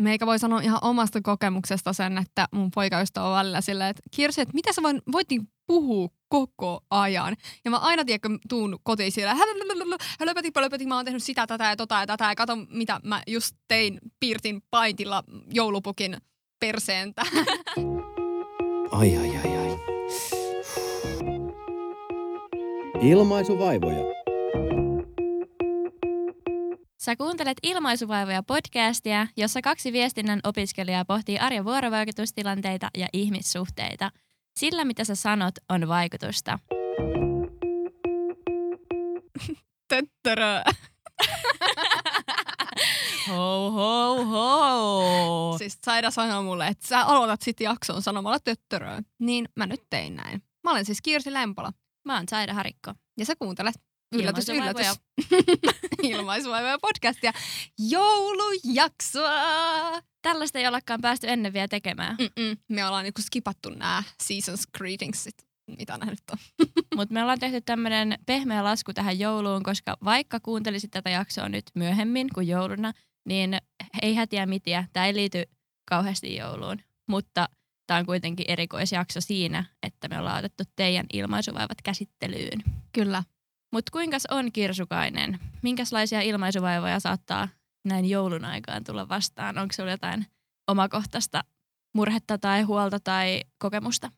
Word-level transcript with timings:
meikä 0.00 0.26
voi 0.26 0.38
sanoa 0.38 0.60
ihan 0.60 0.78
omasta 0.82 1.20
kokemuksesta 1.22 1.92
sen, 1.92 2.18
että 2.18 2.48
mun 2.52 2.70
poikaystävä 2.74 3.26
on 3.26 3.36
välillä 3.36 3.60
silleen, 3.60 3.90
että 3.90 4.02
Kirsi, 4.16 4.40
että 4.40 4.54
mitä 4.54 4.72
sä 4.72 4.82
voin, 4.82 5.02
voit 5.12 5.30
niin 5.30 5.48
puhua 5.66 6.08
koko 6.28 6.80
ajan. 6.90 7.36
Ja 7.64 7.70
mä 7.70 7.78
aina 7.78 8.04
tiedän, 8.04 8.20
kun 8.20 8.38
tuun 8.48 8.78
kotiin 8.82 9.12
siellä, 9.12 9.36
hölöpäti, 10.20 10.50
pölöpäti, 10.50 10.86
mä 10.86 10.96
oon 10.96 11.04
tehnyt 11.04 11.22
sitä, 11.22 11.46
tätä 11.46 11.64
ja 11.64 11.76
tota 11.76 11.94
ja 11.94 12.06
tätä, 12.06 12.24
ja 12.24 12.34
kato, 12.34 12.56
mitä 12.56 13.00
mä 13.04 13.22
just 13.26 13.56
tein, 13.68 13.98
piirtin 14.20 14.62
paintilla 14.70 15.24
joulupukin 15.50 16.16
perseentä. 16.60 17.22
Ai 18.92 19.16
ai 19.16 19.36
ai 19.36 19.56
ai. 19.56 19.78
Ilmaisuvaivoja. 23.00 24.21
Sä 27.02 27.16
kuuntelet 27.16 27.58
Ilmaisuvaivoja 27.62 28.42
podcastia, 28.42 29.26
jossa 29.36 29.62
kaksi 29.62 29.92
viestinnän 29.92 30.40
opiskelijaa 30.44 31.04
pohtii 31.04 31.38
arjen 31.38 31.64
vuorovaikutustilanteita 31.64 32.90
ja 32.96 33.08
ihmissuhteita. 33.12 34.10
Sillä, 34.56 34.84
mitä 34.84 35.04
sä 35.04 35.14
sanot, 35.14 35.54
on 35.68 35.88
vaikutusta. 35.88 36.58
Töttörö. 39.88 40.62
Ho, 43.28 43.70
ho, 43.70 44.24
ho. 44.24 45.54
Siis 45.58 45.78
Saida 45.84 46.10
sanoi 46.10 46.42
mulle, 46.42 46.66
että 46.66 46.86
sä 46.86 47.02
aloitat 47.02 47.42
sit 47.42 47.60
jakson 47.60 48.02
sanomalla 48.02 48.40
töttöröä. 48.40 49.02
Niin 49.18 49.48
mä 49.56 49.66
nyt 49.66 49.82
tein 49.90 50.16
näin. 50.16 50.42
Mä 50.64 50.70
olen 50.70 50.84
siis 50.84 51.02
Kirsi 51.02 51.32
Lempola. 51.32 51.72
Mä 52.04 52.16
oon 52.16 52.28
Saida 52.30 52.54
Harikko. 52.54 52.94
Ja 53.18 53.26
sä 53.26 53.34
kuuntelet 53.38 53.74
yllätys, 54.12 54.48
yllätys. 54.48 54.86
Ilmaisuvaivoja 56.02 56.78
podcastia. 56.78 57.32
Joulujaksoa! 57.88 59.32
Tällaista 60.22 60.58
ei 60.58 60.66
olekaan 60.66 61.00
päästy 61.00 61.28
ennen 61.28 61.52
vielä 61.52 61.68
tekemään, 61.68 62.16
Mm-mm. 62.18 62.56
Me 62.68 62.86
ollaan 62.86 63.04
niinku 63.04 63.22
skipattu 63.22 63.70
nämä 63.70 64.02
seasons 64.22 64.66
greetingsit, 64.78 65.34
mitä 65.78 65.96
nää 65.98 66.10
nyt 66.10 66.22
on. 66.32 66.38
mutta 66.96 67.12
me 67.12 67.22
ollaan 67.22 67.38
tehty 67.38 67.60
tämmöinen 67.60 68.18
pehmeä 68.26 68.64
lasku 68.64 68.92
tähän 68.92 69.18
jouluun, 69.18 69.62
koska 69.62 69.96
vaikka 70.04 70.40
kuuntelisit 70.40 70.90
tätä 70.90 71.10
jaksoa 71.10 71.48
nyt 71.48 71.64
myöhemmin 71.74 72.28
kuin 72.34 72.48
jouluna, 72.48 72.92
niin 73.24 73.58
ei 74.02 74.14
hätiä 74.14 74.46
mitiä. 74.46 74.84
Tämä 74.92 75.06
ei 75.06 75.14
liity 75.14 75.42
kauheasti 75.88 76.36
jouluun, 76.36 76.80
mutta 77.06 77.48
tämä 77.86 78.00
on 78.00 78.06
kuitenkin 78.06 78.46
erikoisjakso 78.48 79.20
siinä, 79.20 79.64
että 79.82 80.08
me 80.08 80.18
ollaan 80.18 80.38
otettu 80.38 80.64
teidän 80.76 81.06
ilmaisuvaivat 81.12 81.82
käsittelyyn. 81.84 82.62
Kyllä. 82.92 83.24
Mutta 83.72 83.92
kuinkas 83.92 84.26
on 84.30 84.52
Kirsukainen? 84.52 85.38
Minkälaisia 85.62 86.20
ilmaisuvaivoja 86.20 87.00
saattaa 87.00 87.48
näin 87.84 88.10
joulun 88.10 88.44
aikaan 88.44 88.84
tulla 88.84 89.08
vastaan? 89.08 89.58
Onko 89.58 89.72
sinulla 89.72 89.92
jotain 89.92 90.26
omakohtaista 90.68 91.44
murhetta 91.94 92.38
tai 92.38 92.62
huolta 92.62 93.00
tai 93.00 93.42
kokemusta? 93.58 94.10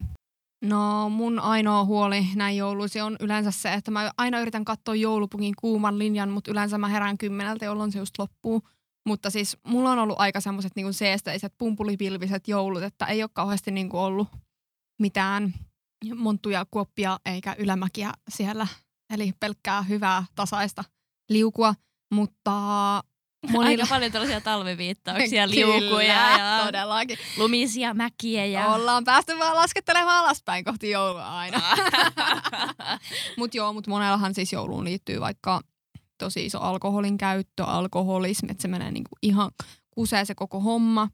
No 0.65 1.09
mun 1.09 1.39
ainoa 1.39 1.85
huoli 1.85 2.27
näin 2.35 2.57
jouluisi 2.57 3.01
on 3.01 3.17
yleensä 3.21 3.51
se, 3.51 3.73
että 3.73 3.91
mä 3.91 4.11
aina 4.17 4.41
yritän 4.41 4.65
katsoa 4.65 4.95
joulupukin 4.95 5.55
kuuman 5.61 5.99
linjan, 5.99 6.31
mutta 6.31 6.51
yleensä 6.51 6.79
mä 6.79 6.89
herään 6.89 7.19
kymmeneltä, 7.19 7.65
jolloin 7.65 7.93
se 7.93 7.99
just 7.99 8.19
loppuu. 8.19 8.63
Mutta 9.07 9.31
siis 9.31 9.57
mulla 9.67 9.91
on 9.91 9.99
ollut 9.99 10.21
aika 10.21 10.41
semmoiset 10.41 10.73
niinku 10.77 10.93
seesteiset, 10.93 11.55
pumpulipilviset 11.59 12.49
joulut, 12.49 12.83
että 12.83 13.07
ei 13.07 13.23
ole 13.23 13.31
kauheasti 13.33 13.71
niinku 13.71 13.99
ollut 13.99 14.29
mitään 15.01 15.55
monttuja, 16.15 16.67
kuoppia 16.71 17.19
eikä 17.27 17.57
ylämäkiä 17.59 18.13
siellä. 18.29 18.67
Eli 19.11 19.33
pelkkää 19.41 19.83
hyvää, 19.83 20.25
tasaista 20.35 20.85
liukua, 21.29 21.75
mutta 22.15 22.51
monilla... 23.53 23.83
Aika 23.83 23.87
paljon 23.89 24.13
tällaisia 24.13 24.41
talviviittauksia, 24.41 25.51
liukuja 25.51 26.39
ja 26.39 26.65
todellakin. 26.67 27.19
lumisia 27.37 27.95
mäkiä. 27.95 28.47
Ja... 28.47 28.67
Ollaan 28.67 29.05
päästy 29.05 29.39
vaan 29.39 29.57
laskettelemaan 29.57 30.25
alaspäin 30.25 30.65
kohti 30.65 30.91
joulua 30.91 31.39
aina. 31.39 31.61
Mutta 33.39 33.57
joo, 33.57 33.73
mutta 33.73 33.91
monellahan 33.91 34.35
siis 34.35 34.53
jouluun 34.53 34.85
liittyy 34.85 35.21
vaikka 35.21 35.61
tosi 36.19 36.47
iso 36.47 36.61
alkoholin 36.61 37.19
käyttö, 37.19 37.65
alkoholismi, 37.65 38.49
että 38.51 38.63
se 38.63 38.69
menee 38.69 38.91
niinku 38.91 39.17
ihan 39.23 39.51
kusee 39.91 40.25
se 40.25 40.35
koko 40.35 40.61
homma. 40.61 41.09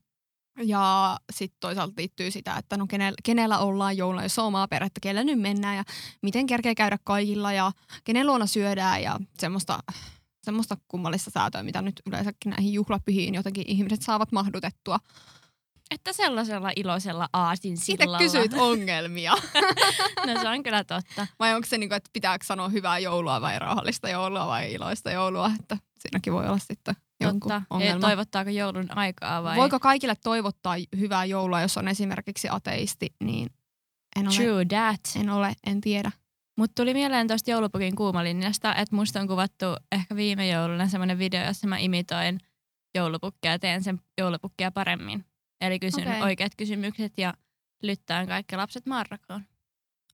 Ja 0.62 1.16
sitten 1.32 1.56
toisaalta 1.60 1.94
liittyy 1.96 2.30
sitä, 2.30 2.56
että 2.56 2.76
no 2.76 2.86
kenellä, 2.86 3.16
kenellä 3.24 3.58
ollaan 3.58 3.96
jouluna, 3.96 4.22
jos 4.22 4.38
on 4.38 4.44
omaa 4.44 4.68
perhettä, 4.68 5.00
kellä 5.02 5.24
nyt 5.24 5.40
mennään 5.40 5.76
ja 5.76 5.84
miten 6.22 6.46
kerkee 6.46 6.74
käydä 6.74 6.98
kaikilla 7.04 7.52
ja 7.52 7.72
kenen 8.04 8.26
luona 8.26 8.46
syödään 8.46 9.02
ja 9.02 9.18
semmoista, 9.38 9.78
semmoista 10.42 10.76
kummallista 10.88 11.30
säätöä, 11.30 11.62
mitä 11.62 11.82
nyt 11.82 12.02
yleensäkin 12.06 12.50
näihin 12.50 12.72
juhlapyhiin 12.72 13.34
jotenkin 13.34 13.64
ihmiset 13.66 14.02
saavat 14.02 14.32
mahdutettua. 14.32 14.98
Että 15.90 16.12
sellaisella 16.12 16.70
iloisella 16.76 17.28
aasin 17.32 17.72
Itse 17.74 17.84
sillalla. 17.84 18.18
kysyit 18.18 18.52
ongelmia. 18.68 19.32
No 20.26 20.40
se 20.42 20.48
on 20.48 20.62
kyllä 20.62 20.84
totta. 20.84 21.26
Vai 21.38 21.54
onko 21.54 21.66
se 21.68 21.78
niin 21.78 21.88
kuin, 21.88 21.96
että 21.96 22.10
pitääkö 22.12 22.44
sanoa 22.44 22.68
hyvää 22.68 22.98
joulua 22.98 23.40
vai 23.40 23.58
rauhallista 23.58 24.08
joulua 24.08 24.46
vai 24.46 24.72
iloista 24.72 25.10
joulua, 25.10 25.50
että 25.60 25.76
siinäkin 25.98 26.32
voi 26.32 26.46
olla 26.46 26.58
sitten 26.58 26.94
jonkun 27.20 27.40
totta. 27.40 27.54
Ja 27.54 27.76
ongelma. 27.76 28.00
toivottaako 28.00 28.50
joulun 28.50 28.96
aikaa 28.96 29.42
vai? 29.42 29.56
Voiko 29.56 29.80
kaikille 29.80 30.14
toivottaa 30.24 30.76
hyvää 30.98 31.24
joulua, 31.24 31.60
jos 31.60 31.76
on 31.76 31.88
esimerkiksi 31.88 32.48
ateisti, 32.50 33.14
niin 33.24 33.50
en 34.16 34.26
ole, 34.26 34.36
True 34.36 34.64
that. 34.64 35.00
en, 35.16 35.30
ole, 35.30 35.52
en 35.66 35.80
tiedä. 35.80 36.10
Mutta 36.56 36.82
tuli 36.82 36.94
mieleen 36.94 37.28
tuosta 37.28 37.50
joulupukin 37.50 37.96
kuumalinjasta, 37.96 38.74
että 38.74 38.96
musta 38.96 39.20
on 39.20 39.28
kuvattu 39.28 39.66
ehkä 39.92 40.16
viime 40.16 40.48
jouluna 40.48 40.88
semmoinen 40.88 41.18
video, 41.18 41.44
jossa 41.44 41.66
mä 41.66 41.78
imitoin 41.78 42.40
joulupukkia 42.94 43.50
ja 43.50 43.58
teen 43.58 43.82
sen 43.82 44.00
joulupukkia 44.18 44.70
paremmin. 44.70 45.24
Eli 45.60 45.78
kysyn 45.78 46.08
okay. 46.08 46.20
oikeat 46.20 46.52
kysymykset 46.56 47.18
ja 47.18 47.34
lyttään 47.82 48.26
kaikki 48.26 48.56
lapset 48.56 48.86
marrakoon. 48.86 49.44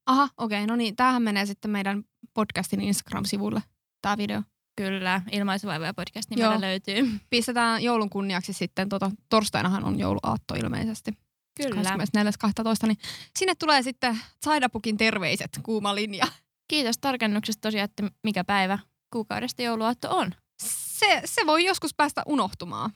Aha, 0.07 0.29
okei, 0.37 0.59
okay, 0.59 0.67
no 0.67 0.77
niin, 0.77 0.97
tämähän 0.97 1.23
menee 1.23 1.47
sitten 1.47 1.71
meidän 1.71 2.05
podcastin 2.35 2.81
Instagram-sivulle, 2.81 3.63
tämä 4.03 4.17
video. 4.17 4.43
Kyllä, 4.77 5.23
ilmaisuvaivoja 5.33 5.95
podcast 5.95 6.31
nimellä 6.31 6.55
Joo. 6.55 6.61
löytyy. 6.61 7.11
Pistetään 7.31 7.83
joulun 7.83 8.11
kunniaksi 8.11 8.53
sitten, 8.53 8.89
tota, 8.89 9.11
torstainahan 9.29 9.85
on 9.85 9.99
jouluaatto 9.99 10.55
ilmeisesti. 10.55 11.13
Kyllä. 11.57 11.81
24.12. 11.81 12.87
Niin 12.87 12.99
sinne 13.39 13.55
tulee 13.55 13.83
sitten 13.83 14.19
Saidapukin 14.45 14.97
terveiset, 14.97 15.61
kuuma 15.63 15.95
linja. 15.95 16.27
Kiitos 16.69 16.99
tarkennuksesta 16.99 17.61
tosiaan, 17.61 17.85
että 17.85 18.11
mikä 18.23 18.45
päivä 18.45 18.79
kuukaudesta 19.13 19.63
jouluaatto 19.63 20.17
on. 20.17 20.35
se, 20.63 21.23
se 21.25 21.47
voi 21.47 21.65
joskus 21.65 21.95
päästä 21.95 22.23
unohtumaan. 22.27 22.91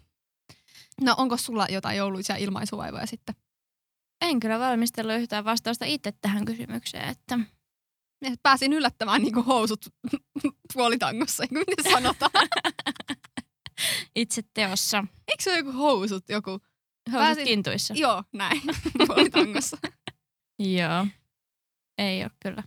No 1.01 1.15
onko 1.19 1.37
sulla 1.37 1.67
jotain 1.71 1.97
jouluisia 1.97 2.37
ilmaisuvaivoja 2.37 3.07
sitten? 3.07 3.35
En 4.21 4.41
kyllä 4.41 4.59
valmistellut 4.59 5.17
yhtään 5.17 5.45
vastausta 5.45 5.85
itse 5.85 6.13
tähän 6.21 6.45
kysymykseen, 6.45 7.09
että 7.09 7.35
Et 7.35 7.60
Pääsin 8.43 8.73
yllättämään 8.73 9.23
niin 9.23 9.35
housut 9.35 9.87
puolitangossa, 10.75 11.43
niin 11.43 11.49
kuin 11.49 11.65
miten 11.69 11.93
sanotaan. 11.93 12.31
itse 14.17 14.43
teossa. 14.55 15.05
Eikö 15.29 15.43
se 15.43 15.51
ole 15.51 15.59
joku 15.59 15.73
housut, 15.73 16.25
joku? 16.29 16.51
Housut 16.51 16.67
Pääsin- 17.13 17.45
kintuissa. 17.45 17.95
Joo, 17.97 18.25
näin, 18.33 18.63
puolitangossa. 19.07 19.77
Joo. 20.59 21.07
Ei 21.99 22.23
ole 22.23 22.31
kyllä. 22.43 22.63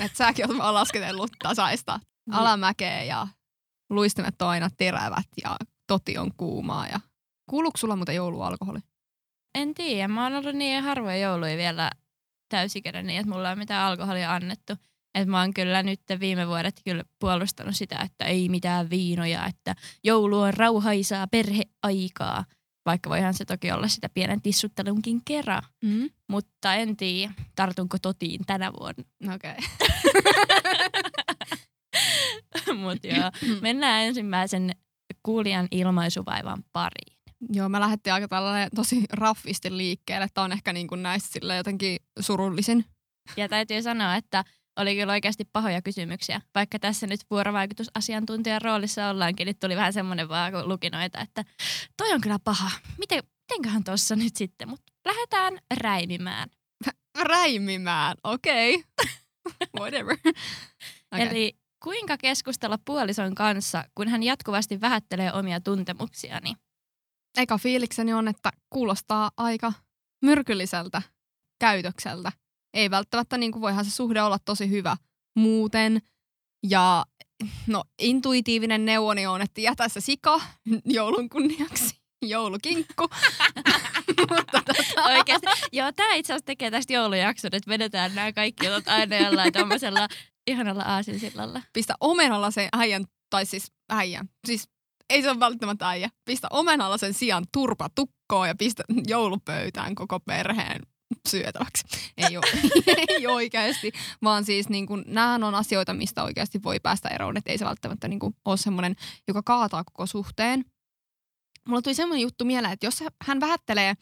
Et 0.00 0.16
säkin 0.16 0.48
oot 0.50 0.58
vaan 0.58 0.74
lasketellut 0.74 1.30
tasaista 1.42 2.00
alamäkeä 2.30 3.02
ja 3.02 3.28
luistimet 3.90 4.42
on 4.42 4.48
aina 4.48 4.70
terävät 4.76 5.26
ja 5.44 5.56
toti 5.86 6.18
on 6.18 6.30
kuumaa. 6.36 6.86
Ja... 6.86 7.00
Kuuluuko 7.50 7.78
sulla 7.78 7.96
muuten 7.96 8.14
joulualkoholi? 8.14 8.78
En 9.54 9.74
tiedä. 9.74 10.08
Mä 10.08 10.22
oon 10.24 10.34
ollut 10.34 10.54
niin 10.56 10.82
harvoja 10.82 11.16
jouluja 11.16 11.56
vielä 11.56 11.90
täysikäinen 12.48 13.06
niin, 13.06 13.20
että 13.20 13.32
mulla 13.32 13.48
ei 13.48 13.52
ole 13.52 13.58
mitään 13.58 13.86
alkoholia 13.86 14.34
annettu. 14.34 14.72
Et 15.16 15.28
mä 15.28 15.40
oon 15.40 15.54
kyllä 15.54 15.82
nyt 15.82 16.00
viime 16.20 16.48
vuodet 16.48 16.80
kyllä 16.84 17.04
puolustanut 17.18 17.76
sitä, 17.76 17.98
että 18.04 18.24
ei 18.24 18.48
mitään 18.48 18.90
viinoja, 18.90 19.46
että 19.46 19.74
joulu 20.04 20.40
on 20.40 20.54
rauhaisaa 20.54 21.26
perheaikaa. 21.26 22.44
Vaikka 22.86 23.10
voihan 23.10 23.34
se 23.34 23.44
toki 23.44 23.72
olla 23.72 23.88
sitä 23.88 24.08
pienen 24.08 24.42
tissuttelunkin 24.42 25.20
kerran. 25.24 25.62
Mm. 25.84 26.10
Mutta 26.28 26.74
en 26.74 26.96
tiedä, 26.96 27.32
tartunko 27.54 27.96
totiin 28.02 28.40
tänä 28.46 28.72
vuonna. 28.72 29.34
Okei. 29.34 29.56
Mutta 32.82 33.08
joo, 33.08 33.30
mennään 33.60 34.04
ensimmäisen 34.04 34.70
kuulijan 35.22 35.68
ilmaisuvaivan 35.70 36.64
pariin. 36.72 37.16
Joo, 37.52 37.68
mä 37.68 37.80
lähdettiin 37.80 38.14
aika 38.14 38.28
tällainen 38.28 38.68
tosi 38.74 39.04
raffisti 39.12 39.76
liikkeelle. 39.76 40.26
Tämä 40.34 40.44
on 40.44 40.52
ehkä 40.52 40.72
niin 40.72 40.88
kuin 40.88 41.02
näistä 41.02 41.54
jotenkin 41.56 41.98
surullisin. 42.20 42.84
Ja 43.36 43.48
täytyy 43.48 43.82
sanoa, 43.82 44.16
että 44.16 44.44
oli 44.76 44.96
kyllä 44.96 45.12
oikeasti 45.12 45.44
pahoja 45.52 45.82
kysymyksiä. 45.82 46.40
Vaikka 46.54 46.78
tässä 46.78 47.06
nyt 47.06 47.20
vuorovaikutusasiantuntijan 47.30 48.62
roolissa 48.62 49.08
ollaankin, 49.08 49.46
niin 49.46 49.56
tuli 49.60 49.76
vähän 49.76 49.92
semmoinen 49.92 50.28
vaan, 50.28 50.52
kun 50.52 50.68
luki 50.68 50.90
noita, 50.90 51.20
että 51.20 51.44
toi 51.96 52.12
on 52.12 52.20
kyllä 52.20 52.38
paha. 52.44 52.70
Miten, 52.98 53.22
mitenköhän 53.42 53.84
tuossa 53.84 54.16
nyt 54.16 54.36
sitten? 54.36 54.68
Mutta 54.68 54.92
lähdetään 55.04 55.58
räimimään. 55.76 56.48
Räimimään, 57.22 58.16
okei. 58.24 58.74
Okay. 58.74 59.12
Whatever. 59.80 60.16
Okay. 60.24 60.36
Eli 61.26 61.56
kuinka 61.82 62.16
keskustella 62.16 62.78
puolison 62.84 63.34
kanssa, 63.34 63.84
kun 63.94 64.08
hän 64.08 64.22
jatkuvasti 64.22 64.80
vähättelee 64.80 65.32
omia 65.32 65.60
tuntemuksiani? 65.60 66.54
eka 67.36 67.58
fiilikseni 67.58 68.12
on, 68.12 68.28
että 68.28 68.52
kuulostaa 68.70 69.30
aika 69.36 69.72
myrkylliseltä 70.22 71.02
käytökseltä. 71.60 72.32
Ei 72.76 72.90
välttämättä, 72.90 73.38
niin 73.38 73.52
kuin 73.52 73.62
voihan 73.62 73.84
se 73.84 73.90
suhde 73.90 74.22
olla 74.22 74.38
tosi 74.44 74.70
hyvä 74.70 74.96
muuten. 75.36 76.00
Ja 76.68 77.04
no 77.66 77.84
intuitiivinen 77.98 78.84
neuvoni 78.84 79.26
on, 79.26 79.42
että 79.42 79.60
jätä 79.60 79.88
se 79.88 80.00
sika 80.00 80.40
joulun 80.84 81.28
kunniaksi. 81.28 81.96
Joulukinkku. 82.22 83.08
Mutta 84.30 84.62
tota, 84.66 85.02
Oikeasti. 85.04 85.46
Joo, 85.72 85.92
tää 85.92 86.14
itse 86.14 86.32
asiassa 86.32 86.46
tekee 86.46 86.70
tästä 86.70 86.92
joulujakson, 86.92 87.50
että 87.52 87.68
vedetään 87.70 88.14
nämä 88.14 88.32
kaikki 88.32 88.66
jutot 88.66 88.88
aina 88.88 89.16
jollain 89.16 89.52
tämmöisellä 89.52 90.08
ihanalla 90.46 90.82
aasinsillalla. 90.82 91.62
pistä 91.72 91.94
omenalla 92.00 92.50
sen 92.50 92.68
äijän, 92.72 93.04
tai 93.30 93.46
siis 93.46 93.72
äijän, 93.90 94.28
siis 94.46 94.68
ei 95.10 95.22
se 95.22 95.30
ole 95.30 95.40
välttämättä 95.40 95.88
äijä. 95.88 96.10
Pistä 96.24 96.48
omenalla 96.50 96.98
sen 96.98 97.14
sijaan 97.14 97.44
turpa 97.52 97.88
tukkoon 97.94 98.48
ja 98.48 98.54
pistä 98.54 98.82
joulupöytään 99.06 99.94
koko 99.94 100.20
perheen 100.20 100.82
syötäväksi. 101.28 101.84
Ei, 102.16 102.36
ole, 102.36 102.46
ei 103.08 103.26
oikeasti, 103.26 103.92
vaan 104.22 104.44
siis 104.44 104.68
niin 104.68 104.86
kuin, 104.86 105.04
näähän 105.06 105.44
on 105.44 105.54
asioita, 105.54 105.94
mistä 105.94 106.24
oikeasti 106.24 106.62
voi 106.62 106.80
päästä 106.80 107.08
eroon, 107.08 107.36
että 107.36 107.52
ei 107.52 107.58
se 107.58 107.64
välttämättä 107.64 108.08
niin 108.08 108.18
kuin, 108.18 108.36
ole 108.44 108.56
semmoinen, 108.56 108.96
joka 109.28 109.42
kaataa 109.42 109.84
koko 109.84 110.06
suhteen. 110.06 110.64
Mulla 111.68 111.82
tuli 111.82 111.94
semmoinen 111.94 112.22
juttu 112.22 112.44
mieleen, 112.44 112.72
että 112.72 112.86
jos 112.86 113.04
hän 113.22 113.40
vähättelee 113.40 113.94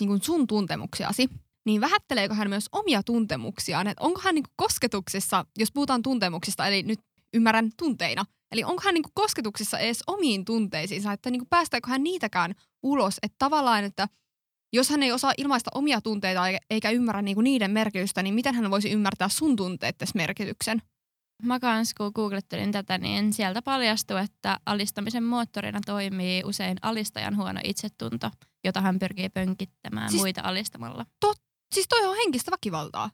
niin 0.00 0.08
kuin 0.08 0.22
sun 0.22 0.46
tuntemuksiasi, 0.46 1.28
niin 1.66 1.80
vähätteleekö 1.80 2.34
hän 2.34 2.48
myös 2.48 2.68
omia 2.72 3.02
tuntemuksiaan? 3.02 3.86
Että 3.86 4.04
onko 4.04 4.20
hän 4.24 4.34
niin 4.34 4.42
kuin 4.42 4.54
kosketuksissa, 4.56 5.44
jos 5.58 5.72
puhutaan 5.72 6.02
tuntemuksista, 6.02 6.66
eli 6.66 6.82
nyt 6.82 7.00
ymmärrän 7.34 7.70
tunteina, 7.76 8.24
eli 8.52 8.64
onko 8.64 8.82
hän 8.84 8.94
niin 8.94 9.02
kuin 9.02 9.12
kosketuksissa 9.14 9.78
edes 9.78 10.02
omiin 10.06 10.44
tunteisiinsa, 10.44 11.12
että 11.12 11.30
niin 11.30 11.40
kuin 11.40 11.48
päästääkö 11.48 11.90
hän 11.90 12.02
niitäkään 12.02 12.54
ulos, 12.82 13.18
että 13.22 13.36
tavallaan, 13.38 13.84
että 13.84 14.08
jos 14.76 14.90
hän 14.90 15.02
ei 15.02 15.12
osaa 15.12 15.32
ilmaista 15.38 15.70
omia 15.74 16.00
tunteita 16.00 16.42
eikä 16.70 16.90
ymmärrä 16.90 17.22
niin 17.22 17.34
kuin 17.34 17.44
niiden 17.44 17.70
merkitystä, 17.70 18.22
niin 18.22 18.34
miten 18.34 18.54
hän 18.54 18.70
voisi 18.70 18.90
ymmärtää 18.90 19.28
sun 19.28 19.56
tunteiden 19.56 20.08
merkityksen? 20.14 20.82
Mä 21.42 21.60
kans, 21.60 21.94
kun 21.94 22.12
googlettelin 22.14 22.72
tätä, 22.72 22.98
niin 22.98 23.32
sieltä 23.32 23.62
paljastui, 23.62 24.20
että 24.20 24.60
alistamisen 24.66 25.24
moottorina 25.24 25.80
toimii 25.86 26.42
usein 26.44 26.76
alistajan 26.82 27.36
huono 27.36 27.60
itsetunto, 27.64 28.30
jota 28.64 28.80
hän 28.80 28.98
pyrkii 28.98 29.28
pönkittämään 29.28 30.10
Siis- 30.10 30.22
muita 30.22 30.40
alistamalla. 30.44 31.06
Siis 31.74 31.88
toi 31.88 32.06
on 32.06 32.16
henkistä 32.16 32.50
väkivaltaa. 32.50 33.10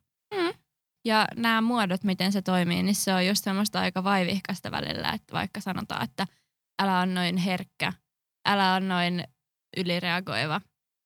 Ja 1.05 1.27
nämä 1.37 1.61
muodot, 1.61 2.05
miten 2.05 2.33
se 2.33 2.43
toimii, 2.43 2.83
niin 2.83 2.95
se 2.95 3.15
on 3.15 3.27
just 3.27 3.45
semmoista 3.45 3.81
aika 3.81 4.05
vaivihkasta 4.05 4.71
välillä, 4.71 5.11
että 5.11 5.33
vaikka 5.33 5.61
sanotaan, 5.61 6.05
että 6.05 6.27
älä 6.83 6.99
on 6.99 7.15
noin 7.15 7.37
herkkä, 7.37 7.93
älä 8.49 8.75
on 8.75 8.89
noin 8.89 9.25
ylireagoiva, 9.77 10.61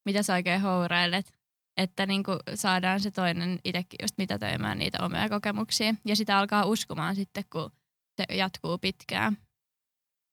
mitä 0.06 0.23
sä 0.23 0.35
oikein 0.35 0.61
hourailet, 0.61 1.32
että 1.76 2.06
niin 2.06 2.23
kuin 2.23 2.38
saadaan 2.55 3.00
se 3.00 3.11
toinen 3.11 3.58
itsekin 3.64 3.99
just 4.03 4.14
mitätöimään 4.19 4.79
niitä 4.79 5.05
omia 5.05 5.29
kokemuksia. 5.29 5.94
Ja 6.05 6.17
sitä 6.17 6.38
alkaa 6.38 6.64
uskomaan 6.64 7.17
sitten, 7.17 7.44
kun 7.53 7.70
se 8.17 8.37
jatkuu 8.37 8.79
pitkään. 8.79 9.38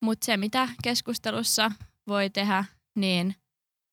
Mutta 0.01 0.25
se, 0.25 0.37
mitä 0.37 0.69
keskustelussa 0.83 1.71
voi 2.07 2.29
tehdä, 2.29 2.65
niin 2.95 3.35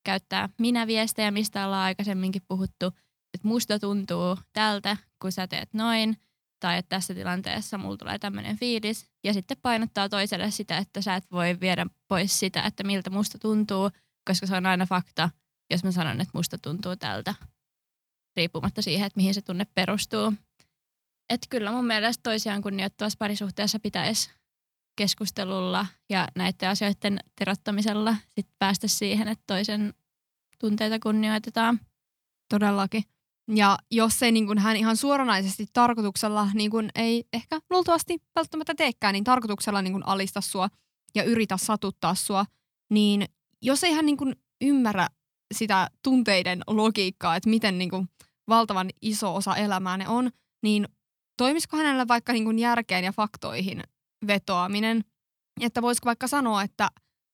käyttää 0.04 0.48
minä-viestejä, 0.58 1.30
mistä 1.30 1.66
ollaan 1.66 1.84
aikaisemminkin 1.84 2.42
puhuttu, 2.48 2.86
että 3.34 3.48
musta 3.48 3.78
tuntuu 3.78 4.38
tältä, 4.52 4.96
kun 5.22 5.32
sä 5.32 5.46
teet 5.46 5.74
noin, 5.74 6.16
tai 6.60 6.78
että 6.78 6.96
tässä 6.96 7.14
tilanteessa 7.14 7.78
mulla 7.78 7.96
tulee 7.96 8.18
tämmöinen 8.18 8.56
fiilis, 8.56 9.10
ja 9.24 9.32
sitten 9.32 9.56
painottaa 9.62 10.08
toiselle 10.08 10.50
sitä, 10.50 10.78
että 10.78 11.00
sä 11.00 11.14
et 11.16 11.30
voi 11.30 11.60
viedä 11.60 11.86
pois 12.08 12.38
sitä, 12.38 12.62
että 12.62 12.84
miltä 12.84 13.10
musta 13.10 13.38
tuntuu, 13.38 13.90
koska 14.28 14.46
se 14.46 14.56
on 14.56 14.66
aina 14.66 14.86
fakta, 14.86 15.30
jos 15.70 15.84
mä 15.84 15.92
sanon, 15.92 16.20
että 16.20 16.38
musta 16.38 16.58
tuntuu 16.58 16.96
tältä, 16.96 17.34
riippumatta 18.36 18.82
siihen, 18.82 19.06
että 19.06 19.16
mihin 19.16 19.34
se 19.34 19.42
tunne 19.42 19.66
perustuu. 19.74 20.32
Että 21.30 21.46
kyllä 21.50 21.72
mun 21.72 21.86
mielestä 21.86 22.22
toisiaan 22.22 22.62
kunnioittavassa 22.62 23.16
parisuhteessa 23.18 23.78
pitäisi 23.80 24.30
keskustelulla 24.96 25.86
ja 26.08 26.28
näiden 26.36 26.68
asioiden 26.68 27.18
terottamisella 27.38 28.16
sit 28.28 28.46
päästä 28.58 28.88
siihen, 28.88 29.28
että 29.28 29.44
toisen 29.46 29.94
tunteita 30.58 30.98
kunnioitetaan. 30.98 31.80
Todellakin. 32.48 33.02
Ja 33.54 33.78
jos 33.90 34.22
ei 34.22 34.32
niin 34.32 34.46
kuin 34.46 34.58
hän 34.58 34.76
ihan 34.76 34.96
suoranaisesti 34.96 35.66
tarkoituksella, 35.72 36.48
niin 36.54 36.70
kuin 36.70 36.90
ei 36.94 37.24
ehkä 37.32 37.60
luultavasti 37.70 38.18
välttämättä 38.36 38.74
teekään, 38.74 39.12
niin 39.12 39.24
tarkoituksella 39.24 39.82
niin 39.82 39.92
kuin 39.92 40.06
alista 40.06 40.40
sua 40.40 40.68
ja 41.14 41.24
yritä 41.24 41.56
satuttaa 41.56 42.14
sua, 42.14 42.46
niin 42.90 43.24
jos 43.62 43.84
ei 43.84 43.92
hän 43.92 44.06
niin 44.06 44.16
kuin 44.16 44.36
ymmärrä 44.60 45.08
sitä 45.54 45.88
tunteiden 46.02 46.62
logiikkaa, 46.66 47.36
että 47.36 47.50
miten 47.50 47.78
niin 47.78 47.90
kuin 47.90 48.08
valtavan 48.48 48.90
iso 49.02 49.34
osa 49.34 49.56
elämää 49.56 49.96
ne 49.96 50.08
on, 50.08 50.30
niin 50.62 50.88
toimisiko 51.36 51.76
hänellä 51.76 52.08
vaikka 52.08 52.32
niin 52.32 52.44
kuin 52.44 52.58
järkeen 52.58 53.04
ja 53.04 53.12
faktoihin 53.12 53.82
vetoaminen? 54.26 55.04
Että 55.60 55.82
voisiko 55.82 56.06
vaikka 56.06 56.28
sanoa, 56.28 56.62
että 56.62 56.88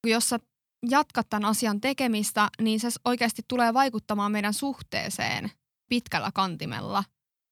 jos 0.07 0.29
sä 0.29 0.39
jatkat 0.91 1.27
tämän 1.29 1.49
asian 1.49 1.81
tekemistä, 1.81 2.49
niin 2.63 2.81
se 2.81 2.89
oikeasti 3.05 3.43
tulee 3.49 3.75
vaikuttamaan 3.75 4.33
meidän 4.33 4.55
suhteeseen 4.55 5.51
pitkällä 5.89 6.31
kantimella. 6.35 7.05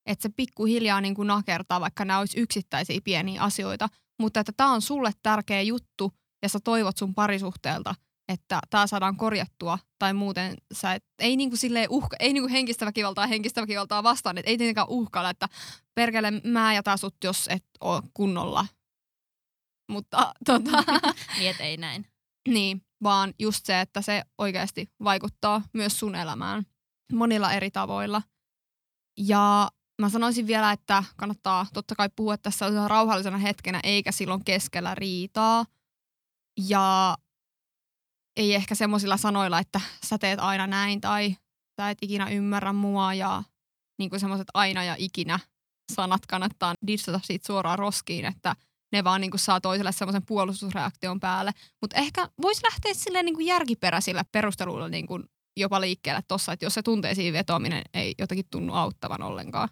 Että 0.06 0.22
se 0.22 0.28
pikkuhiljaa 0.37 1.00
niin 1.00 1.14
kuin 1.14 1.28
nakertaa, 1.28 1.81
vaikka 1.81 2.05
nämä 2.05 2.19
olisi 2.19 2.40
yksittäisiä 2.40 3.00
pieniä 3.05 3.43
asioita, 3.43 3.88
mutta 4.20 4.40
että 4.40 4.52
tämä 4.56 4.72
on 4.72 4.82
sulle 4.82 5.12
tärkeä 5.22 5.62
juttu 5.62 6.12
ja 6.43 6.49
sä 6.49 6.58
toivot 6.64 6.96
sun 6.96 7.14
parisuhteelta, 7.14 7.94
että 8.29 8.61
tämä 8.71 8.87
saadaan 8.87 9.17
korjattua 9.17 9.79
tai 9.99 10.15
muuten 10.15 10.56
sä 10.73 10.94
et, 10.94 11.05
ei 11.19 11.37
niinku 11.37 11.56
silleen 11.56 11.91
uhka, 11.91 12.17
ei 12.21 12.32
niinku 12.32 12.49
henkistä 12.53 12.87
väkivaltaa 12.87 13.26
henkistä 13.26 13.61
väkivaltaa 13.61 14.03
vastaan, 14.03 14.38
että 14.38 14.50
ei 14.50 14.59
tietenkään 14.59 14.88
uhkailla, 14.88 15.31
että 15.31 15.49
perkele 15.94 16.31
mä 16.31 16.75
jätän 16.75 16.99
sut, 16.99 17.17
jos 17.25 17.49
et 17.49 17.65
ole 17.81 18.03
kunnolla. 18.15 18.67
Mutta 19.91 20.35
tota, 20.47 20.85
Niin, 21.38 21.50
et 21.50 21.61
ei 21.61 21.76
näin. 21.76 22.06
niin, 22.49 22.82
vaan 23.03 23.35
just 23.38 23.67
se, 23.67 23.81
että 23.81 24.03
se 24.03 24.23
oikeasti 24.38 24.91
vaikuttaa 25.05 25.62
myös 25.73 25.99
sun 25.99 26.15
elämään 26.15 26.67
monilla 27.12 27.53
eri 27.53 27.71
tavoilla. 27.71 28.23
Ja 29.19 29.71
mä 30.00 30.09
sanoisin 30.09 30.47
vielä, 30.47 30.73
että 30.73 31.05
kannattaa 31.17 31.67
totta 31.73 31.94
kai 31.94 32.09
puhua 32.17 32.37
tässä 32.38 32.67
rauhallisena 32.88 33.38
hetkenä, 33.38 33.81
eikä 33.82 34.12
silloin 34.12 34.44
keskellä 34.44 34.94
riitaa. 34.94 35.65
Ja 36.69 37.17
ei 38.37 38.55
ehkä 38.55 38.75
semmoisilla 38.75 39.17
sanoilla, 39.17 39.59
että 39.59 39.81
sä 40.07 40.19
teet 40.19 40.41
aina 40.41 40.67
näin 40.67 41.01
tai 41.01 41.37
sä 41.81 41.91
et 41.91 41.99
ikinä 42.03 42.31
ymmärrä 42.31 42.73
mua 42.73 43.14
ja 43.14 43.43
niin 43.99 44.11
kuin 44.11 44.21
semmoiset 44.21 44.49
aina 44.55 44.85
ja 44.85 44.97
ikinä 44.99 45.38
sanat 45.93 46.26
kannattaa 46.26 46.75
dissata 46.87 47.21
siitä 47.25 47.47
suoraan 47.47 47.79
roskiin, 47.79 48.25
että 48.25 48.57
ne 48.93 49.05
vaan 49.05 49.21
niin 49.21 49.31
kuin 49.31 49.41
saa 49.41 49.61
toiselle 49.61 49.93
semmoisen 49.93 50.26
puolustusreaktion 50.26 51.21
päälle. 51.21 51.53
Mutta 51.81 51.97
ehkä 51.97 52.29
voisi 52.43 52.64
lähteä 52.64 52.95
silleen 52.95 53.25
niin 53.25 53.35
kuin 53.35 53.47
järkiperäisillä 53.47 54.25
perusteluilla 54.33 54.88
niin 54.88 55.07
kuin 55.07 55.25
jopa 55.57 55.81
liikkeelle 55.81 56.23
tossa, 56.29 56.53
että 56.53 56.67
jos 56.67 56.75
se 56.75 56.83
tunteisiin 56.83 57.33
vetoaminen 57.33 57.83
ei 57.95 58.14
jotenkin 58.19 58.47
tunnu 58.50 58.75
auttavan 58.75 59.23
ollenkaan. 59.23 59.69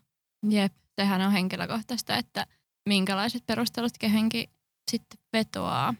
Jep, 0.48 0.72
sehän 1.00 1.20
on 1.20 1.32
henkilökohtaista, 1.32 2.16
että 2.16 2.46
minkälaiset 2.88 3.46
perustelut 3.46 3.92
kehenkin 3.98 4.50
sitten 4.90 5.18
vetoaa. 5.32 5.94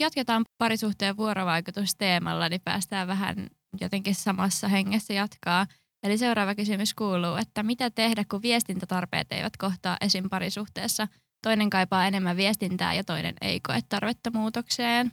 Jatketaan 0.00 0.44
parisuhteen 0.58 1.16
vuorovaikutusteemalla, 1.16 2.48
niin 2.48 2.60
päästään 2.64 3.08
vähän 3.08 3.46
jotenkin 3.80 4.14
samassa 4.14 4.68
hengessä 4.68 5.12
jatkaa. 5.12 5.66
Eli 6.02 6.18
seuraava 6.18 6.54
kysymys 6.54 6.94
kuuluu, 6.94 7.36
että 7.36 7.62
mitä 7.62 7.90
tehdä, 7.90 8.24
kun 8.30 8.42
viestintätarpeet 8.42 9.32
eivät 9.32 9.56
kohtaa 9.56 9.96
esim. 10.00 10.28
parisuhteessa? 10.30 11.08
Toinen 11.42 11.70
kaipaa 11.70 12.06
enemmän 12.06 12.36
viestintää 12.36 12.94
ja 12.94 13.04
toinen 13.04 13.34
ei 13.40 13.60
koe 13.60 13.80
tarvetta 13.88 14.30
muutokseen. 14.34 15.12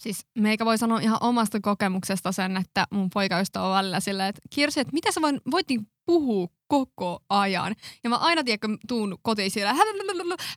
Siis 0.00 0.26
meikä 0.38 0.64
voi 0.64 0.78
sanoa 0.78 1.00
ihan 1.00 1.18
omasta 1.20 1.60
kokemuksesta 1.60 2.32
sen, 2.32 2.56
että 2.56 2.86
mun 2.90 3.10
poikaystävä 3.14 3.64
on 3.64 3.74
välillä 3.74 4.00
silleen, 4.00 4.28
että 4.28 4.40
Kirsi, 4.50 4.80
että 4.80 4.92
mitä 4.92 5.12
sä 5.12 5.22
voin, 5.22 5.40
voit 5.50 5.68
niin 5.68 5.86
puhua 6.10 6.48
koko 6.66 7.22
ajan. 7.28 7.74
Ja 8.04 8.10
mä 8.10 8.16
aina 8.16 8.44
tiedän, 8.44 8.60
kun 8.60 8.78
tuun 8.88 9.18
kotiin 9.22 9.50
siellä, 9.50 9.74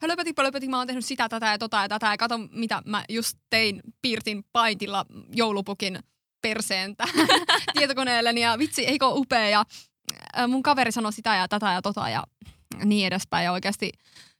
hölöpöti, 0.02 0.34
pölöpöti, 0.34 0.68
mä 0.68 0.78
oon 0.78 0.88
tehnyt 0.88 1.06
sitä, 1.06 1.30
tätä 1.30 1.46
ja 1.46 1.58
tota 1.58 1.78
ja 1.78 1.90
tätä 1.90 2.08
ja 2.08 2.18
kato, 2.18 2.38
mitä 2.52 2.82
mä 2.86 3.04
just 3.10 3.38
tein, 3.50 3.82
piirtin 4.02 4.44
paintilla 4.52 5.06
joulupukin 5.36 6.00
perseen 6.42 6.96
tähän 6.96 7.28
tietokoneelleni 7.78 8.42
ja 8.42 8.60
vitsi, 8.60 8.86
eikö 8.86 9.06
upea 9.08 9.50
ja 9.50 9.66
äh, 10.38 10.48
mun 10.48 10.64
kaveri 10.64 10.92
sanoi 10.92 11.14
sitä 11.14 11.36
ja 11.36 11.48
tätä 11.48 11.72
ja 11.72 11.82
tota 11.82 12.10
ja 12.10 12.24
niin 12.84 13.08
edespäin. 13.08 13.46
Ja 13.46 13.52
oikeasti, 13.52 13.92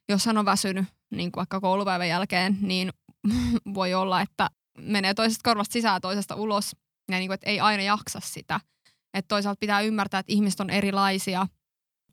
jos 0.08 0.26
hän 0.26 0.38
on 0.38 0.44
väsynyt, 0.44 0.84
niin 1.10 1.32
kuin 1.32 1.40
vaikka 1.40 1.60
koulupäivän 1.60 2.08
jälkeen, 2.08 2.58
niin 2.60 2.92
voi 3.74 3.94
olla, 3.94 4.20
että 4.20 4.50
menee 4.78 5.14
toisesta 5.14 5.50
korvasta 5.50 5.72
sisään 5.72 6.00
toisesta 6.00 6.34
ulos 6.34 6.76
ja 7.10 7.18
niin 7.18 7.28
kuin, 7.28 7.34
että 7.34 7.50
ei 7.50 7.60
aina 7.60 7.82
jaksa 7.82 8.20
sitä. 8.20 8.60
Että 9.14 9.28
toisaalta 9.28 9.58
pitää 9.60 9.80
ymmärtää, 9.80 10.20
että 10.20 10.32
ihmiset 10.32 10.60
on 10.60 10.70
erilaisia. 10.70 11.46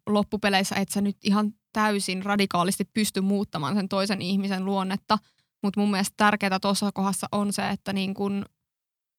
Loppupeleissä 0.09 0.75
et 0.75 0.89
sä 0.89 1.01
nyt 1.01 1.17
ihan 1.23 1.53
täysin 1.73 2.25
radikaalisti 2.25 2.85
pysty 2.85 3.21
muuttamaan 3.21 3.75
sen 3.75 3.89
toisen 3.89 4.21
ihmisen 4.21 4.65
luonnetta, 4.65 5.17
Mutta 5.63 5.79
mun 5.79 5.91
mielestä 5.91 6.13
tärkeää 6.17 6.59
tuossa 6.59 6.91
kohdassa 6.93 7.27
on 7.31 7.53
se, 7.53 7.69
että 7.69 7.93
niin 7.93 8.13
kun 8.13 8.45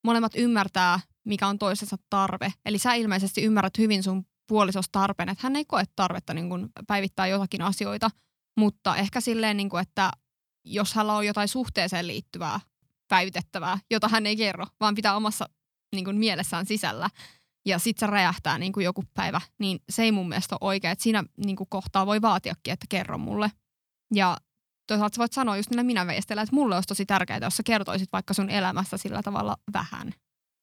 molemmat 0.05 0.33
ymmärtää, 0.37 1.01
mikä 1.25 1.47
on 1.49 1.59
toisensa 1.59 1.97
tarve. 2.11 2.53
Eli 2.65 2.79
sä 2.79 2.95
ilmeisesti 2.95 3.43
ymmärrät 3.43 3.79
hyvin 3.79 4.03
sun 4.03 4.27
puolisos 4.49 4.87
tarpeen, 4.93 5.29
että 5.29 5.43
hän 5.43 5.57
ei 5.57 5.65
koe 5.65 5.85
tarvetta 5.97 6.35
niin 6.35 6.49
kun 6.49 6.71
päivittää 6.87 7.27
jotakin 7.27 7.63
asioita, 7.63 8.11
mutta 8.57 8.97
ehkä 8.97 9.21
silleen, 9.21 9.57
niin 9.57 9.69
kun, 9.69 9.81
että 9.81 10.11
jos 10.65 10.95
hänellä 10.95 11.17
on 11.17 11.27
jotain 11.27 11.49
suhteeseen 11.49 12.07
liittyvää 12.07 12.61
päivitettävää, 13.09 13.79
jota 13.91 14.09
hän 14.09 14.27
ei 14.27 14.37
kerro, 14.37 14.67
vaan 14.81 14.95
pitää 14.95 15.17
omassa 15.17 15.49
niin 15.95 16.05
kun, 16.05 16.17
mielessään 16.17 16.67
sisällä, 16.67 17.11
ja 17.67 17.79
sit 17.79 17.99
se 17.99 18.07
räjähtää 18.07 18.59
niin 18.59 18.73
kuin 18.73 18.85
joku 18.85 19.05
päivä, 19.15 19.41
niin 19.59 19.81
se 19.91 20.03
ei 20.03 20.13
mun 20.13 20.29
mielestä 20.29 20.57
ole 20.61 20.69
oikein. 20.69 20.93
Että 20.93 21.03
siinä 21.03 21.25
niin 21.47 21.57
kuin 21.57 21.69
kohtaa 21.71 22.07
voi 22.07 22.23
vaatiakin, 22.23 22.73
että 22.73 22.87
kerro 22.89 23.19
mulle. 23.19 23.51
Ja 24.15 24.37
toisaalta 24.87 25.15
sä 25.15 25.19
voit 25.19 25.33
sanoa 25.33 25.57
just 25.57 25.71
niille 25.71 25.83
minä 25.83 26.07
veistellä, 26.07 26.43
että 26.43 26.57
mulle 26.57 26.75
olisi 26.75 26.87
tosi 26.87 27.07
tärkeää, 27.07 27.39
jos 27.43 27.57
sä 27.57 27.63
kertoisit 27.63 28.13
vaikka 28.13 28.35
sun 28.35 28.51
elämästä 28.51 28.97
sillä 28.97 29.23
tavalla 29.23 29.57
vähän. 29.73 30.13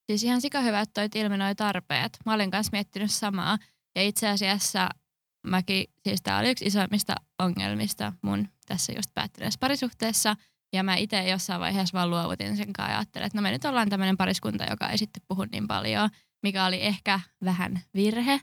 Siis 0.10 0.24
ihan 0.24 0.41
sika 0.41 0.62
hyvä, 0.62 0.82
että 0.82 1.01
toit 1.01 1.15
ilmi 1.15 1.38
noi 1.38 1.56
tarpeet. 1.56 2.18
Mä 2.25 2.34
olin 2.34 2.51
kanssa 2.51 2.70
miettinyt 2.72 3.12
samaa. 3.12 3.58
Ja 3.96 4.03
itse 4.03 4.27
asiassa 4.27 4.89
mäkin, 5.48 5.86
siis 6.03 6.22
tää 6.22 6.39
oli 6.39 6.50
yksi 6.50 6.65
isoimmista 6.65 7.15
ongelmista 7.39 8.13
mun 8.22 8.48
tässä 8.65 8.94
just 8.94 9.10
päättyneessä 9.13 9.58
parisuhteessa. 9.60 10.36
Ja 10.74 10.84
mä 10.84 10.96
itse 10.96 11.29
jossain 11.29 11.62
vaiheessa 11.62 11.98
vaan 11.98 12.10
luovutin 12.10 12.58
sen 12.58 12.74
kanssa 12.74 12.91
ja 12.91 12.98
ajattelin, 12.98 13.25
että 13.25 13.38
no 13.38 13.41
me 13.41 13.51
nyt 13.51 13.65
ollaan 13.65 13.89
tämmöinen 13.89 14.18
pariskunta, 14.18 14.63
joka 14.70 14.89
ei 14.89 14.98
sitten 14.98 15.24
puhu 15.27 15.46
niin 15.51 15.68
paljon 15.68 16.10
mikä 16.43 16.65
oli 16.65 16.81
ehkä 16.81 17.19
vähän 17.46 17.81
virhe. 17.96 18.41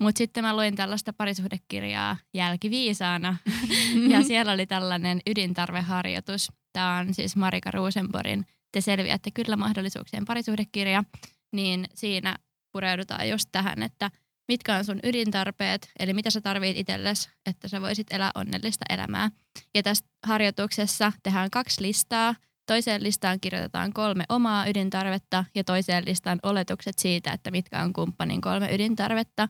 Mutta 0.00 0.18
sitten 0.18 0.44
mä 0.44 0.56
luin 0.56 0.76
tällaista 0.76 1.12
parisuhdekirjaa 1.12 2.16
jälkiviisaana 2.34 3.36
ja 4.12 4.22
siellä 4.22 4.52
oli 4.52 4.66
tällainen 4.66 5.20
ydintarveharjoitus. 5.26 6.52
Tämä 6.72 6.98
on 6.98 7.14
siis 7.14 7.36
Marika 7.36 7.70
Rosenborgin 7.70 8.46
Te 8.76 8.80
selviätte 8.80 9.30
kyllä 9.30 9.56
mahdollisuuksien 9.56 10.24
parisuhdekirja. 10.24 11.04
Niin 11.52 11.86
siinä 11.94 12.36
pureudutaan 12.72 13.28
just 13.28 13.48
tähän, 13.52 13.82
että 13.82 14.10
mitkä 14.48 14.76
on 14.76 14.84
sun 14.84 15.00
ydintarpeet, 15.02 15.90
eli 15.98 16.14
mitä 16.14 16.30
sä 16.30 16.40
tarvit 16.40 16.76
itsellesi, 16.76 17.30
että 17.46 17.68
sä 17.68 17.80
voisit 17.80 18.06
elää 18.12 18.30
onnellista 18.34 18.84
elämää. 18.90 19.30
Ja 19.74 19.82
tässä 19.82 20.04
harjoituksessa 20.26 21.12
tehdään 21.22 21.50
kaksi 21.50 21.82
listaa, 21.82 22.34
Toiseen 22.66 23.02
listaan 23.02 23.40
kirjoitetaan 23.40 23.92
kolme 23.92 24.24
omaa 24.28 24.68
ydintarvetta 24.68 25.44
ja 25.54 25.64
toiseen 25.64 26.04
listaan 26.06 26.38
oletukset 26.42 26.98
siitä, 26.98 27.32
että 27.32 27.50
mitkä 27.50 27.82
on 27.82 27.92
kumppanin 27.92 28.40
kolme 28.40 28.74
ydintarvetta. 28.74 29.48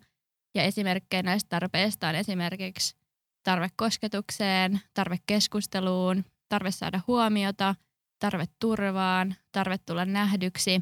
Ja 0.54 0.62
esimerkkejä 0.62 1.22
näistä 1.22 1.48
tarpeista 1.48 2.08
on 2.08 2.14
esimerkiksi 2.14 2.96
tarve 3.42 3.68
kosketukseen, 3.76 4.80
tarve 4.94 5.16
keskusteluun, 5.26 6.24
tarve 6.48 6.70
saada 6.70 7.00
huomiota, 7.06 7.74
tarve 8.18 8.44
turvaan, 8.60 9.34
tarve 9.52 9.78
tulla 9.78 10.04
nähdyksi 10.04 10.80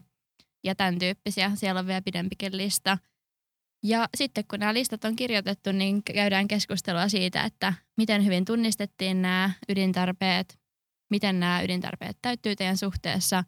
ja 0.64 0.74
tämän 0.74 0.98
tyyppisiä. 0.98 1.50
Siellä 1.54 1.78
on 1.78 1.86
vielä 1.86 2.02
pidempikin 2.02 2.56
lista. 2.56 2.98
Ja 3.82 4.08
sitten 4.16 4.44
kun 4.50 4.60
nämä 4.60 4.74
listat 4.74 5.04
on 5.04 5.16
kirjoitettu, 5.16 5.72
niin 5.72 6.02
käydään 6.02 6.48
keskustelua 6.48 7.08
siitä, 7.08 7.42
että 7.42 7.74
miten 7.96 8.24
hyvin 8.24 8.44
tunnistettiin 8.44 9.22
nämä 9.22 9.50
ydintarpeet, 9.68 10.63
miten 11.10 11.40
nämä 11.40 11.62
ydintarpeet 11.62 12.18
täyttyy 12.22 12.56
teidän 12.56 12.76
suhteessa 12.76 13.44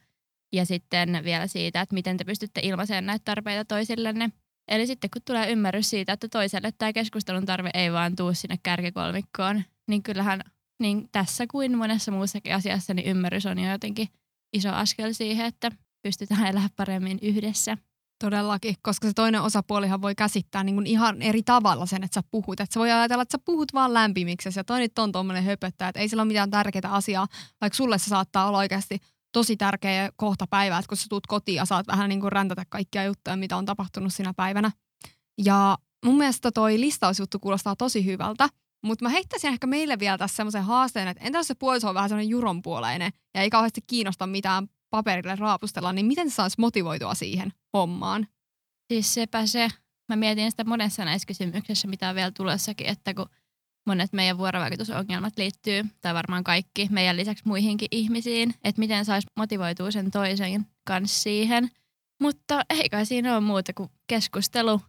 ja 0.53 0.67
sitten 0.67 1.21
vielä 1.25 1.47
siitä, 1.47 1.81
että 1.81 1.95
miten 1.95 2.17
te 2.17 2.25
pystytte 2.25 2.61
ilmaisemaan 2.65 3.07
näitä 3.07 3.25
tarpeita 3.25 3.65
toisillenne. 3.65 4.31
Eli 4.69 4.87
sitten 4.87 5.11
kun 5.11 5.23
tulee 5.25 5.53
ymmärrys 5.53 5.91
siitä, 5.91 6.13
että 6.13 6.29
toiselle 6.29 6.73
tämä 6.73 6.93
keskustelun 6.93 7.47
tarve 7.47 7.71
ei 7.75 7.93
vaan 7.93 8.17
tuu 8.17 8.35
sinne 8.35 8.59
kärkikolmikkoon, 8.63 9.63
niin 9.89 10.03
kyllähän 10.03 10.41
niin 10.81 11.09
tässä 11.13 11.47
kuin 11.47 11.79
monessa 11.79 12.13
muussakin 12.13 12.55
asiassa 12.55 12.95
niin 12.95 13.07
ymmärrys 13.07 13.47
on 13.47 13.59
jo 13.59 13.71
jotenkin 13.71 14.09
iso 14.53 14.73
askel 14.73 15.13
siihen, 15.13 15.47
että 15.47 15.71
pystytään 16.03 16.47
elämään 16.47 16.71
paremmin 16.77 17.19
yhdessä. 17.23 17.79
Todellakin, 18.19 18.75
koska 18.83 19.09
se 19.09 19.13
toinen 19.15 19.43
osapuolihan 19.43 20.03
voi 20.03 20.15
käsittää 20.15 20.65
niin 20.65 20.75
kuin 20.75 20.87
ihan 20.87 21.23
eri 21.23 21.43
tavalla 21.43 21.87
sen, 21.87 22.05
että 22.05 22.15
sä 22.15 22.29
puhut. 22.31 22.61
Että 22.61 22.75
sä 22.75 22.81
voi 22.81 22.93
ajatella, 22.93 23.23
että 23.23 23.33
sä 23.33 23.43
puhut 23.45 23.75
vaan 23.75 23.95
lämpimiksesi 23.95 24.61
ja 24.61 24.65
toi 24.65 24.79
nyt 24.79 24.99
on 24.99 25.13
tuommoinen 25.13 25.45
höpöttäjä, 25.45 25.89
että 25.89 26.01
ei 26.01 26.09
sillä 26.09 26.21
ole 26.21 26.29
mitään 26.29 26.51
tärkeää 26.51 26.93
asiaa, 26.93 27.27
vaikka 27.61 27.77
sulle 27.77 27.99
se 27.99 28.05
saattaa 28.05 28.49
olla 28.49 28.59
oikeasti 28.59 28.99
tosi 29.33 29.57
tärkeä 29.57 30.11
kohta 30.17 30.47
päivää, 30.51 30.79
että 30.79 30.89
kun 30.89 30.97
sä 30.97 31.07
tuut 31.09 31.27
kotiin 31.27 31.57
ja 31.57 31.65
saat 31.65 31.87
vähän 31.87 32.09
niin 32.09 32.21
kuin 32.21 32.33
räntätä 32.33 32.65
kaikkia 32.69 33.05
juttuja, 33.05 33.37
mitä 33.37 33.57
on 33.57 33.65
tapahtunut 33.65 34.15
siinä 34.15 34.35
päivänä. 34.37 34.71
Ja 35.45 35.79
mun 36.05 36.19
mielestä 36.19 36.53
toi 36.53 36.81
listausjuttu 36.81 37.39
kuulostaa 37.39 37.77
tosi 37.77 38.05
hyvältä, 38.05 38.49
mutta 38.85 39.05
mä 39.05 39.09
heittäisin 39.09 39.53
ehkä 39.53 39.67
meille 39.67 39.99
vielä 39.99 40.19
tässä 40.19 40.37
semmoisen 40.37 40.65
haasteen, 40.65 41.09
että 41.09 41.25
entä 41.25 41.39
jos 41.39 41.47
se 41.47 41.55
puoliso 41.55 41.89
on 41.89 41.95
vähän 41.95 42.09
semmoinen 42.09 42.29
juronpuoleinen 42.29 43.13
ja 43.35 43.43
ei 43.43 43.51
kauheasti 43.51 43.81
kiinnosta 43.87 44.27
mitään 44.27 44.69
paperille 44.91 45.37
raapustella, 45.37 45.93
niin 45.93 46.07
miten 46.07 46.31
saisi 46.31 46.57
motivoitua 46.61 47.15
siihen 47.15 47.53
hommaan? 47.73 48.27
Siis 48.93 49.15
sepä 49.15 49.47
se. 49.47 49.69
Mä 50.09 50.17
mietin 50.17 50.51
sitä 50.51 50.65
monessa 50.65 51.05
näissä 51.05 51.27
kysymyksissä, 51.27 51.89
mitä 51.89 52.09
on 52.09 52.15
vielä 52.15 52.31
tulossakin, 52.31 52.87
että 52.87 53.15
kun 53.15 53.29
monet 53.87 54.13
meidän 54.13 54.39
vuorovaikutusongelmat 54.39 55.33
liittyy, 55.37 55.85
tai 56.01 56.15
varmaan 56.15 56.45
kaikki 56.45 56.89
meidän 56.91 57.17
lisäksi 57.17 57.45
muihinkin 57.47 57.89
ihmisiin, 57.91 58.55
että 58.65 58.79
miten 58.81 59.05
saisi 59.05 59.27
motivoitua 59.37 59.91
sen 59.91 60.11
toisen 60.11 60.67
kanssa 60.87 61.23
siihen. 61.23 61.71
Mutta 62.23 62.63
ei 62.71 62.89
kai 62.89 63.07
siinä 63.07 63.33
ole 63.33 63.41
muuta 63.41 63.73
kuin 63.73 63.91
keskustelu. 64.07 64.81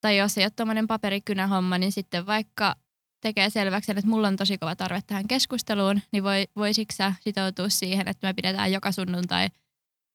Tai 0.00 0.16
jos 0.18 0.38
ei 0.38 0.44
ole 0.44 0.50
tuommoinen 0.56 0.86
paperikynähomma, 0.86 1.78
niin 1.78 1.92
sitten 1.92 2.26
vaikka 2.26 2.76
tekee 3.26 3.50
selväksi, 3.50 3.92
että 3.92 4.06
mulla 4.06 4.28
on 4.28 4.36
tosi 4.36 4.58
kova 4.58 4.76
tarve 4.76 5.00
tähän 5.06 5.28
keskusteluun, 5.28 6.00
niin 6.12 6.24
voi, 6.24 6.46
voisitko 6.56 6.94
sä 6.94 7.12
sitoutua 7.20 7.68
siihen, 7.68 8.08
että 8.08 8.26
me 8.26 8.34
pidetään 8.34 8.72
joka 8.72 8.92
sunnuntai 8.92 9.48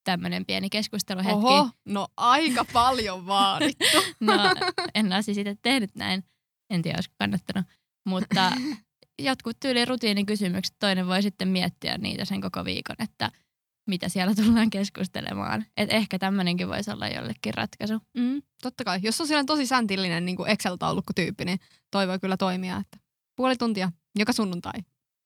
tämmöinen 0.03 0.45
pieni 0.45 0.69
keskusteluhetki. 0.69 1.35
Oho, 1.35 1.69
no 1.85 2.07
aika 2.17 2.65
paljon 2.73 3.27
vaadittu. 3.27 3.97
no 4.19 4.33
en 4.95 5.13
olisi 5.13 5.33
sitten 5.33 5.57
tehnyt 5.61 5.95
näin. 5.95 6.23
En 6.69 6.81
tiedä, 6.81 6.97
olisiko 6.97 7.15
kannattanut. 7.19 7.65
Mutta 8.05 8.51
jotkut 9.19 9.59
tyyliin 9.59 9.87
rutiinikysymykset, 9.87 10.75
toinen 10.79 11.07
voi 11.07 11.21
sitten 11.21 11.47
miettiä 11.47 11.97
niitä 11.97 12.25
sen 12.25 12.41
koko 12.41 12.65
viikon, 12.65 12.95
että 12.99 13.31
mitä 13.87 14.09
siellä 14.09 14.35
tullaan 14.35 14.69
keskustelemaan. 14.69 15.65
Et 15.77 15.93
ehkä 15.93 16.19
tämmöinenkin 16.19 16.67
voisi 16.67 16.91
olla 16.91 17.07
jollekin 17.07 17.53
ratkaisu. 17.53 17.93
Mm, 18.17 18.41
totta 18.61 18.83
kai. 18.83 18.99
Jos 19.03 19.21
on 19.21 19.27
sellainen 19.27 19.45
tosi 19.45 19.65
säntillinen 19.65 20.25
niin 20.25 20.47
Excel-taulukkotyyppi, 20.47 21.45
niin 21.45 21.59
toi 21.91 22.07
voi 22.07 22.19
kyllä 22.19 22.37
toimia. 22.37 22.77
Että 22.77 22.97
puoli 23.41 23.57
tuntia 23.57 23.91
joka 24.15 24.33
sunnuntai, 24.33 24.73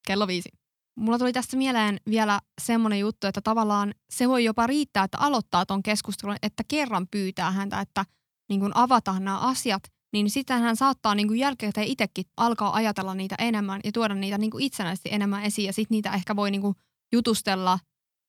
kello 0.07 0.27
viisi. 0.27 0.49
Mulla 0.97 1.17
tuli 1.17 1.33
tässä 1.33 1.57
mieleen 1.57 1.99
vielä 2.09 2.39
semmoinen 2.61 2.99
juttu, 2.99 3.27
että 3.27 3.41
tavallaan 3.41 3.93
se 4.09 4.29
voi 4.29 4.43
jopa 4.43 4.67
riittää, 4.67 5.03
että 5.03 5.17
aloittaa 5.17 5.65
ton 5.65 5.83
keskustelun, 5.83 6.35
että 6.41 6.63
kerran 6.67 7.07
pyytää 7.11 7.51
häntä, 7.51 7.79
että 7.79 8.05
niin 8.49 8.59
kun 8.59 8.71
avataan 8.75 9.23
nämä 9.23 9.39
asiat, 9.39 9.83
niin 10.13 10.29
sitten 10.29 10.61
hän 10.61 10.75
saattaa 10.75 11.15
niin 11.15 11.27
kuin 11.27 11.39
jälkikäteen 11.39 11.87
itsekin 11.87 12.25
alkaa 12.37 12.73
ajatella 12.73 13.15
niitä 13.15 13.35
enemmän 13.39 13.81
ja 13.83 13.91
tuoda 13.91 14.15
niitä 14.15 14.37
niin 14.37 14.51
itsenäisesti 14.59 15.09
enemmän 15.11 15.43
esiin. 15.43 15.65
Ja 15.65 15.73
sitten 15.73 15.95
niitä 15.95 16.13
ehkä 16.13 16.35
voi 16.35 16.51
niin 16.51 16.75
jutustella 17.13 17.79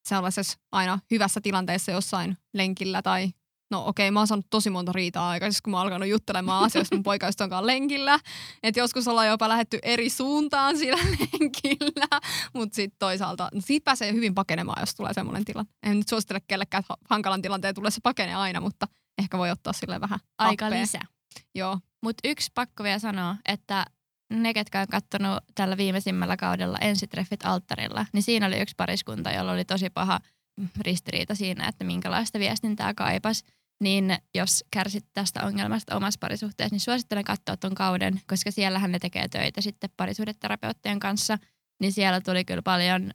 sellaisessa 0.09 0.59
aina 0.73 0.99
hyvässä 1.11 1.41
tilanteessa 1.41 1.93
jossain 1.93 2.37
lenkillä 2.55 3.03
tai 3.03 3.31
No 3.71 3.87
okei, 3.87 4.09
okay, 4.09 4.11
mä 4.11 4.21
oon 4.21 4.27
saanut 4.27 4.47
tosi 4.51 4.71
monta 4.71 4.93
riitaa 4.93 5.31
aikaisesti, 5.31 5.63
kun 5.65 5.71
mä 5.71 5.77
oon 5.77 5.87
alkanut 5.87 6.09
juttelemaan 6.09 6.65
asioista 6.65 6.97
mun 6.97 7.03
poikaystävän 7.03 7.67
lenkillä. 7.67 8.19
Että 8.63 8.81
joskus 8.81 9.09
ollaan 9.09 9.29
jopa 9.29 9.49
lähetty 9.49 9.79
eri 9.83 10.11
suuntaan 10.11 10.79
sillä 10.79 10.99
lenkillä. 11.21 12.21
Mutta 12.55 12.77
sitten 12.77 12.99
toisaalta, 12.99 13.49
no 13.55 13.61
siitä 13.61 13.85
pääsee 13.85 14.13
hyvin 14.13 14.35
pakenemaan, 14.35 14.83
jos 14.83 14.95
tulee 14.95 15.13
semmoinen 15.13 15.45
tilanne. 15.45 15.73
En 15.83 15.97
nyt 15.97 16.09
suosittele 16.09 16.41
kellekään, 16.49 16.81
että 16.81 16.95
hankalan 17.11 17.43
tilanteen 17.43 17.75
tulee 17.75 17.91
se 17.91 18.01
pakene 18.03 18.35
aina, 18.35 18.61
mutta 18.61 18.89
ehkä 19.19 19.39
voi 19.39 19.51
ottaa 19.51 19.73
sille 19.73 20.01
vähän 20.01 20.19
Aika 20.39 20.67
appea. 20.67 20.81
lisä. 20.81 21.01
Joo. 21.55 21.79
Mutta 22.03 22.29
yksi 22.29 22.51
pakko 22.55 22.85
vielä 22.85 22.99
sanoa, 22.99 23.37
että 23.49 23.87
ne, 24.31 24.55
ketkä 24.55 24.81
on 24.81 24.87
katsonut 24.91 25.39
tällä 25.55 25.77
viimeisimmällä 25.77 26.37
kaudella 26.37 26.79
ensitreffit 26.79 27.47
alttarilla, 27.47 28.07
niin 28.13 28.23
siinä 28.23 28.47
oli 28.47 28.61
yksi 28.61 28.75
pariskunta, 28.77 29.31
jolla 29.31 29.53
oli 29.53 29.65
tosi 29.65 29.91
paha 29.91 30.21
ristiriita 30.81 31.35
siinä, 31.35 31.69
että 31.69 31.85
minkälaista 31.85 32.39
viestintää 32.39 32.95
kaipas. 32.95 33.43
Niin 33.81 34.19
jos 34.35 34.65
kärsit 34.71 35.07
tästä 35.13 35.47
ongelmasta 35.47 35.97
omassa 35.97 36.19
parisuhteessa, 36.21 36.75
niin 36.75 36.81
suosittelen 36.81 37.25
katsoa 37.25 37.57
tuon 37.57 37.75
kauden, 37.75 38.21
koska 38.27 38.51
siellähän 38.51 38.93
ne 38.93 38.99
tekee 38.99 39.29
töitä 39.29 39.61
sitten 39.61 39.91
parisuhdeterapeuttien 39.97 41.01
kanssa. 41.01 41.39
Niin 41.81 41.93
siellä 41.93 42.21
tuli 42.21 42.45
kyllä 42.45 42.63
paljon 42.63 43.11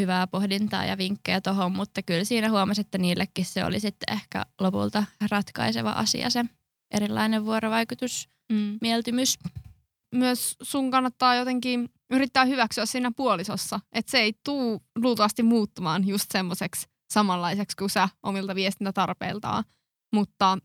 hyvää 0.00 0.26
pohdintaa 0.26 0.84
ja 0.84 0.98
vinkkejä 0.98 1.40
tuohon, 1.40 1.72
mutta 1.72 2.02
kyllä 2.02 2.24
siinä 2.24 2.50
huomasi, 2.50 2.80
että 2.80 2.98
niillekin 2.98 3.44
se 3.44 3.64
oli 3.64 3.80
sitten 3.80 4.14
ehkä 4.16 4.46
lopulta 4.60 5.04
ratkaiseva 5.30 5.90
asia 5.90 6.30
se 6.30 6.44
erilainen 6.90 7.44
vuorovaikutus, 7.44 8.28
mm. 8.52 8.78
mieltymys 8.80 9.38
myös 10.14 10.56
sun 10.62 10.90
kannattaa 10.90 11.34
jotenkin 11.34 11.88
yrittää 12.10 12.44
hyväksyä 12.44 12.86
siinä 12.86 13.12
puolisossa, 13.16 13.80
että 13.92 14.10
se 14.10 14.18
ei 14.18 14.32
tuu 14.44 14.82
luultavasti 14.96 15.42
muuttumaan 15.42 16.08
just 16.08 16.30
semmoiseksi 16.30 16.86
samanlaiseksi 17.10 17.76
kuin 17.76 17.90
sä 17.90 18.08
omilta 18.22 18.54
viestintätarpeiltaan. 18.54 19.64
Mutta 20.14 20.58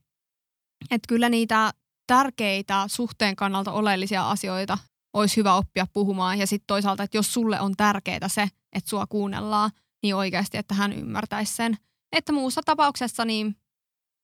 että 0.92 1.08
kyllä 1.08 1.30
niitä 1.30 1.72
tärkeitä 2.08 2.84
suhteen 2.88 3.36
kannalta 3.36 3.72
oleellisia 3.72 4.30
asioita 4.30 4.78
olisi 5.14 5.38
hyvä 5.38 5.56
oppia 5.56 5.88
puhumaan. 5.94 6.40
Ja 6.40 6.48
sitten 6.48 6.68
toisaalta, 6.68 7.04
että 7.04 7.18
jos 7.18 7.34
sulle 7.34 7.60
on 7.60 7.76
tärkeää 7.78 8.28
se, 8.28 8.42
että 8.74 8.90
sua 8.90 9.08
kuunnellaan, 9.08 9.72
niin 10.04 10.16
oikeasti, 10.16 10.58
että 10.58 10.74
hän 10.74 10.94
ymmärtäisi 10.94 11.56
sen. 11.56 11.78
Että 12.12 12.32
muussa 12.32 12.62
tapauksessa, 12.66 13.26
niin 13.26 13.56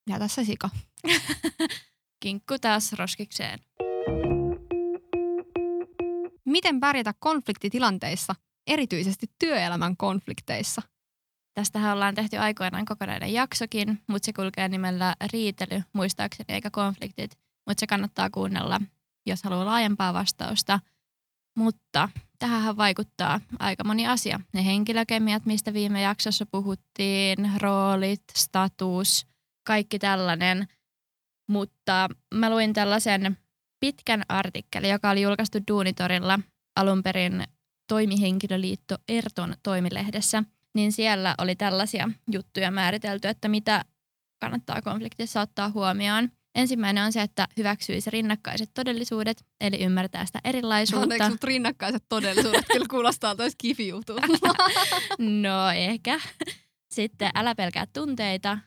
jätä 0.09 0.27
se 0.27 0.43
sika. 0.43 0.69
Kinkku 2.23 2.59
taas 2.61 2.93
roskikseen. 2.93 3.59
Miten 6.45 6.79
pärjätä 6.79 7.13
konfliktitilanteissa, 7.19 8.35
erityisesti 8.67 9.27
työelämän 9.39 9.97
konflikteissa? 9.97 10.81
Tästähän 11.55 11.93
ollaan 11.93 12.15
tehty 12.15 12.37
aikoinaan 12.37 12.85
kokonainen 12.85 13.33
jaksokin, 13.33 14.01
mutta 14.07 14.25
se 14.25 14.33
kulkee 14.33 14.69
nimellä 14.69 15.15
riitely, 15.33 15.83
muistaakseni, 15.93 16.53
eikä 16.53 16.69
konfliktit. 16.71 17.37
Mutta 17.67 17.79
se 17.79 17.87
kannattaa 17.87 18.29
kuunnella, 18.29 18.81
jos 19.25 19.43
haluaa 19.43 19.65
laajempaa 19.65 20.13
vastausta. 20.13 20.79
Mutta 21.57 22.09
tähän 22.39 22.77
vaikuttaa 22.77 23.41
aika 23.59 23.83
moni 23.83 24.07
asia. 24.07 24.39
Ne 24.53 24.65
henkilökemiat, 24.65 25.45
mistä 25.45 25.73
viime 25.73 26.01
jaksossa 26.01 26.45
puhuttiin, 26.45 27.51
roolit, 27.57 28.23
status, 28.37 29.27
kaikki 29.67 29.99
tällainen. 29.99 30.67
Mutta 31.49 32.09
mä 32.33 32.49
luin 32.49 32.73
tällaisen 32.73 33.37
pitkän 33.79 34.23
artikkelin, 34.29 34.89
joka 34.89 35.09
oli 35.09 35.21
julkaistu 35.21 35.57
Duunitorilla 35.67 36.39
alun 36.75 37.03
perin 37.03 37.43
toimihenkilöliitto 37.87 38.97
Erton 39.07 39.55
toimilehdessä, 39.63 40.43
niin 40.75 40.91
siellä 40.91 41.35
oli 41.37 41.55
tällaisia 41.55 42.09
juttuja 42.31 42.71
määritelty, 42.71 43.27
että 43.27 43.47
mitä 43.47 43.85
kannattaa 44.41 44.81
konfliktissa 44.81 45.41
ottaa 45.41 45.69
huomioon. 45.69 46.29
Ensimmäinen 46.55 47.03
on 47.03 47.13
se, 47.13 47.21
että 47.21 47.47
hyväksyisi 47.57 48.09
rinnakkaiset 48.09 48.69
todellisuudet, 48.73 49.45
eli 49.61 49.83
ymmärtää 49.83 50.25
sitä 50.25 50.39
erilaisuutta. 50.43 51.03
Anteeksi, 51.03 51.29
mutta 51.29 51.47
rinnakkaiset 51.47 52.03
todellisuudet 52.09 52.65
kyllä 52.71 52.85
kuulostaa 52.89 53.35
tois 53.35 53.55
kifi 53.57 53.91
no 55.41 55.69
ehkä. 55.75 56.19
Sitten 56.93 57.31
älä 57.35 57.55
pelkää 57.55 57.85
tunteita. 57.93 58.57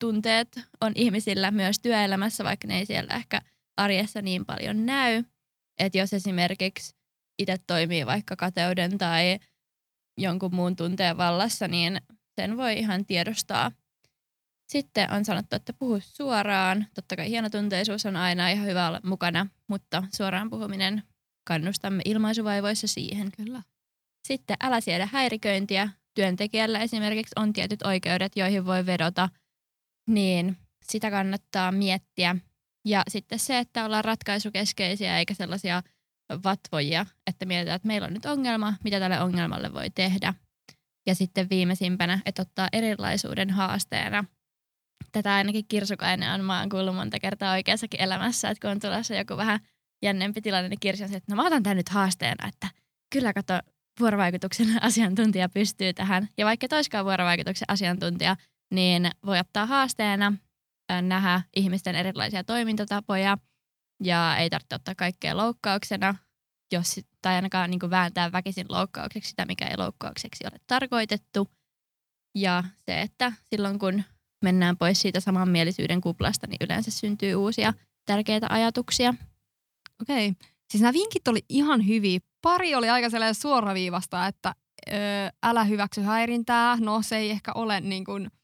Tunteet 0.00 0.60
on 0.80 0.92
ihmisillä 0.94 1.50
myös 1.50 1.80
työelämässä, 1.80 2.44
vaikka 2.44 2.68
ne 2.68 2.78
ei 2.78 2.86
siellä 2.86 3.14
ehkä 3.14 3.40
arjessa 3.76 4.22
niin 4.22 4.46
paljon 4.46 4.86
näy. 4.86 5.24
Että 5.78 5.98
jos 5.98 6.12
esimerkiksi 6.12 6.94
itse 7.38 7.56
toimii 7.66 8.06
vaikka 8.06 8.36
kateuden 8.36 8.98
tai 8.98 9.38
jonkun 10.18 10.54
muun 10.54 10.76
tunteen 10.76 11.16
vallassa, 11.16 11.68
niin 11.68 12.00
sen 12.40 12.56
voi 12.56 12.78
ihan 12.78 13.06
tiedostaa. 13.06 13.72
Sitten 14.72 15.12
on 15.12 15.24
sanottu, 15.24 15.56
että 15.56 15.72
puhu 15.72 15.98
suoraan. 16.00 16.86
Totta 16.94 17.16
kai 17.16 17.28
hienotunteisuus 17.28 18.06
on 18.06 18.16
aina 18.16 18.48
ihan 18.48 18.66
hyvä 18.66 18.88
olla 18.88 19.00
mukana, 19.04 19.46
mutta 19.68 20.02
suoraan 20.16 20.50
puhuminen 20.50 21.02
kannustamme 21.44 22.02
ilmaisuvaivoissa 22.04 22.86
siihen. 22.86 23.32
Kyllä. 23.36 23.62
Sitten 24.28 24.56
älä 24.62 24.80
siedä 24.80 25.08
häiriköintiä. 25.12 25.88
Työntekijällä 26.14 26.78
esimerkiksi 26.78 27.32
on 27.36 27.52
tietyt 27.52 27.82
oikeudet, 27.82 28.36
joihin 28.36 28.66
voi 28.66 28.86
vedota, 28.86 29.28
niin 30.08 30.56
sitä 30.84 31.10
kannattaa 31.10 31.72
miettiä. 31.72 32.36
Ja 32.84 33.02
sitten 33.08 33.38
se, 33.38 33.58
että 33.58 33.84
ollaan 33.84 34.04
ratkaisukeskeisiä 34.04 35.18
eikä 35.18 35.34
sellaisia 35.34 35.82
vatvoja, 36.44 37.06
että 37.26 37.46
mietitään, 37.46 37.76
että 37.76 37.88
meillä 37.88 38.06
on 38.06 38.14
nyt 38.14 38.26
ongelma, 38.26 38.74
mitä 38.84 39.00
tälle 39.00 39.20
ongelmalle 39.20 39.74
voi 39.74 39.90
tehdä. 39.90 40.34
Ja 41.06 41.14
sitten 41.14 41.50
viimeisimpänä, 41.50 42.20
että 42.26 42.42
ottaa 42.42 42.68
erilaisuuden 42.72 43.50
haasteena. 43.50 44.24
Tätä 45.12 45.34
ainakin 45.34 45.64
Kirsukainen 45.68 46.32
on, 46.32 46.44
mä 46.44 46.60
oon 46.60 46.68
kuullut 46.68 46.94
monta 46.94 47.18
kertaa 47.18 47.52
oikeassakin 47.52 48.00
elämässä, 48.00 48.50
että 48.50 48.60
kun 48.60 48.70
on 48.70 48.80
tulossa 48.80 49.14
joku 49.14 49.36
vähän 49.36 49.60
jännempi 50.02 50.40
tilanne, 50.40 50.68
niin 50.68 50.80
Kirsi 50.80 51.02
on 51.02 51.08
se, 51.08 51.16
että 51.16 51.32
no 51.32 51.36
mä 51.36 51.46
otan 51.46 51.62
tämän 51.62 51.76
nyt 51.76 51.88
haasteena, 51.88 52.48
että 52.48 52.68
kyllä 53.12 53.32
kato, 53.32 53.54
vuorovaikutuksen 54.00 54.82
asiantuntija 54.82 55.48
pystyy 55.48 55.92
tähän. 55.92 56.28
Ja 56.38 56.46
vaikka 56.46 56.68
toiskaan 56.68 57.04
vuorovaikutuksen 57.04 57.70
asiantuntija, 57.70 58.36
niin 58.70 59.10
voi 59.26 59.38
ottaa 59.38 59.66
haasteena 59.66 60.32
nähdä 61.02 61.42
ihmisten 61.56 61.94
erilaisia 61.94 62.44
toimintatapoja 62.44 63.38
ja 64.04 64.36
ei 64.36 64.50
tarvitse 64.50 64.74
ottaa 64.74 64.94
kaikkea 64.94 65.36
loukkauksena, 65.36 66.14
jos, 66.72 67.00
tai 67.22 67.34
ainakaan 67.34 67.70
niin 67.70 67.90
vääntää 67.90 68.32
väkisin 68.32 68.66
loukkaukseksi 68.68 69.30
sitä, 69.30 69.46
mikä 69.46 69.66
ei 69.66 69.76
loukkaukseksi 69.76 70.44
ole 70.44 70.60
tarkoitettu. 70.66 71.48
Ja 72.34 72.64
se, 72.86 73.00
että 73.00 73.32
silloin 73.50 73.78
kun 73.78 74.02
mennään 74.44 74.76
pois 74.76 75.00
siitä 75.00 75.20
samanmielisyyden 75.20 76.00
kuplasta, 76.00 76.46
niin 76.46 76.58
yleensä 76.60 76.90
syntyy 76.90 77.34
uusia 77.34 77.74
tärkeitä 78.06 78.46
ajatuksia. 78.50 79.14
Okei. 80.02 80.32
Siis 80.70 80.82
nämä 80.82 80.92
vinkit 80.92 81.28
oli 81.28 81.44
ihan 81.48 81.86
hyviä. 81.86 82.20
Pari 82.42 82.74
oli 82.74 82.90
aika 82.90 83.10
sellainen 83.10 83.34
suoraviivasta, 83.34 84.26
että 84.26 84.54
öö, 84.92 84.96
älä 85.42 85.64
hyväksy 85.64 86.02
häirintää. 86.02 86.76
No 86.80 87.02
se 87.02 87.16
ei 87.16 87.30
ehkä 87.30 87.52
ole 87.54 87.80
niin 87.80 88.04
kuin– 88.04 88.30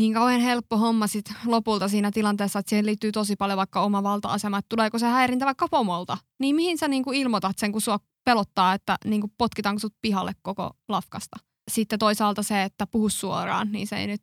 niin 0.00 0.14
kauhean 0.14 0.40
helppo 0.40 0.76
homma 0.76 1.06
sit 1.06 1.32
lopulta 1.44 1.88
siinä 1.88 2.10
tilanteessa, 2.10 2.58
että 2.58 2.70
siihen 2.70 2.86
liittyy 2.86 3.12
tosi 3.12 3.36
paljon 3.36 3.56
vaikka 3.56 3.80
oma 3.80 4.02
valta-asema, 4.02 4.58
että 4.58 4.68
tuleeko 4.68 4.98
se 4.98 5.06
häirintä 5.06 5.46
vaikka 5.46 5.68
pomolta. 5.68 6.18
Niin 6.38 6.56
mihin 6.56 6.78
sä 6.78 6.88
niinku 6.88 7.12
ilmoitat 7.12 7.58
sen, 7.58 7.72
kun 7.72 7.80
sua 7.80 7.98
pelottaa, 8.24 8.74
että 8.74 8.96
niinku 9.04 9.30
potkitaanko 9.38 9.78
sut 9.78 9.94
pihalle 10.02 10.32
koko 10.42 10.70
lafkasta. 10.88 11.36
Sitten 11.70 11.98
toisaalta 11.98 12.42
se, 12.42 12.62
että 12.62 12.86
puhu 12.86 13.08
suoraan, 13.08 13.72
niin 13.72 13.86
se 13.86 13.96
ei 13.96 14.06
nyt 14.06 14.20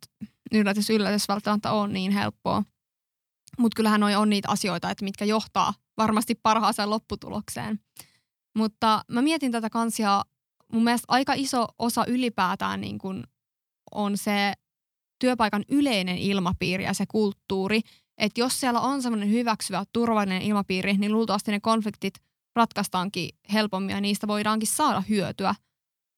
yllätys 0.52 0.90
yllätys 0.90 1.28
välttämättä 1.28 1.72
ole 1.72 1.88
niin 1.94 2.12
helppoa. 2.12 2.64
Mutta 3.60 3.76
kyllähän 3.76 4.00
noi 4.00 4.16
on 4.16 4.30
niitä 4.30 4.50
asioita, 4.52 4.90
että 4.90 5.06
mitkä 5.06 5.26
johtaa 5.26 5.74
varmasti 5.98 6.36
parhaaseen 6.44 6.90
lopputulokseen. 6.90 7.80
Mutta 8.58 9.04
mä 9.12 9.22
mietin 9.22 9.52
tätä 9.52 9.70
kansia, 9.70 10.22
mun 10.74 10.84
mielestä 10.84 11.06
aika 11.08 11.34
iso 11.34 11.66
osa 11.80 12.06
ylipäätään 12.06 12.82
niin 12.82 12.98
kun 12.98 13.24
on 13.92 14.18
se 14.18 14.54
työpaikan 15.20 15.66
yleinen 15.70 16.18
ilmapiiri 16.18 16.84
ja 16.84 16.94
se 16.94 17.06
kulttuuri. 17.06 17.82
Että 18.18 18.42
jos 18.42 18.60
siellä 18.60 18.80
on 18.80 19.02
semmoinen 19.02 19.32
hyväksyvä, 19.32 19.84
turvallinen 19.94 20.42
ilmapiiri, 20.42 20.94
niin 20.94 21.12
luultavasti 21.14 21.52
ne 21.52 21.60
konfliktit 21.60 22.14
ratkaistaankin 22.56 23.30
helpommin 23.54 23.94
ja 23.94 24.02
niistä 24.02 24.28
voidaankin 24.28 24.68
saada 24.68 25.04
hyötyä. 25.10 25.56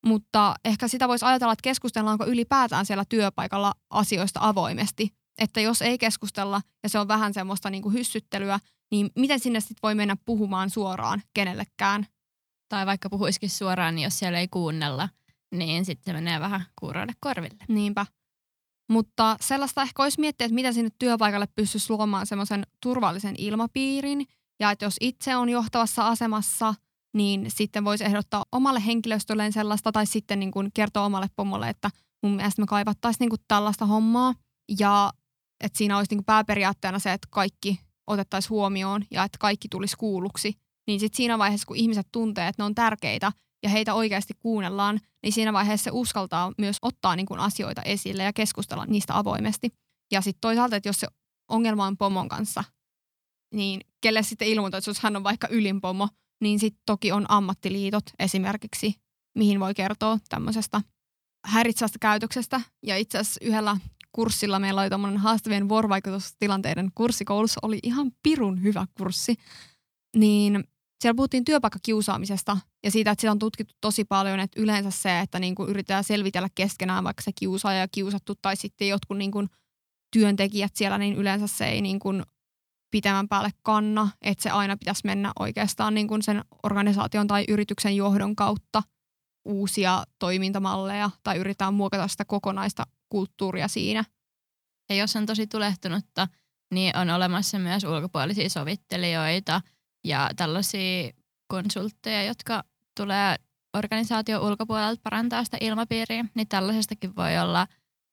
Mutta 0.05 0.55
ehkä 0.65 0.87
sitä 0.87 1.07
voisi 1.07 1.25
ajatella, 1.25 1.53
että 1.53 1.63
keskustellaanko 1.63 2.25
ylipäätään 2.25 2.85
siellä 2.85 3.05
työpaikalla 3.09 3.73
asioista 3.89 4.39
avoimesti. 4.43 5.13
Että 5.37 5.61
jos 5.61 5.81
ei 5.81 5.97
keskustella 5.97 6.61
ja 6.83 6.89
se 6.89 6.99
on 6.99 7.07
vähän 7.07 7.33
semmoista 7.33 7.69
niin 7.69 7.83
kuin 7.83 7.93
hyssyttelyä, 7.93 8.59
niin 8.91 9.09
miten 9.15 9.39
sinne 9.39 9.59
sitten 9.59 9.79
voi 9.83 9.95
mennä 9.95 10.17
puhumaan 10.25 10.69
suoraan 10.69 11.21
kenellekään? 11.33 12.05
Tai 12.69 12.85
vaikka 12.85 13.09
puhuisikin 13.09 13.49
suoraan, 13.49 13.95
niin 13.95 14.03
jos 14.03 14.19
siellä 14.19 14.39
ei 14.39 14.47
kuunnella, 14.47 15.09
niin 15.51 15.85
sitten 15.85 16.05
se 16.05 16.13
menee 16.13 16.39
vähän 16.39 16.65
kuuroille 16.79 17.13
korville. 17.19 17.65
Niinpä. 17.67 18.05
Mutta 18.89 19.37
sellaista 19.41 19.81
ehkä 19.81 20.03
olisi 20.03 20.19
miettiä, 20.19 20.45
että 20.45 20.55
miten 20.55 20.73
sinne 20.73 20.89
työpaikalle 20.99 21.47
pystyisi 21.55 21.93
luomaan 21.93 22.25
semmoisen 22.25 22.63
turvallisen 22.83 23.35
ilmapiirin. 23.37 24.25
Ja 24.59 24.71
että 24.71 24.85
jos 24.85 24.95
itse 25.01 25.35
on 25.35 25.49
johtavassa 25.49 26.07
asemassa, 26.07 26.73
niin 27.13 27.45
sitten 27.47 27.85
voisi 27.85 28.03
ehdottaa 28.05 28.45
omalle 28.51 28.85
henkilöstölleen 28.85 29.53
sellaista 29.53 29.91
tai 29.91 30.05
sitten 30.05 30.39
niin 30.39 30.51
kuin 30.51 30.69
kertoa 30.73 31.05
omalle 31.05 31.27
pomolle, 31.35 31.69
että 31.69 31.89
mun 32.23 32.35
mielestä 32.35 32.61
me 32.61 32.65
kaivattaisiin 32.65 33.19
niin 33.19 33.29
kuin 33.29 33.41
tällaista 33.47 33.85
hommaa. 33.85 34.33
Ja 34.79 35.11
että 35.63 35.77
siinä 35.77 35.97
olisi 35.97 36.11
niin 36.11 36.17
kuin 36.17 36.25
pääperiaatteena 36.25 36.99
se, 36.99 37.13
että 37.13 37.27
kaikki 37.31 37.79
otettaisiin 38.07 38.49
huomioon 38.49 39.05
ja 39.11 39.23
että 39.23 39.37
kaikki 39.39 39.67
tulisi 39.71 39.97
kuulluksi. 39.97 40.53
Niin 40.87 40.99
sitten 40.99 41.17
siinä 41.17 41.37
vaiheessa, 41.37 41.67
kun 41.67 41.77
ihmiset 41.77 42.07
tuntee, 42.11 42.47
että 42.47 42.61
ne 42.61 42.65
on 42.65 42.75
tärkeitä 42.75 43.31
ja 43.63 43.69
heitä 43.69 43.93
oikeasti 43.93 44.33
kuunnellaan, 44.39 44.99
niin 45.23 45.33
siinä 45.33 45.53
vaiheessa 45.53 45.91
uskaltaa 45.93 46.53
myös 46.57 46.77
ottaa 46.81 47.15
niin 47.15 47.25
kuin 47.25 47.39
asioita 47.39 47.81
esille 47.81 48.23
ja 48.23 48.33
keskustella 48.33 48.85
niistä 48.85 49.17
avoimesti. 49.17 49.69
Ja 50.11 50.21
sitten 50.21 50.41
toisaalta, 50.41 50.75
että 50.75 50.89
jos 50.89 50.99
se 50.99 51.07
ongelma 51.51 51.85
on 51.85 51.97
pomon 51.97 52.29
kanssa, 52.29 52.63
niin 53.53 53.81
kelle 54.01 54.23
sitten 54.23 54.47
ilmoitat, 54.47 54.87
jos 54.87 54.99
hän 54.99 55.15
on 55.15 55.23
vaikka 55.23 55.47
ylinpomo, 55.47 56.09
niin 56.41 56.59
sitten 56.59 56.83
toki 56.85 57.11
on 57.11 57.25
ammattiliitot 57.29 58.03
esimerkiksi, 58.19 58.95
mihin 59.37 59.59
voi 59.59 59.73
kertoa 59.73 60.17
tämmöisestä 60.29 60.81
häiritsevästä 61.45 61.99
käytöksestä. 61.99 62.61
Ja 62.85 62.97
itse 62.97 63.17
asiassa 63.17 63.45
yhdellä 63.45 63.77
kurssilla 64.11 64.59
meillä 64.59 64.81
oli 64.81 64.89
tämmöinen 64.89 65.19
haastavien 65.19 65.69
vuorovaikutustilanteiden 65.69 66.91
kurssi 66.95 67.25
koulussa, 67.25 67.59
oli 67.63 67.79
ihan 67.83 68.11
pirun 68.23 68.63
hyvä 68.63 68.87
kurssi. 68.97 69.35
Niin 70.15 70.63
siellä 71.01 71.15
puhuttiin 71.15 71.45
työpaikkakiusaamisesta 71.45 72.57
ja 72.83 72.91
siitä, 72.91 73.11
että 73.11 73.21
sitä 73.21 73.31
on 73.31 73.39
tutkittu 73.39 73.75
tosi 73.81 74.05
paljon, 74.05 74.39
että 74.39 74.61
yleensä 74.61 74.91
se, 74.91 75.19
että 75.19 75.39
niin 75.39 75.55
kuin 75.55 75.69
yritetään 75.69 76.03
selvitellä 76.03 76.49
keskenään 76.55 77.03
vaikka 77.03 77.23
se 77.23 77.31
kiusaaja 77.35 77.79
ja 77.79 77.87
kiusattu 77.91 78.35
tai 78.41 78.55
sitten 78.55 78.87
jotkut 78.87 79.17
niin 79.17 79.31
kuin 79.31 79.49
työntekijät 80.13 80.75
siellä, 80.75 80.97
niin 80.97 81.15
yleensä 81.15 81.47
se 81.47 81.65
ei 81.65 81.81
niin 81.81 81.99
kuin 81.99 82.23
pitemmän 82.91 83.27
päälle 83.27 83.49
kanna, 83.61 84.09
että 84.21 84.43
se 84.43 84.49
aina 84.49 84.77
pitäisi 84.77 85.01
mennä 85.05 85.31
oikeastaan 85.39 85.93
niin 85.93 86.07
kuin 86.07 86.21
sen 86.21 86.45
organisaation 86.63 87.27
tai 87.27 87.45
yrityksen 87.47 87.95
johdon 87.95 88.35
kautta 88.35 88.83
uusia 89.45 90.03
toimintamalleja 90.19 91.09
tai 91.23 91.37
yritetään 91.37 91.73
muokata 91.73 92.07
sitä 92.07 92.25
kokonaista 92.25 92.83
kulttuuria 93.09 93.67
siinä. 93.67 94.03
Ja 94.89 94.95
jos 94.95 95.15
on 95.15 95.25
tosi 95.25 95.47
tulehtunutta, 95.47 96.27
niin 96.73 96.97
on 96.97 97.09
olemassa 97.09 97.59
myös 97.59 97.83
ulkopuolisia 97.83 98.49
sovittelijoita– 98.49 99.61
ja 100.03 100.29
tällaisia 100.35 101.11
konsultteja, 101.47 102.23
jotka 102.23 102.63
tulee 102.97 103.35
organisaatio 103.77 104.47
ulkopuolelta 104.47 105.01
parantaa 105.03 105.43
sitä 105.43 105.57
ilmapiiriä, 105.61 106.25
niin 106.35 106.47
tällaisestakin 106.47 107.15
voi 107.15 107.37
olla 107.37 107.67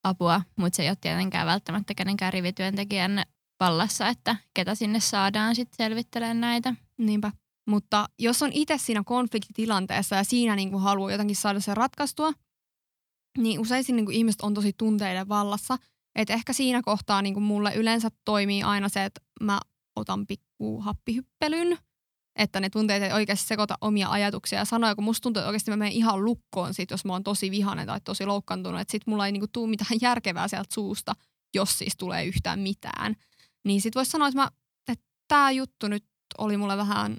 apua, 0.05 0.43
mutta 0.57 0.77
se 0.77 0.83
ei 0.83 0.89
ole 0.89 0.97
tietenkään 1.01 1.47
välttämättä 1.47 1.95
kenenkään 1.95 2.33
rivityöntekijän 2.33 3.23
vallassa, 3.61 4.09
että 4.09 4.37
ketä 4.55 4.75
sinne 4.75 5.01
saadaan 5.01 5.55
sitten 5.55 5.77
selvittelemään 5.77 6.41
näitä. 6.41 6.75
Niinpä. 6.99 7.33
Mutta 7.69 8.09
jos 8.19 8.43
on 8.43 8.51
itse 8.53 8.79
siinä 8.79 9.03
konfliktitilanteessa 9.07 10.17
ja 10.17 10.25
siinä 10.25 10.57
niin 10.57 10.71
kuin 10.71 10.83
haluaa 10.83 11.13
jotenkin 11.13 11.37
saada 11.37 11.61
se 11.61 11.75
ratkaistua, 11.75 12.33
niin 13.39 13.61
usein 13.61 13.85
niin 13.89 14.05
kuin 14.05 14.17
ihmiset 14.17 14.41
on 14.41 14.55
tosi 14.55 14.73
tunteiden 14.73 15.29
vallassa. 15.29 15.79
Että 16.15 16.35
ehkä 16.35 16.53
siinä 16.53 16.83
kohtaa 16.83 17.23
niin 17.23 17.35
kuin 17.35 17.45
mulle 17.45 17.75
yleensä 17.75 18.09
toimii 18.25 18.63
aina 18.63 18.89
se, 18.89 19.05
että 19.05 19.21
mä 19.41 19.61
otan 19.97 20.27
pikku 20.27 20.81
happihyppelyn, 20.81 21.79
että 22.37 22.61
ne 22.61 22.71
tunteet 22.71 23.03
ei 23.03 23.13
oikeasti 23.13 23.47
sekoita 23.47 23.79
omia 23.81 24.11
ajatuksia 24.11 24.59
ja 24.59 24.65
sanoja, 24.65 24.95
kun 24.95 25.05
musta 25.05 25.23
tuntuu, 25.23 25.41
että 25.41 25.49
oikeasti 25.49 25.71
mä 25.71 25.77
menen 25.77 25.93
ihan 25.93 26.25
lukkoon 26.25 26.75
sit, 26.75 26.91
jos 26.91 27.05
mä 27.05 27.13
oon 27.13 27.25
tosi 27.25 27.51
vihainen 27.51 27.87
tai 27.87 28.01
tosi 28.01 28.27
loukkaantunut, 28.27 28.81
että 28.81 28.93
sit 28.93 29.07
mulla 29.07 29.27
ei 29.27 29.33
niinku 29.33 29.49
tule 29.53 29.71
mitään 29.71 29.99
järkevää 30.03 30.49
sieltä 30.49 30.75
suusta, 30.75 31.13
jos 31.55 31.79
siis 31.79 31.97
tulee 31.97 32.25
yhtään 32.25 32.59
mitään. 32.61 33.15
Niin 33.65 33.81
sit 33.81 33.95
voisi 33.95 34.11
sanoa, 34.11 34.29
että, 34.29 34.41
mä, 34.41 34.51
että 34.89 35.05
tämä 35.29 35.51
juttu 35.51 35.89
nyt 35.89 36.05
oli 36.39 36.57
mulle 36.57 36.77
vähän, 36.77 37.17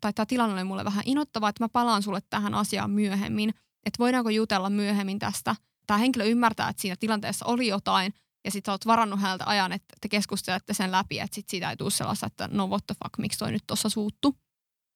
tai 0.00 0.12
tämä 0.12 0.26
tilanne 0.26 0.54
oli 0.54 0.64
mulle 0.64 0.84
vähän 0.84 1.02
inottava, 1.06 1.48
että 1.48 1.64
mä 1.64 1.68
palaan 1.68 2.02
sulle 2.02 2.20
tähän 2.30 2.54
asiaan 2.54 2.90
myöhemmin, 2.90 3.50
että 3.86 3.98
voidaanko 3.98 4.30
jutella 4.30 4.70
myöhemmin 4.70 5.18
tästä. 5.18 5.56
Tämä 5.86 5.98
henkilö 5.98 6.24
ymmärtää, 6.24 6.68
että 6.68 6.82
siinä 6.82 6.96
tilanteessa 7.00 7.46
oli 7.46 7.66
jotain, 7.66 8.12
ja 8.44 8.50
sitten 8.50 8.70
sä 8.70 8.72
oot 8.72 8.86
varannut 8.86 9.20
häneltä 9.20 9.44
ajan, 9.46 9.72
että 9.72 9.94
te 10.00 10.08
keskustelette 10.08 10.74
sen 10.74 10.92
läpi, 10.92 11.18
että 11.18 11.34
sit 11.34 11.48
siitä 11.48 11.70
ei 11.70 11.76
tule 11.76 11.90
sellaista, 11.90 12.26
että 12.26 12.48
no 12.52 12.66
what 12.66 12.86
the 12.86 12.94
fuck, 13.04 13.18
miksi 13.18 13.38
toi 13.38 13.52
nyt 13.52 13.64
tuossa 13.66 13.88
suuttu. 13.88 14.36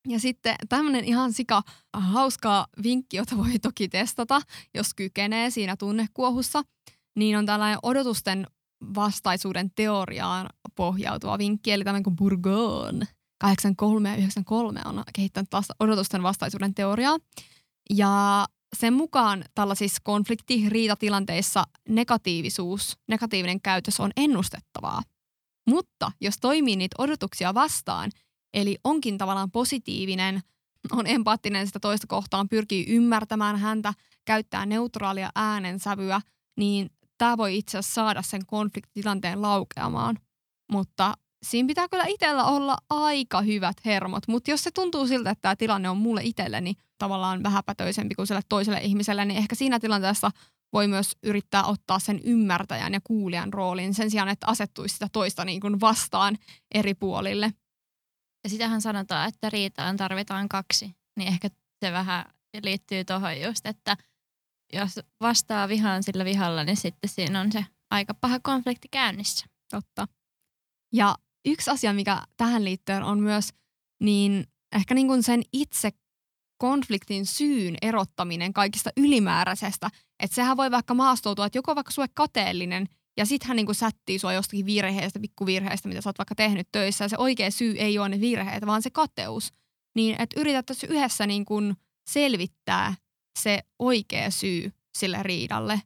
Ja 0.09 0.21
sitten 0.21 0.57
tämmöinen 0.69 1.05
ihan 1.05 1.33
sika 1.33 1.63
hauska 1.93 2.67
vinkki, 2.83 3.17
jota 3.17 3.37
voi 3.37 3.59
toki 3.59 3.89
testata, 3.89 4.41
jos 4.75 4.95
kykenee 4.95 5.51
siinä 5.51 5.77
tunnekuohussa, 5.77 6.63
niin 7.17 7.39
on 7.39 7.47
tällainen 7.47 7.79
odotusten 7.83 8.47
vastaisuuden 8.95 9.71
teoriaan 9.75 10.51
pohjautuva 10.75 11.39
vinkki, 11.39 11.73
eli 11.73 11.85
tämmöinen 11.85 12.03
kuin 12.03 12.17
Bourgogne 12.17 13.07
83 13.41 14.09
ja 14.09 14.17
93 14.17 14.81
on 14.85 15.03
kehittänyt 15.15 15.51
taas 15.51 15.69
odotusten 15.81 16.23
vastaisuuden 16.23 16.75
teoriaa. 16.75 17.19
Ja 17.91 18.47
sen 18.77 18.95
mukaan 18.95 19.45
tällaisissa 19.55 20.01
konflikti-riitatilanteissa 20.05 21.65
negatiivisuus, 21.89 22.99
negatiivinen 23.09 23.61
käytös 23.61 24.01
on 24.01 24.11
ennustettavaa. 24.17 25.03
Mutta 25.69 26.13
jos 26.21 26.35
toimii 26.41 26.77
niitä 26.77 26.95
odotuksia 26.99 27.55
vastaan, 27.55 28.11
eli 28.55 28.79
onkin 28.85 29.19
tavallaan 29.19 29.51
positiivinen, 29.51 30.41
on 30.93 31.07
empaattinen 31.07 31.67
sitä 31.67 31.81
toista 31.81 32.07
kohtaan, 32.07 32.49
pyrkii 32.49 32.87
ymmärtämään 32.89 33.57
häntä, 33.57 33.95
käyttää 34.25 34.67
neutraalia 34.67 35.31
äänensävyä, 35.35 36.21
niin 36.57 36.91
tämä 37.19 37.37
voi 37.37 37.59
itse 37.59 37.79
asiassa 37.79 37.95
saada 37.95 38.23
sen 38.23 38.47
konfliktitilanteen 38.47 39.43
laukeamaan. 39.43 40.19
Mutta 40.73 41.15
siinä 41.43 41.67
pitää 41.67 41.89
kyllä 41.89 42.05
itsellä 42.07 42.45
olla 42.45 42.77
aika 42.91 43.41
hyvät 43.41 43.77
hermot, 43.85 44.29
mutta 44.29 44.51
jos 44.51 44.65
se 44.65 44.71
tuntuu 44.71 45.07
siltä, 45.07 45.31
että 45.31 45.43
tämä 45.43 45.57
tilanne 45.57 45.89
on 45.89 45.97
mulle 45.97 46.21
itselleni 46.25 46.75
tavallaan 46.99 47.43
vähäpätöisempi 47.43 48.15
kuin 48.15 48.27
sille 48.27 48.41
toiselle 48.49 48.81
ihmiselle, 48.81 49.25
niin 49.25 49.39
ehkä 49.39 49.55
siinä 49.55 49.81
tilanteessa 49.81 50.31
voi 50.73 50.89
myös 50.89 51.17
yrittää 51.23 51.65
ottaa 51.65 51.99
sen 51.99 52.21
ymmärtäjän 52.25 52.95
ja 52.95 53.01
kuulijan 53.05 53.53
roolin 53.53 53.95
sen 53.95 54.11
sijaan, 54.11 54.29
että 54.29 54.47
asettuisi 54.47 54.93
sitä 54.93 55.09
toista 55.13 55.45
niin 55.45 55.61
kuin 55.61 55.81
vastaan 55.81 56.39
eri 56.75 56.95
puolille. 56.95 57.53
Ja 58.45 58.51
sitähän 58.51 58.81
sanotaan, 58.81 59.29
että 59.29 59.51
riitaan 59.51 59.97
tarvitaan 59.97 60.49
kaksi, 60.49 60.97
niin 61.17 61.29
ehkä 61.29 61.49
se 61.81 61.93
vähän 61.93 62.25
liittyy 62.63 63.05
tuohon 63.05 63.41
just, 63.41 63.67
että 63.67 63.97
jos 64.73 65.01
vastaa 65.21 65.69
vihaan 65.69 66.03
sillä 66.03 66.25
vihalla, 66.25 66.65
niin 66.65 66.77
sitten 66.77 67.11
siinä 67.11 67.41
on 67.41 67.53
se 67.53 67.67
aika 67.91 68.15
paha 68.15 68.41
konflikti 68.43 68.89
käynnissä. 68.91 69.47
Totta. 69.71 70.09
Ja 70.93 71.17
yksi 71.45 71.71
asia, 71.71 71.93
mikä 71.93 72.23
tähän 72.37 72.65
liittyen 72.65 73.03
on 73.03 73.21
myös, 73.21 73.49
niin 74.03 74.47
ehkä 74.73 74.95
niin 74.95 75.07
kuin 75.07 75.23
sen 75.23 75.43
itse 75.53 75.91
konfliktin 76.59 77.27
syyn 77.27 77.77
erottaminen 77.83 78.53
kaikista 78.53 78.91
ylimääräisestä. 78.97 79.91
Että 80.23 80.35
sehän 80.35 80.57
voi 80.57 80.71
vaikka 80.71 80.95
maastoutua, 80.95 81.47
että 81.47 81.59
joko 81.59 81.75
vaikka 81.75 81.93
sulle 81.93 82.09
kateellinen 82.15 82.89
ja 83.17 83.27
sitten 83.27 83.49
hän 83.49 83.57
niinku 83.57 83.75
sättii 83.75 84.19
sua 84.19 84.33
jostakin 84.33 84.67
virheestä, 84.67 85.21
pikkuvirheestä, 85.21 85.89
mitä 85.89 86.01
sä 86.01 86.09
oot 86.09 86.19
vaikka 86.19 86.35
tehnyt 86.35 86.69
töissä. 86.73 87.05
Ja 87.05 87.09
se 87.09 87.17
oikea 87.19 87.51
syy 87.51 87.75
ei 87.79 87.99
ole 87.99 88.09
ne 88.09 88.21
virheet, 88.21 88.67
vaan 88.67 88.83
se 88.83 88.91
kateus. 88.91 89.53
Niin 89.97 90.21
että 90.21 90.41
yritettäisiin 90.41 90.93
yhdessä 90.93 91.27
niinku 91.27 91.61
selvittää 92.11 92.95
se 93.39 93.61
oikea 93.79 94.31
syy 94.31 94.73
sille 94.99 95.23
riidalle. 95.23 95.83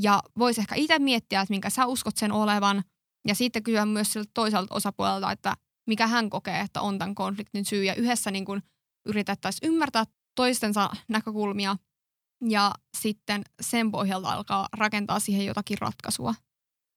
Ja 0.00 0.22
voisi 0.38 0.60
ehkä 0.60 0.74
itse 0.74 0.98
miettiä, 0.98 1.40
että 1.40 1.52
minkä 1.52 1.70
sä 1.70 1.86
uskot 1.86 2.16
sen 2.16 2.32
olevan. 2.32 2.82
Ja 3.28 3.34
sitten 3.34 3.62
kysyä 3.62 3.86
myös 3.86 4.12
siltä 4.12 4.30
toiselta 4.34 4.74
osapuolelta, 4.74 5.32
että 5.32 5.54
mikä 5.86 6.06
hän 6.06 6.30
kokee, 6.30 6.60
että 6.60 6.80
on 6.80 6.98
tämän 6.98 7.14
konfliktin 7.14 7.64
syy. 7.64 7.84
Ja 7.84 7.94
yhdessä 7.94 8.30
niin 8.30 8.44
kuin 8.44 8.62
yritettäisiin 9.06 9.72
ymmärtää 9.72 10.04
toistensa 10.34 10.90
näkökulmia 11.08 11.76
ja 12.48 12.72
sitten 12.96 13.42
sen 13.60 13.90
pohjalta 13.90 14.32
alkaa 14.32 14.68
rakentaa 14.72 15.20
siihen 15.20 15.46
jotakin 15.46 15.78
ratkaisua. 15.80 16.34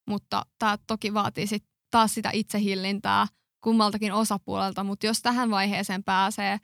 Mutta 0.09 0.45
tämä 0.59 0.77
toki 0.87 1.13
vaatii 1.13 1.47
sit 1.47 1.65
taas 1.91 2.13
sitä 2.13 2.29
itsehillintää 2.33 3.27
kummaltakin 3.63 4.13
osapuolelta, 4.13 4.83
mutta 4.83 5.05
jos 5.05 5.21
tähän 5.21 5.49
vaiheeseen 5.49 6.03
pääsee 6.03 6.59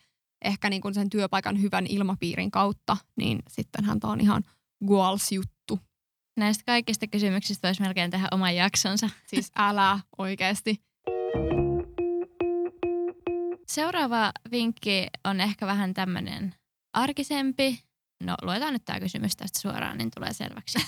ehkä 0.45 0.69
niin 0.69 0.81
kuin 0.81 0.93
sen 0.93 1.09
työpaikan 1.09 1.61
hyvän 1.61 1.87
ilmapiirin 1.89 2.51
kautta, 2.51 2.97
niin 3.17 3.39
sittenhän 3.49 3.99
tämä 3.99 4.13
on 4.13 4.21
ihan 4.21 4.43
goals-juttu. 4.87 5.79
Näistä 6.37 6.63
kaikista 6.65 7.07
kysymyksistä 7.07 7.67
voisi 7.67 7.81
melkein 7.81 8.11
tehdä 8.11 8.27
oman 8.31 8.55
jaksonsa. 8.55 9.09
Siis 9.27 9.51
älä 9.55 9.99
oikeasti. 10.17 10.81
Seuraava 13.71 14.31
vinkki 14.51 15.07
on 15.25 15.41
ehkä 15.41 15.67
vähän 15.67 15.93
tämmöinen 15.93 16.55
arkisempi. 16.93 17.79
No, 18.23 18.35
luetaan 18.41 18.73
nyt 18.73 18.85
tämä 18.85 18.99
kysymys 18.99 19.35
tästä 19.35 19.59
suoraan, 19.59 19.97
niin 19.97 20.11
tulee 20.15 20.33
selväksi. 20.33 20.79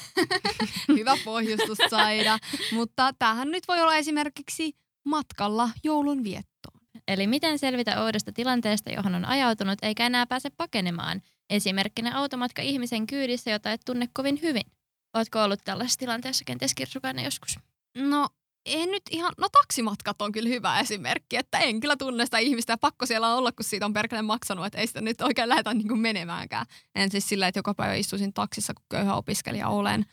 Hyvä 0.97 1.17
pohjustus 1.25 1.77
saida. 1.89 2.39
Mutta 2.71 3.13
tämähän 3.19 3.51
nyt 3.51 3.67
voi 3.67 3.81
olla 3.81 3.95
esimerkiksi 3.95 4.73
matkalla 5.05 5.69
joulun 5.83 6.23
viettoon. 6.23 6.79
Eli 7.07 7.27
miten 7.27 7.59
selvitä 7.59 8.03
oudosta 8.03 8.31
tilanteesta, 8.31 8.91
johon 8.91 9.15
on 9.15 9.25
ajautunut, 9.25 9.79
eikä 9.81 10.05
enää 10.05 10.25
pääse 10.25 10.49
pakenemaan. 10.49 11.21
Esimerkkinä 11.49 12.17
automatka 12.17 12.61
ihmisen 12.61 13.07
kyydissä, 13.07 13.51
jota 13.51 13.71
et 13.71 13.81
tunne 13.85 14.07
kovin 14.13 14.41
hyvin. 14.41 14.65
Oletko 15.13 15.43
ollut 15.43 15.59
tällaisessa 15.65 15.99
tilanteessa 15.99 16.45
kenties 16.45 16.75
kirsukainen 16.75 17.25
joskus? 17.25 17.59
No 17.97 18.29
en 18.65 18.91
nyt 18.91 19.03
ihan, 19.11 19.33
no 19.37 19.49
taksimatkat 19.49 20.21
on 20.21 20.31
kyllä 20.31 20.49
hyvä 20.49 20.79
esimerkki, 20.79 21.37
että 21.37 21.59
en 21.59 21.79
kyllä 21.79 21.95
tunne 21.95 22.25
sitä 22.25 22.37
ihmistä. 22.37 22.73
Ja 22.73 22.77
pakko 22.77 23.05
siellä 23.05 23.35
olla, 23.35 23.51
kun 23.51 23.65
siitä 23.65 23.85
on 23.85 23.93
perkele 23.93 24.21
maksanut, 24.21 24.65
että 24.65 24.77
ei 24.77 24.87
sitä 24.87 25.01
nyt 25.01 25.21
oikein 25.21 25.49
lähdetä 25.49 25.73
niin 25.73 25.87
kuin 25.87 25.99
menemäänkään. 25.99 26.65
En 26.95 27.11
siis 27.11 27.29
sillä, 27.29 27.47
että 27.47 27.59
joka 27.59 27.73
päivä 27.73 27.93
istuisin 27.93 28.33
taksissa, 28.33 28.73
kun 28.73 28.85
köyhä 28.89 29.15
opiskelija 29.15 29.69
olen, 29.69 30.05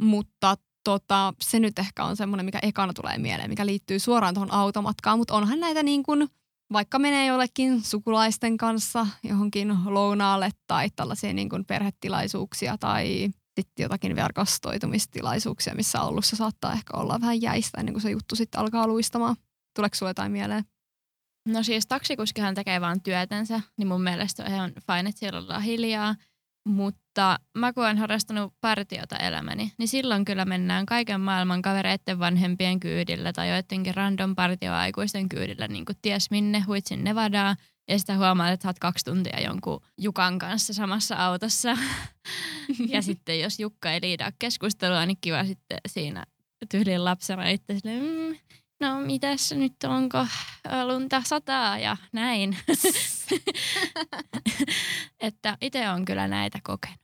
mutta 0.00 0.56
tota, 0.84 1.34
se 1.42 1.60
nyt 1.60 1.78
ehkä 1.78 2.04
on 2.04 2.16
semmoinen, 2.16 2.44
mikä 2.44 2.58
ekana 2.62 2.92
tulee 2.92 3.18
mieleen, 3.18 3.50
mikä 3.50 3.66
liittyy 3.66 3.98
suoraan 3.98 4.34
tuohon 4.34 4.52
automatkaan, 4.52 5.18
mutta 5.18 5.34
onhan 5.34 5.60
näitä 5.60 5.82
niin 5.82 6.02
kuin, 6.02 6.28
vaikka 6.72 6.98
menee 6.98 7.26
jollekin 7.26 7.84
sukulaisten 7.84 8.56
kanssa 8.56 9.06
johonkin 9.22 9.74
lounaalle 9.84 10.50
tai 10.66 10.90
tällaisia 10.96 11.32
niin 11.32 11.48
kuin 11.48 11.64
perhetilaisuuksia 11.64 12.78
tai 12.78 13.30
sitten 13.62 13.82
jotakin 13.82 14.16
verkostoitumistilaisuuksia, 14.16 15.74
missä 15.74 16.00
alussa 16.00 16.36
saattaa 16.36 16.72
ehkä 16.72 16.96
olla 16.96 17.20
vähän 17.20 17.42
jäistä 17.42 17.80
ennen 17.80 17.92
kuin 17.94 18.02
se 18.02 18.10
juttu 18.10 18.36
sitten 18.36 18.60
alkaa 18.60 18.86
luistamaan. 18.86 19.36
Tuleeko 19.76 19.94
sulle 19.94 20.10
jotain 20.10 20.32
mieleen? 20.32 20.64
No 21.48 21.62
siis 21.62 21.86
taksikuskihan 21.86 22.54
tekee 22.54 22.80
vaan 22.80 23.00
työtänsä, 23.00 23.60
niin 23.76 23.88
mun 23.88 24.02
mielestä 24.02 24.44
on 24.44 24.50
ihan 24.50 24.72
fine, 24.86 25.08
että 25.08 25.18
siellä 25.18 25.38
ollaan 25.38 25.62
hiljaa. 25.62 26.14
Mutta 26.68 27.38
mä 27.58 27.72
kun 27.72 27.84
olen 27.84 27.98
harrastanut 27.98 28.54
partiota 28.60 29.16
elämäni, 29.16 29.72
niin 29.78 29.88
silloin 29.88 30.24
kyllä 30.24 30.44
mennään 30.44 30.86
kaiken 30.86 31.20
maailman 31.20 31.62
kavereiden 31.62 32.18
vanhempien 32.18 32.80
kyydillä 32.80 33.32
tai 33.32 33.48
joidenkin 33.48 33.94
random 33.94 34.34
partioaikuisten 34.34 35.28
kyydillä, 35.28 35.68
niin 35.68 35.84
kuin 35.84 35.96
ties 36.02 36.30
minne, 36.30 36.60
huitsin 36.60 37.04
Nevadaa. 37.04 37.56
Ja 37.88 37.98
sitten 37.98 38.18
huomaat, 38.18 38.52
että 38.52 38.68
oot 38.68 38.78
kaksi 38.78 39.04
tuntia 39.04 39.40
jonkun 39.40 39.80
Jukan 39.98 40.38
kanssa 40.38 40.74
samassa 40.74 41.16
autossa. 41.16 41.76
ja 42.92 43.02
sitten 43.02 43.40
jos 43.40 43.60
Jukka 43.60 43.92
ei 43.92 44.00
liidaa 44.02 44.32
keskustelua, 44.38 45.06
niin 45.06 45.18
kiva 45.20 45.44
sitten 45.44 45.78
siinä 45.88 46.24
tyylin 46.70 47.04
lapsena 47.04 47.48
itse 47.48 47.78
silleen, 47.78 48.02
mm, 48.02 48.36
no 48.80 49.00
mitäs 49.00 49.52
nyt 49.52 49.84
onko 49.84 50.26
lunta 50.84 51.22
sataa 51.26 51.78
ja 51.78 51.96
näin. 52.12 52.58
että 55.20 55.58
itse 55.60 55.90
on 55.90 56.04
kyllä 56.04 56.28
näitä 56.28 56.58
kokenut. 56.62 56.98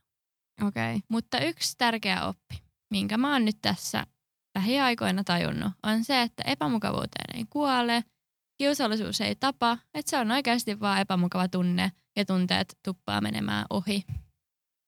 Okei. 0.61 0.95
Okay. 0.95 0.99
Mutta 1.09 1.39
yksi 1.39 1.77
tärkeä 1.77 2.25
oppi, 2.25 2.63
minkä 2.91 3.17
mä 3.17 3.31
oon 3.31 3.45
nyt 3.45 3.57
tässä 3.61 4.05
lähiaikoina 4.55 5.23
tajunnut, 5.23 5.73
on 5.83 6.03
se, 6.03 6.21
että 6.21 6.43
epämukavuuteen 6.45 7.37
ei 7.37 7.45
kuole, 7.49 8.03
kiusallisuus 8.57 9.21
ei 9.21 9.35
tapa, 9.35 9.77
että 9.93 10.09
se 10.09 10.17
on 10.17 10.31
oikeasti 10.31 10.79
vaan 10.79 11.01
epämukava 11.01 11.47
tunne 11.47 11.91
ja 12.15 12.25
tunteet 12.25 12.77
tuppaa 12.83 13.21
menemään 13.21 13.65
ohi. 13.69 14.05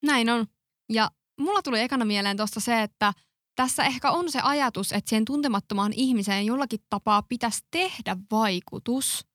Näin 0.05 0.29
on. 0.29 0.47
Ja 0.89 1.11
mulla 1.39 1.61
tuli 1.61 1.79
ekana 1.79 2.05
mieleen 2.05 2.37
tuosta 2.37 2.59
se, 2.59 2.83
että 2.83 3.13
tässä 3.55 3.83
ehkä 3.83 4.11
on 4.11 4.31
se 4.31 4.39
ajatus, 4.43 4.91
että 4.91 5.09
siihen 5.09 5.25
tuntemattomaan 5.25 5.93
ihmiseen 5.93 6.45
jollakin 6.45 6.79
tapaa 6.89 7.21
pitäisi 7.21 7.65
tehdä 7.71 8.17
vaikutus. 8.31 9.27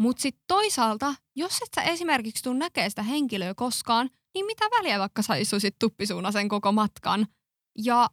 Mutta 0.00 0.20
sitten 0.20 0.44
toisaalta, 0.46 1.14
jos 1.36 1.56
et 1.56 1.68
sä 1.74 1.82
esimerkiksi 1.82 2.42
tuu 2.42 2.52
näkee 2.52 2.88
sitä 2.88 3.02
henkilöä 3.02 3.54
koskaan, 3.54 4.10
niin 4.34 4.46
mitä 4.46 4.64
väliä 4.64 4.98
vaikka 4.98 5.22
sä 5.22 5.36
istuisit 5.36 5.76
tuppisuuna 5.78 6.32
sen 6.32 6.48
koko 6.48 6.72
matkan. 6.72 7.26
Ja 7.78 8.10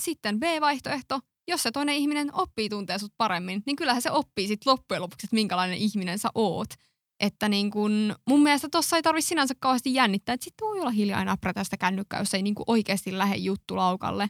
sitten 0.00 0.40
B-vaihtoehto, 0.40 1.20
jos 1.48 1.62
se 1.62 1.70
toinen 1.70 1.94
ihminen 1.94 2.34
oppii 2.34 2.68
tuntee 2.68 2.98
sut 2.98 3.12
paremmin, 3.16 3.62
niin 3.66 3.76
kyllähän 3.76 4.02
se 4.02 4.10
oppii 4.10 4.46
sitten 4.46 4.70
loppujen 4.70 5.02
lopuksi, 5.02 5.26
että 5.26 5.34
minkälainen 5.34 5.78
ihminen 5.78 6.18
sä 6.18 6.28
oot. 6.34 6.68
Että 7.20 7.48
niin 7.48 7.70
kun, 7.70 8.14
mun 8.28 8.42
mielestä 8.42 8.68
tuossa 8.72 8.96
ei 8.96 9.02
tarvitse 9.02 9.28
sinänsä 9.28 9.54
kauheasti 9.60 9.94
jännittää, 9.94 10.32
että 10.32 10.44
sitten 10.44 10.68
voi 10.68 10.80
olla 10.80 10.90
hiljaa 10.90 11.18
aina 11.18 11.36
sitä 11.62 11.76
kännykkää, 11.76 12.20
jos 12.20 12.34
ei 12.34 12.42
niin 12.42 12.54
oikeasti 12.66 13.18
lähde 13.18 13.36
juttu 13.36 13.76
laukalle. 13.76 14.28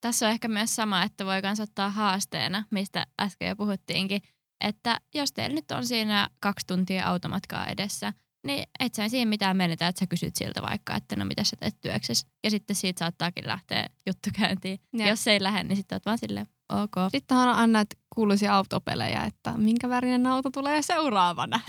Tässä 0.00 0.26
on 0.26 0.32
ehkä 0.32 0.48
myös 0.48 0.76
sama, 0.76 1.02
että 1.02 1.26
voi 1.26 1.42
myös 1.42 1.60
ottaa 1.60 1.90
haasteena, 1.90 2.64
mistä 2.70 3.06
äsken 3.20 3.48
jo 3.48 3.56
puhuttiinkin, 3.56 4.22
että 4.60 5.00
jos 5.14 5.32
teillä 5.32 5.54
nyt 5.54 5.70
on 5.70 5.86
siinä 5.86 6.28
kaksi 6.40 6.66
tuntia 6.66 7.06
automatkaa 7.06 7.66
edessä, 7.66 8.12
niin 8.46 8.68
et 8.80 8.94
sä 8.94 9.08
siinä 9.08 9.28
mitään 9.28 9.56
menetä, 9.56 9.88
että 9.88 9.98
sä 10.00 10.06
kysyt 10.06 10.36
siltä 10.36 10.62
vaikka, 10.62 10.96
että 10.96 11.16
no 11.16 11.24
mitä 11.24 11.44
sä 11.44 11.56
teet 11.56 11.80
työksessä. 11.80 12.26
Ja 12.44 12.50
sitten 12.50 12.76
siitä 12.76 12.98
saattaakin 12.98 13.46
lähteä 13.46 13.88
juttu 14.06 14.30
käyntiin. 14.32 14.78
Ja. 14.92 15.08
Jos 15.08 15.24
se 15.24 15.32
ei 15.32 15.42
lähde, 15.42 15.62
niin 15.62 15.76
sitten 15.76 15.96
oot 15.96 16.06
vaan 16.06 16.18
silleen, 16.18 16.46
ok. 16.72 16.94
Sitten 17.10 17.36
on 17.36 17.48
aina 17.48 17.84
kuuluisia 18.14 18.54
autopelejä, 18.54 19.24
että 19.24 19.52
minkä 19.56 19.88
värinen 19.88 20.26
auto 20.26 20.50
tulee 20.50 20.82
seuraavana. 20.82 21.60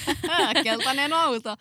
Keltainen 0.64 1.12
auto. 1.12 1.56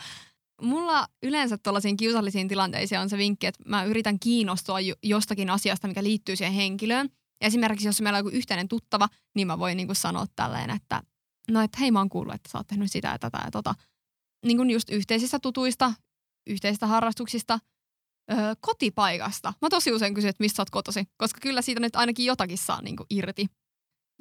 Mulla 0.61 1.07
yleensä 1.23 1.57
tuollaisiin 1.57 1.97
kiusallisiin 1.97 2.47
tilanteisiin 2.47 3.01
on 3.01 3.09
se 3.09 3.17
vinkki, 3.17 3.47
että 3.47 3.63
mä 3.65 3.83
yritän 3.83 4.19
kiinnostua 4.19 4.77
jostakin 5.03 5.49
asiasta, 5.49 5.87
mikä 5.87 6.03
liittyy 6.03 6.35
siihen 6.35 6.53
henkilöön. 6.53 7.09
Esimerkiksi 7.41 7.87
jos 7.87 8.01
meillä 8.01 8.17
on 8.17 8.25
joku 8.25 8.37
yhteinen 8.37 8.67
tuttava, 8.67 9.09
niin 9.35 9.47
mä 9.47 9.59
voin 9.59 9.77
niinku 9.77 9.95
sanoa 9.95 10.25
tälleen, 10.35 10.69
että 10.69 11.01
no 11.51 11.61
että 11.61 11.77
hei 11.79 11.91
mä 11.91 11.99
oon 11.99 12.09
kuullut, 12.09 12.35
että 12.35 12.49
sä 12.51 12.57
oot 12.57 12.67
tehnyt 12.67 12.91
sitä 12.91 13.07
ja 13.07 13.19
tätä 13.19 13.41
ja 13.45 13.51
tota. 13.51 13.75
Niin 14.43 14.57
kuin 14.57 14.69
just 14.69 14.89
yhteisistä 14.89 15.39
tutuista, 15.39 15.93
yhteisistä 16.47 16.87
harrastuksista, 16.87 17.59
öö, 18.31 18.37
kotipaikasta. 18.59 19.53
Mä 19.61 19.69
tosi 19.69 19.91
usein 19.91 20.13
kysyn, 20.13 20.29
että 20.29 20.43
mistä 20.43 20.55
sä 20.55 20.61
oot 20.61 20.69
kotosi, 20.69 21.05
koska 21.17 21.39
kyllä 21.41 21.61
siitä 21.61 21.81
nyt 21.81 21.95
ainakin 21.95 22.25
jotakin 22.25 22.57
saa 22.57 22.81
niinku 22.81 23.05
irti. 23.09 23.47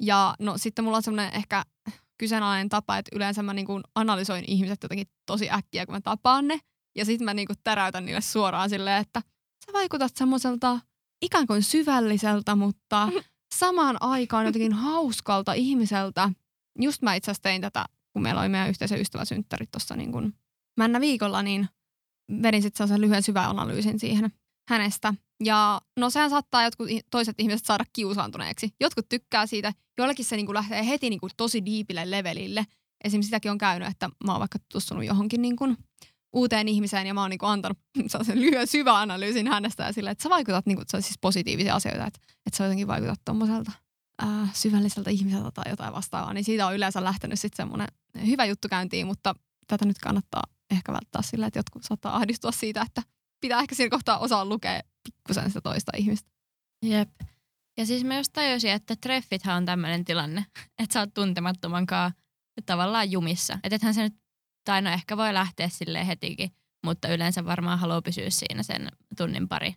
Ja 0.01 0.35
no 0.39 0.57
sitten 0.57 0.85
mulla 0.85 0.97
on 0.97 1.03
semmoinen 1.03 1.33
ehkä 1.33 1.63
kyseenalainen 2.17 2.69
tapa, 2.69 2.97
että 2.97 3.15
yleensä 3.15 3.43
mä 3.43 3.53
niinku 3.53 3.81
analysoin 3.95 4.43
ihmiset 4.47 4.83
jotenkin 4.83 5.07
tosi 5.25 5.49
äkkiä, 5.51 5.85
kun 5.85 5.95
mä 5.95 6.01
tapaan 6.01 6.47
ne. 6.47 6.59
Ja 6.95 7.05
sitten 7.05 7.25
mä 7.25 7.33
niinku 7.33 7.53
täräytän 7.63 8.05
niille 8.05 8.21
suoraan 8.21 8.69
silleen, 8.69 9.01
että 9.01 9.21
sä 9.65 9.73
vaikutat 9.73 10.15
semmoiselta 10.15 10.79
ikään 11.21 11.47
kuin 11.47 11.63
syvälliseltä, 11.63 12.55
mutta 12.55 13.09
samaan 13.55 13.97
aikaan 13.99 14.45
jotenkin 14.45 14.73
hauskalta 14.73 15.53
ihmiseltä. 15.53 16.29
Just 16.79 17.01
mä 17.01 17.15
itse 17.15 17.31
asiassa 17.31 17.43
tein 17.43 17.61
tätä, 17.61 17.85
kun 18.13 18.21
meillä 18.21 18.41
oli 18.41 18.49
meidän 18.49 18.69
yhteisen 18.69 19.01
ystäväsynttärit 19.01 19.71
tuossa 19.71 19.95
niin 19.95 20.11
kuin 20.11 20.33
männä 20.77 21.01
viikolla, 21.01 21.43
niin 21.43 21.69
vedin 22.41 22.61
sitten 22.61 22.77
sellaisen 22.77 23.01
lyhyen 23.01 23.23
syvän 23.23 23.49
analyysin 23.49 23.99
siihen 23.99 24.31
hänestä. 24.69 25.13
Ja 25.43 25.81
no 25.99 26.09
sehän 26.09 26.29
saattaa 26.29 26.63
jotkut 26.63 26.87
toiset 27.11 27.39
ihmiset 27.39 27.65
saada 27.65 27.83
kiusaantuneeksi. 27.93 28.69
Jotkut 28.79 29.09
tykkää 29.09 29.45
siitä, 29.45 29.73
joillekin 29.97 30.25
se 30.25 30.35
niinku 30.35 30.53
lähtee 30.53 30.87
heti 30.87 31.09
niinku 31.09 31.27
tosi 31.37 31.65
diipille 31.65 32.11
levelille. 32.11 32.65
Esimerkiksi 33.03 33.27
sitäkin 33.27 33.51
on 33.51 33.57
käynyt, 33.57 33.87
että 33.87 34.09
mä 34.25 34.31
oon 34.31 34.39
vaikka 34.39 34.59
tutustunut 34.59 35.05
johonkin 35.05 35.41
niinku 35.41 35.75
uuteen 36.33 36.67
ihmiseen 36.67 37.07
ja 37.07 37.13
mä 37.13 37.21
oon 37.21 37.29
niinku 37.29 37.45
antanut 37.45 37.77
sellaisen 38.07 38.41
lyhyen 38.41 38.67
syvän 38.67 38.95
analyysin 38.95 39.47
hänestä 39.47 39.83
ja 39.83 39.93
sille, 39.93 40.09
että 40.09 40.23
sä 40.23 40.29
vaikutat 40.29 40.65
niinku, 40.65 40.83
se 40.87 41.01
siis 41.01 41.17
positiivisia 41.21 41.75
asioita, 41.75 42.07
että, 42.07 42.19
että 42.45 42.57
sä 42.57 42.63
jotenkin 42.63 42.87
vaikutat 42.87 43.21
tommoselta 43.25 43.71
ää, 44.23 44.47
syvälliseltä 44.53 45.09
ihmiseltä 45.09 45.51
tai 45.51 45.69
jotain 45.69 45.93
vastaavaa, 45.93 46.33
niin 46.33 46.43
siitä 46.43 46.67
on 46.67 46.75
yleensä 46.75 47.03
lähtenyt 47.03 47.39
sitten 47.39 47.57
semmoinen 47.57 47.87
hyvä 48.25 48.45
juttu 48.45 48.67
käyntiin, 48.69 49.07
mutta 49.07 49.35
tätä 49.67 49.85
nyt 49.85 49.97
kannattaa 49.99 50.43
ehkä 50.71 50.93
välttää 50.93 51.21
sillä, 51.21 51.47
että 51.47 51.59
jotkut 51.59 51.83
saattaa 51.83 52.15
ahdistua 52.15 52.51
siitä, 52.51 52.81
että 52.81 53.03
pitää 53.41 53.59
ehkä 53.59 53.75
siinä 53.75 53.89
kohtaa 53.89 54.17
osaa 54.17 54.45
lukea 54.45 54.81
pikkusen 55.03 55.47
sitä 55.47 55.61
toista 55.61 55.91
ihmistä. 55.97 56.29
Jep. 56.85 57.09
Ja 57.77 57.85
siis 57.85 58.03
mä 58.03 58.17
just 58.17 58.33
tajusin, 58.33 58.71
että 58.71 58.95
treffithän 58.95 59.57
on 59.57 59.65
tämmöinen 59.65 60.05
tilanne, 60.05 60.45
että 60.79 60.93
sä 60.93 60.99
oot 60.99 61.13
tuntemattomankaan 61.13 62.11
tavallaan 62.65 63.11
jumissa. 63.11 63.59
Että 63.63 63.75
ethän 63.75 63.93
se 63.93 64.03
nyt, 64.03 64.13
tai 64.65 64.81
no 64.81 64.89
ehkä 64.89 65.17
voi 65.17 65.33
lähteä 65.33 65.69
sille 65.69 66.07
hetikin, 66.07 66.51
mutta 66.85 67.07
yleensä 67.07 67.45
varmaan 67.45 67.79
haluaa 67.79 68.01
pysyä 68.01 68.29
siinä 68.29 68.63
sen 68.63 68.87
tunnin 69.17 69.47
pari. 69.47 69.75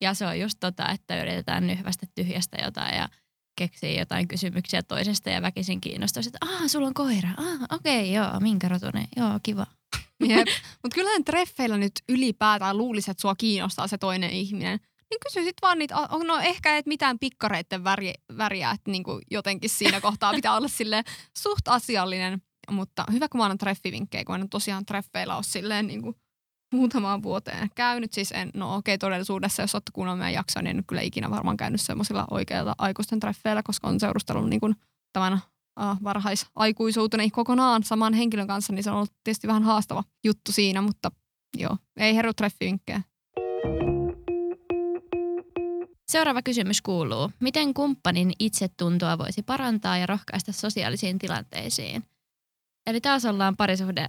Ja 0.00 0.14
se 0.14 0.26
on 0.26 0.40
just 0.40 0.56
tota, 0.60 0.90
että 0.90 1.22
yritetään 1.22 1.66
nyhvästä 1.66 2.06
tyhjästä 2.14 2.56
jotain 2.64 2.96
ja 2.96 3.08
keksii 3.56 3.98
jotain 3.98 4.28
kysymyksiä 4.28 4.82
toisesta 4.82 5.30
ja 5.30 5.42
väkisin 5.42 5.80
kiinnostaa, 5.80 6.22
että 6.26 6.38
aah, 6.40 6.62
sulla 6.66 6.86
on 6.86 6.94
koira. 6.94 7.28
Ah, 7.36 7.76
okei, 7.78 8.00
okay, 8.00 8.24
joo, 8.24 8.40
minkä 8.40 8.68
rotunen. 8.68 9.08
Joo, 9.16 9.40
kiva. 9.42 9.66
Jep. 10.28 10.48
Mutta 10.82 10.94
kyllähän 10.94 11.24
treffeillä 11.24 11.76
nyt 11.76 11.92
ylipäätään 12.08 12.78
luulisi, 12.78 13.10
että 13.10 13.20
sua 13.20 13.34
kiinnostaa 13.34 13.88
se 13.88 13.98
toinen 13.98 14.30
ihminen. 14.30 14.80
Niin 15.10 15.20
kysyisit 15.20 15.56
vaan 15.62 15.78
niitä, 15.78 15.94
no 16.26 16.38
ehkä 16.38 16.76
et 16.76 16.86
mitään 16.86 17.18
pikkareiden 17.18 17.84
väri, 17.84 18.12
väriä, 18.36 18.70
että 18.70 18.90
niinku 18.90 19.20
jotenkin 19.30 19.70
siinä 19.70 20.00
kohtaa 20.00 20.32
pitää 20.34 20.56
olla 20.56 20.68
sille 20.68 21.02
suht 21.38 21.68
asiallinen. 21.68 22.42
Mutta 22.70 23.04
hyvä, 23.12 23.28
kun 23.28 23.38
mä 23.38 23.44
annan 23.44 23.58
treffivinkkejä, 23.58 24.24
kun 24.24 24.40
en 24.40 24.48
tosiaan 24.48 24.86
treffeillä 24.86 25.36
ole 25.36 25.42
silleen 25.42 25.86
niinku 25.86 26.14
muutamaan 26.72 27.22
vuoteen 27.22 27.70
käynyt. 27.74 28.12
Siis 28.12 28.32
en, 28.32 28.50
no 28.54 28.76
okei, 28.76 28.94
okay, 28.94 28.98
todellisuudessa, 28.98 29.62
jos 29.62 29.74
olette 29.74 29.90
kuunnellut 29.92 30.18
meidän 30.18 30.34
jaksoa, 30.34 30.62
niin 30.62 30.76
en 30.76 30.84
kyllä 30.86 31.02
ikinä 31.02 31.30
varmaan 31.30 31.56
käynyt 31.56 31.80
semmoisilla 31.80 32.24
oikeilla 32.30 32.74
aikuisten 32.78 33.20
treffeillä, 33.20 33.62
koska 33.62 33.88
on 33.88 34.00
seurustellut 34.00 34.50
niin 34.50 34.60
kuin 34.60 34.76
tämän 35.12 35.32
äh, 35.32 35.96
varhaisaikuisuuteni 36.04 37.30
kokonaan 37.30 37.82
saman 37.82 38.14
henkilön 38.14 38.46
kanssa, 38.46 38.72
niin 38.72 38.84
se 38.84 38.90
on 38.90 38.96
ollut 38.96 39.14
tietysti 39.24 39.48
vähän 39.48 39.62
haastava 39.62 40.04
juttu 40.24 40.52
siinä, 40.52 40.80
mutta 40.80 41.10
joo, 41.56 41.76
ei 41.96 42.16
heru 42.16 42.32
treffivinkkejä. 42.34 43.02
Seuraava 46.08 46.42
kysymys 46.42 46.82
kuuluu, 46.82 47.30
miten 47.40 47.74
kumppanin 47.74 48.32
itsetuntoa 48.38 49.18
voisi 49.18 49.42
parantaa 49.42 49.98
ja 49.98 50.06
rohkaista 50.06 50.52
sosiaalisiin 50.52 51.18
tilanteisiin? 51.18 52.04
Eli 52.86 53.00
taas 53.00 53.24
ollaan 53.24 53.56
parisuhde 53.56 54.08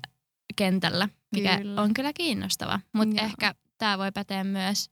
kentällä, 0.58 1.10
mikä 1.36 1.58
kyllä. 1.58 1.82
on 1.82 1.94
kyllä 1.94 2.14
kiinnostava. 2.14 2.80
Mutta 2.94 3.22
ehkä 3.22 3.56
tämä 3.78 3.98
voi 3.98 4.12
päteä 4.12 4.44
myös 4.44 4.90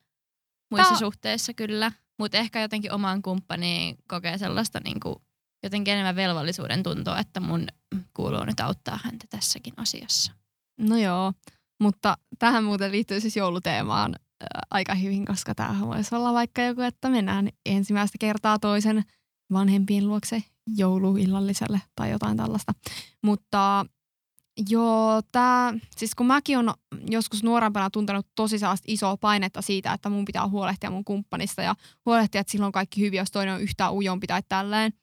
muissa 0.72 0.90
Tää... 0.90 1.00
suhteissa 1.00 1.54
kyllä. 1.54 1.92
Mutta 2.20 2.38
ehkä 2.38 2.62
jotenkin 2.62 2.92
omaan 2.92 3.22
kumppaniin 3.22 3.98
kokee 4.08 4.38
sellaista 4.38 4.80
niinku, 4.84 5.22
jotenkin 5.64 5.94
enemmän 5.94 6.16
velvollisuuden 6.16 6.84
tuntoa, 6.84 7.20
että 7.20 7.40
mun 7.40 7.68
kuuluu 8.14 8.44
nyt 8.44 8.60
auttaa 8.60 9.00
häntä 9.04 9.26
tässäkin 9.30 9.74
asiassa. 9.78 10.32
No 10.80 10.98
joo, 10.98 11.34
mutta 11.80 12.18
tähän 12.40 12.64
muuten 12.64 12.92
liittyy 12.92 13.20
siis 13.20 13.38
jouluteemaan 13.38 14.16
äh, 14.16 14.48
aika 14.72 14.96
hyvin, 14.96 15.26
koska 15.26 15.56
tämähän 15.56 15.88
voisi 15.88 16.16
olla 16.16 16.34
vaikka 16.34 16.62
joku, 16.62 16.82
että 16.82 17.10
mennään 17.10 17.50
ensimmäistä 17.66 18.18
kertaa 18.20 18.60
toisen 18.60 19.04
vanhempien 19.54 20.08
luokse 20.08 20.44
jouluillalliselle 20.78 21.82
tai 21.96 22.12
jotain 22.12 22.38
tällaista. 22.38 22.74
Mutta 23.24 23.86
Joo, 24.70 25.22
tää, 25.32 25.74
siis 25.98 26.16
kun 26.16 26.26
mäkin 26.26 26.58
on 26.58 26.74
joskus 27.10 27.44
nuorempana 27.44 27.90
tuntenut 27.90 28.28
tosi 28.36 28.60
sellaista 28.60 28.86
isoa 28.88 29.18
painetta 29.18 29.62
siitä, 29.62 29.94
että 29.94 30.10
mun 30.10 30.26
pitää 30.26 30.48
huolehtia 30.48 30.92
mun 30.92 31.06
kumppanista 31.06 31.62
ja 31.62 31.76
huolehtia, 32.06 32.42
että 32.42 32.52
silloin 32.52 32.72
kaikki 32.72 33.02
hyvin, 33.02 33.18
jos 33.18 33.32
toinen 33.32 33.54
on 33.54 33.62
yhtään 33.62 33.94
ujompi 33.94 34.28
tai 34.28 34.42
tälleen. 34.50 34.94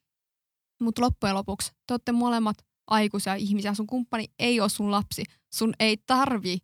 Mutta 0.81 1.03
loppujen 1.03 1.35
lopuksi 1.35 1.73
te 1.87 1.95
olette 1.95 2.13
molemmat 2.13 2.57
aikuisia 2.87 3.35
ihmisiä, 3.35 3.75
sun 3.75 3.87
kumppani 3.87 4.25
ei 4.39 4.61
ole 4.61 4.69
sun 4.69 4.91
lapsi. 4.91 5.25
Sun 5.55 5.75
ei 5.81 5.97
tarvi 5.97 6.59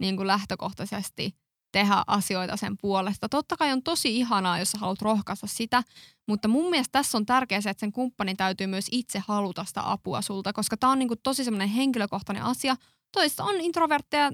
niin 0.00 0.16
kuin 0.16 0.26
lähtökohtaisesti 0.26 1.43
tehdä 1.74 2.04
asioita 2.06 2.56
sen 2.56 2.76
puolesta. 2.76 3.28
Totta 3.28 3.56
kai 3.56 3.72
on 3.72 3.82
tosi 3.82 4.16
ihanaa, 4.16 4.58
jos 4.58 4.70
sä 4.70 4.78
haluat 4.78 5.02
rohkaista 5.02 5.46
sitä, 5.46 5.82
mutta 6.28 6.48
mun 6.48 6.70
mielestä 6.70 6.92
tässä 6.92 7.18
on 7.18 7.26
tärkeää 7.26 7.60
se, 7.60 7.70
että 7.70 7.80
sen 7.80 7.92
kumppanin 7.92 8.36
täytyy 8.36 8.66
myös 8.66 8.86
itse 8.90 9.22
haluta 9.28 9.64
sitä 9.64 9.90
apua 9.90 10.22
sulta, 10.22 10.52
koska 10.52 10.76
tämä 10.76 10.92
on 10.92 10.98
niin 10.98 11.08
kuin 11.08 11.20
tosi 11.22 11.44
semmoinen 11.44 11.68
henkilökohtainen 11.68 12.42
asia. 12.42 12.76
Toiset 13.12 13.40
on 13.40 13.60
introvertteja 13.60 14.32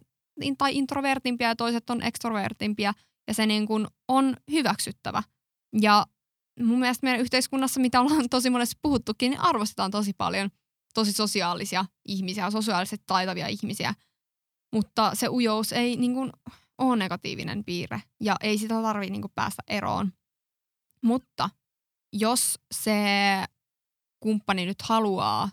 tai 0.59 0.76
introvertimpia 0.76 1.48
ja 1.48 1.57
toiset 1.57 1.90
on 1.90 2.03
extrovertimpia 2.03 2.94
ja 3.29 3.35
se 3.35 3.46
niin 3.46 3.66
kuin 3.66 3.87
on 4.09 4.37
hyväksyttävä. 4.53 5.22
Ja 5.81 6.07
mun 6.61 6.79
mielestä 6.79 7.07
meidän 7.07 7.20
yhteiskunnassa, 7.20 7.81
mitä 7.81 8.00
ollaan 8.00 8.29
tosi 8.29 8.50
monesti 8.50 8.79
puhuttukin, 8.83 9.31
niin 9.31 9.40
arvostetaan 9.40 9.90
tosi 9.90 10.12
paljon 10.12 10.50
tosi 10.94 11.12
sosiaalisia 11.12 11.85
ihmisiä, 12.09 12.50
sosiaalisesti 12.50 13.05
taitavia 13.07 13.46
ihmisiä. 13.46 13.94
Mutta 14.72 15.11
se 15.14 15.29
ujous 15.29 15.72
ei 15.72 15.96
niin 15.96 16.14
kuin, 16.14 16.33
ole 16.80 16.96
negatiivinen 16.96 17.64
piirre 17.64 18.02
ja 18.20 18.36
ei 18.40 18.58
sitä 18.58 18.82
tarvitse 18.82 19.12
niin 19.12 19.24
päästä 19.34 19.62
eroon. 19.66 20.12
Mutta 21.04 21.50
jos 22.12 22.58
se 22.74 22.94
kumppani 24.20 24.66
nyt 24.66 24.82
haluaa 24.82 25.50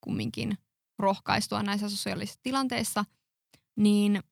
kumminkin 0.00 0.58
rohkaistua 0.98 1.62
näissä 1.62 1.88
sosiaalisissa 1.88 2.40
tilanteissa, 2.42 3.04
niin 3.76 4.22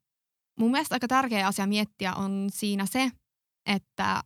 mun 0.58 0.70
mielestä 0.70 0.94
aika 0.94 1.08
tärkeä 1.08 1.46
asia 1.46 1.66
miettiä 1.66 2.14
on 2.14 2.48
siinä 2.52 2.87
se, 2.87 3.11
että 3.66 4.22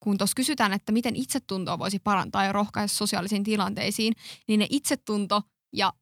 kun 0.00 0.18
tuossa 0.18 0.34
kysytään, 0.36 0.72
että 0.72 0.92
miten 0.92 1.16
itsetuntoa 1.16 1.78
voisi 1.78 1.98
parantaa 1.98 2.44
ja 2.44 2.52
rohkaista 2.52 2.96
sosiaalisiin 2.96 3.44
tilanteisiin, 3.44 4.14
niin 4.48 4.60
ne 4.60 4.66
itsetunto 4.70 5.42
ja 5.72 5.92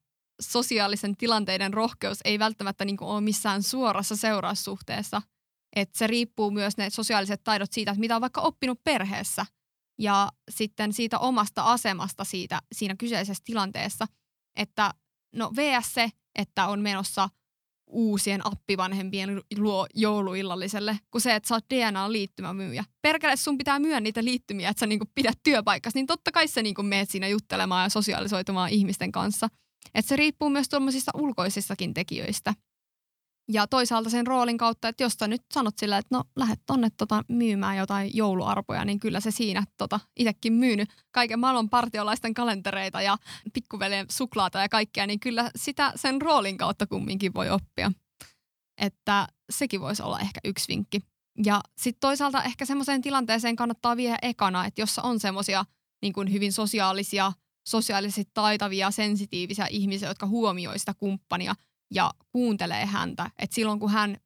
sosiaalisen 0.42 1.16
tilanteiden 1.16 1.74
rohkeus 1.74 2.18
ei 2.24 2.38
välttämättä 2.38 2.84
niin 2.84 3.02
ole 3.02 3.20
missään 3.20 3.62
suorassa 3.62 4.16
seuraussuhteessa. 4.16 5.22
Että 5.76 5.98
se 5.98 6.06
riippuu 6.06 6.50
myös 6.50 6.76
ne 6.76 6.90
sosiaaliset 6.90 7.44
taidot 7.44 7.72
siitä, 7.72 7.90
että 7.90 8.00
mitä 8.00 8.16
on 8.16 8.20
vaikka 8.20 8.40
oppinut 8.40 8.84
perheessä 8.84 9.46
ja 9.98 10.32
sitten 10.50 10.92
siitä 10.92 11.18
omasta 11.18 11.62
asemasta 11.62 12.24
siitä, 12.24 12.60
siinä 12.74 12.94
kyseisessä 12.98 13.42
tilanteessa. 13.46 14.06
Että 14.58 14.90
no 15.34 15.52
VS 15.56 15.94
se, 15.94 16.10
että 16.34 16.66
on 16.66 16.80
menossa 16.80 17.28
uusien 17.86 18.46
appivanhempien 18.46 19.42
luo 19.56 19.86
jouluillalliselle, 19.94 20.98
kuin 21.10 21.22
se, 21.22 21.34
että 21.34 21.48
sä 21.48 21.54
oot 21.54 21.64
DNA-liittymämyyjä. 21.74 22.84
Perkele, 23.02 23.36
sun 23.36 23.58
pitää 23.58 23.78
myydä 23.78 24.00
niitä 24.00 24.24
liittymiä, 24.24 24.68
että 24.68 24.80
sä 24.80 24.86
niinku 24.86 25.06
pidät 25.14 25.38
työpaikassa, 25.42 25.98
niin 25.98 26.06
totta 26.06 26.32
kai 26.32 26.48
sä 26.48 26.62
niinku 26.62 26.82
meet 26.82 27.10
siinä 27.10 27.28
juttelemaan 27.28 27.84
ja 27.84 27.88
sosiaalisoitumaan 27.88 28.70
ihmisten 28.70 29.12
kanssa. 29.12 29.48
Että 29.94 30.08
se 30.08 30.16
riippuu 30.16 30.50
myös 30.50 30.68
tuommoisista 30.68 31.10
ulkoisissakin 31.14 31.94
tekijöistä. 31.94 32.54
Ja 33.48 33.66
toisaalta 33.66 34.10
sen 34.10 34.26
roolin 34.26 34.58
kautta, 34.58 34.88
että 34.88 35.02
jos 35.02 35.12
sä 35.12 35.28
nyt 35.28 35.42
sanot 35.54 35.78
sillä, 35.78 35.98
että 35.98 36.16
no 36.16 36.24
lähdet 36.36 36.60
tonne 36.66 36.88
tota 36.96 37.22
myymään 37.28 37.76
jotain 37.76 38.10
jouluarpoja, 38.14 38.84
niin 38.84 39.00
kyllä 39.00 39.20
se 39.20 39.30
siinä 39.30 39.64
tota, 39.78 40.00
itsekin 40.16 40.52
myynyt 40.52 40.88
kaiken 41.10 41.38
maailman 41.38 41.70
partiolaisten 41.70 42.34
kalentereita 42.34 43.02
ja 43.02 43.16
pikkuveljen 43.52 44.06
suklaata 44.10 44.58
ja 44.58 44.68
kaikkea, 44.68 45.06
niin 45.06 45.20
kyllä 45.20 45.50
sitä 45.56 45.92
sen 45.96 46.22
roolin 46.22 46.58
kautta 46.58 46.86
kumminkin 46.86 47.34
voi 47.34 47.50
oppia. 47.50 47.92
Että 48.80 49.28
sekin 49.50 49.80
voisi 49.80 50.02
olla 50.02 50.20
ehkä 50.20 50.40
yksi 50.44 50.68
vinkki. 50.68 51.00
Ja 51.44 51.60
sitten 51.76 52.00
toisaalta 52.00 52.42
ehkä 52.42 52.64
semmoiseen 52.64 53.02
tilanteeseen 53.02 53.56
kannattaa 53.56 53.96
viedä 53.96 54.18
ekana, 54.22 54.66
että 54.66 54.80
jos 54.80 54.98
on 54.98 55.20
semmoisia 55.20 55.64
niin 56.02 56.32
hyvin 56.32 56.52
sosiaalisia, 56.52 57.32
sosiaalisesti 57.66 58.30
taitavia, 58.34 58.90
sensitiivisiä 58.90 59.66
ihmisiä, 59.70 60.08
jotka 60.08 60.26
huomioi 60.26 60.78
sitä 60.78 60.94
kumppania– 60.94 61.54
ja 61.94 62.10
kuuntelee 62.32 62.86
häntä. 62.86 63.30
Että 63.38 63.54
silloin 63.54 63.80
kun 63.80 63.90
hän 63.90 64.16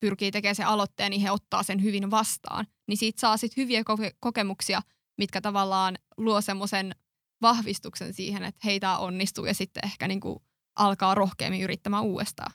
pyrkii 0.00 0.30
tekemään 0.30 0.54
sen 0.54 0.66
aloitteen, 0.66 1.10
niin 1.10 1.22
he 1.22 1.30
ottaa 1.30 1.62
sen 1.62 1.82
hyvin 1.82 2.10
vastaan. 2.10 2.66
Niin 2.88 2.96
siitä 2.96 3.20
saa 3.20 3.36
sitten 3.36 3.62
hyviä 3.62 3.80
koke- 3.80 4.16
kokemuksia, 4.20 4.82
mitkä 5.18 5.40
tavallaan 5.40 5.98
luo 6.16 6.40
semmoisen 6.40 6.94
vahvistuksen 7.42 8.14
siihen, 8.14 8.44
että 8.44 8.60
heitä 8.64 8.98
onnistuu 8.98 9.44
ja 9.44 9.54
sitten 9.54 9.84
ehkä 9.84 10.08
niin 10.08 10.20
kuin 10.20 10.38
alkaa 10.78 11.14
rohkeammin 11.14 11.62
yrittämään 11.62 12.04
uudestaan. 12.04 12.52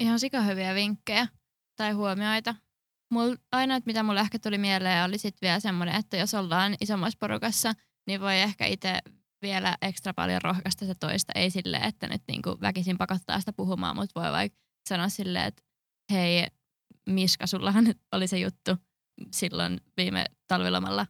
Ihan 0.00 0.20
sika 0.20 0.40
hyviä 0.40 0.74
vinkkejä 0.74 1.28
tai 1.76 1.92
huomioita. 1.92 2.54
Mul, 3.10 3.36
aina, 3.52 3.76
että 3.76 3.88
mitä 3.88 4.02
mulle 4.02 4.20
ehkä 4.20 4.38
tuli 4.38 4.58
mieleen, 4.58 5.04
oli 5.04 5.18
sitten 5.18 5.46
vielä 5.46 5.60
semmoinen, 5.60 5.94
että 5.94 6.16
jos 6.16 6.34
ollaan 6.34 6.76
isommassa 6.80 7.16
porukassa, 7.20 7.72
niin 8.06 8.20
voi 8.20 8.38
ehkä 8.40 8.66
itse 8.66 8.98
vielä 9.42 9.76
ekstra 9.82 10.14
paljon 10.14 10.42
rohkaista 10.42 10.86
se 10.86 10.94
toista. 10.94 11.32
Ei 11.34 11.50
silleen, 11.50 11.82
että 11.82 12.08
nyt 12.08 12.22
niinku 12.28 12.58
väkisin 12.60 12.98
pakottaa 12.98 13.40
sitä 13.40 13.52
puhumaan, 13.52 13.96
mutta 13.96 14.20
voi 14.20 14.32
vaikka 14.32 14.58
sanoa 14.88 15.08
silleen, 15.08 15.44
että 15.44 15.62
hei 16.12 16.46
Miska, 17.06 17.46
sullahan 17.46 17.94
oli 18.12 18.26
se 18.26 18.38
juttu 18.38 18.76
silloin 19.34 19.80
viime 19.96 20.24
talvilomalla. 20.48 21.06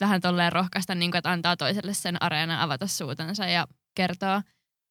Vähän 0.00 0.20
tolleen 0.20 0.52
rohkaista, 0.52 0.94
niin 0.94 1.10
kuin, 1.10 1.18
että 1.18 1.30
antaa 1.30 1.56
toiselle 1.56 1.94
sen 1.94 2.22
areena 2.22 2.62
avata 2.62 2.86
suutansa 2.86 3.46
ja 3.46 3.66
kertoa. 3.96 4.42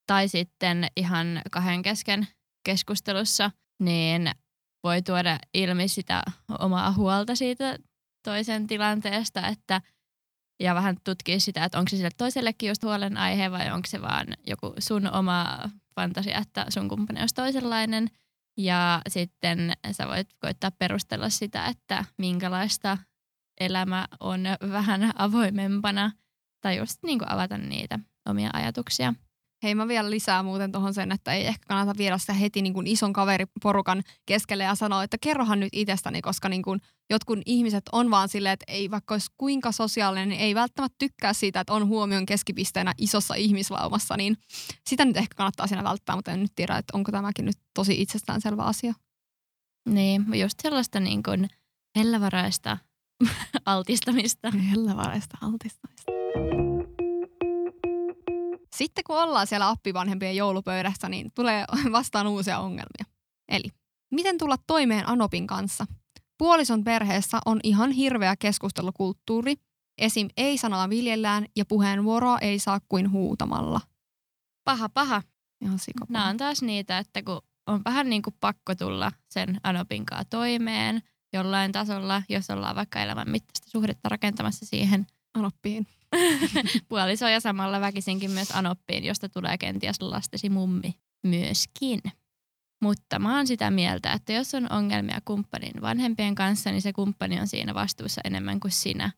Tai 0.08 0.28
sitten 0.28 0.88
ihan 0.98 1.42
kahden 1.52 1.82
kesken 1.82 2.28
keskustelussa, 2.66 3.52
niin 3.80 4.32
voi 4.84 5.02
tuoda 5.02 5.40
ilmi 5.54 5.88
sitä 5.88 6.24
omaa 6.60 6.92
huolta 6.92 7.36
siitä 7.36 7.78
toisen 8.24 8.68
tilanteesta, 8.68 9.48
että– 9.48 9.82
ja 10.60 10.76
vähän 10.76 10.98
tutkia 11.04 11.40
sitä, 11.40 11.64
että 11.64 11.80
onko 11.80 11.90
se 11.90 11.96
sille 11.96 12.10
toisellekin 12.18 12.70
just 12.70 12.84
huolenaihe 12.84 13.52
vai 13.52 13.72
onko 13.72 13.88
se 13.88 14.02
vaan 14.02 14.28
joku 14.48 14.74
sun 14.80 15.14
oma 15.14 15.58
fantasia, 15.96 16.38
että 16.38 16.66
sun 16.70 16.90
kumppani 16.90 17.20
olisi 17.20 17.36
toisenlainen. 17.36 18.08
Ja 18.58 19.02
sitten 19.10 19.74
sä 19.92 20.08
voit 20.08 20.28
koittaa 20.40 20.72
perustella 20.72 21.30
sitä, 21.30 21.66
että 21.66 22.06
minkälaista 22.18 22.98
elämä 23.60 24.08
on 24.20 24.44
vähän 24.72 25.12
avoimempana 25.16 26.12
tai 26.62 26.78
just 26.78 27.00
niin 27.04 27.20
kuin 27.20 27.32
avata 27.32 27.58
niitä 27.58 28.00
omia 28.26 28.50
ajatuksia. 28.54 29.14
Hei 29.64 29.76
mä 29.76 29.88
vielä 29.88 30.10
lisää 30.10 30.44
muuten 30.44 30.72
tuohon 30.72 30.94
sen, 30.94 31.12
että 31.12 31.34
ei 31.34 31.48
ehkä 31.48 31.66
kannata 31.68 31.98
viedä 31.98 32.18
sitä 32.18 32.34
heti 32.34 32.62
niin 32.62 32.74
kuin 32.74 32.88
ison 32.88 33.14
kaveriporukan 33.14 34.04
keskelle 34.26 34.64
ja 34.64 34.76
sanoa, 34.76 35.04
että 35.04 35.18
kerrohan 35.22 35.60
nyt 35.60 35.70
itsestäni, 35.72 36.22
koska 36.22 36.50
niin 36.50 36.62
kuin 36.62 36.82
jotkut 37.10 37.40
ihmiset 37.46 37.84
on 37.92 38.12
vaan 38.12 38.30
silleen, 38.30 38.54
että 38.54 38.66
ei 38.68 38.92
vaikka 38.92 39.14
olisi 39.14 39.32
kuinka 39.38 39.72
sosiaalinen, 39.72 40.30
niin 40.30 40.42
ei 40.42 40.56
välttämättä 40.56 40.96
tykkää 41.00 41.34
siitä, 41.34 41.60
että 41.60 41.74
on 41.74 41.88
huomion 41.88 42.26
keskipisteenä 42.26 42.94
isossa 42.98 43.36
ihmislaumassa, 43.36 44.18
niin 44.18 44.38
sitä 44.90 45.06
nyt 45.06 45.18
ehkä 45.18 45.36
kannattaa 45.36 45.68
siinä 45.68 45.84
välttää, 45.84 46.16
mutta 46.16 46.32
en 46.32 46.42
nyt 46.42 46.52
tiedä, 46.56 46.78
että 46.78 46.98
onko 46.98 47.12
tämäkin 47.12 47.46
nyt 47.46 47.58
tosi 47.74 48.02
itsestäänselvä 48.02 48.64
asia. 48.64 48.94
Niin, 49.90 50.26
just 50.40 50.60
sellaista 50.62 51.00
niin 51.00 51.24
kuin 51.24 51.50
hellävaraista 51.96 52.78
altistamista. 53.66 54.52
Hellävaraista 54.72 55.38
altistamista. 55.42 56.05
Sitten 58.78 59.04
kun 59.08 59.24
ollaan 59.24 59.48
siellä 59.48 59.70
appivanhempien 59.70 60.36
joulupöydässä, 60.36 61.10
niin 61.10 61.32
tulee 61.36 61.66
vastaan 61.92 62.28
uusia 62.28 62.60
ongelmia. 62.60 63.06
Eli 63.50 63.70
miten 64.12 64.38
tulla 64.38 64.56
toimeen 64.68 65.10
Anopin 65.10 65.48
kanssa? 65.48 65.86
Puolison 66.38 66.84
perheessä 66.84 67.40
on 67.46 67.60
ihan 67.64 67.92
hirveä 67.92 68.36
keskustelukulttuuri. 68.36 69.56
Esim. 69.98 70.28
ei-sanaa 70.38 70.90
viljellään 70.90 71.46
ja 71.56 71.66
puheenvuoroa 71.66 72.40
ei 72.40 72.60
saa 72.60 72.80
kuin 72.90 73.12
huutamalla. 73.12 73.82
Paha, 74.64 74.90
paha. 74.90 75.22
Ihan 75.62 75.80
sika 75.80 76.06
Nämä 76.10 76.28
on 76.28 76.38
taas 76.38 76.62
niitä, 76.62 76.98
että 76.98 77.24
kun 77.24 77.42
on 77.68 77.82
vähän 77.86 78.10
niin 78.10 78.22
kuin 78.22 78.36
pakko 78.40 78.76
tulla 78.76 79.12
sen 79.30 79.60
Anopin 79.64 80.06
kanssa 80.06 80.30
toimeen 80.30 81.02
jollain 81.34 81.72
tasolla, 81.72 82.24
jos 82.30 82.50
ollaan 82.50 82.76
vaikka 82.76 83.00
elämän 83.00 83.30
mittaista 83.30 83.70
suhdetta 83.70 84.10
rakentamassa 84.10 84.66
siihen 84.66 85.08
Anoppiin. 85.34 85.88
puoliso 86.90 87.28
ja 87.28 87.40
samalla 87.40 87.82
väkisinkin 87.82 88.32
myös 88.32 88.52
Anoppiin, 88.52 89.04
josta 89.04 89.30
tulee 89.30 89.58
kenties 89.58 90.02
lastesi 90.02 90.50
mummi 90.50 90.94
myöskin. 91.24 92.02
Mutta 92.84 93.20
mä 93.20 93.36
oon 93.36 93.48
sitä 93.48 93.72
mieltä, 93.72 94.14
että 94.14 94.34
jos 94.34 94.54
on 94.54 94.72
ongelmia 94.72 95.20
kumppanin 95.26 95.82
vanhempien 95.82 96.36
kanssa, 96.36 96.72
niin 96.72 96.82
se 96.82 96.94
kumppani 96.94 97.40
on 97.40 97.48
siinä 97.48 97.74
vastuussa 97.74 98.22
enemmän 98.24 98.60
kuin 98.60 98.72
sinä. 98.72 99.12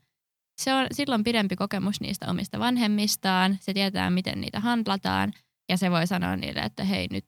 Se 0.61 0.73
on 0.73 0.87
silloin 0.91 1.23
pidempi 1.23 1.55
kokemus 1.55 2.01
niistä 2.01 2.29
omista 2.29 2.59
vanhemmistaan, 2.59 3.57
se 3.61 3.73
tietää 3.73 4.09
miten 4.09 4.41
niitä 4.41 4.59
handlataan 4.59 5.33
ja 5.69 5.77
se 5.77 5.91
voi 5.91 6.07
sanoa 6.07 6.35
niille, 6.35 6.59
että 6.59 6.83
hei 6.83 7.07
nyt 7.11 7.25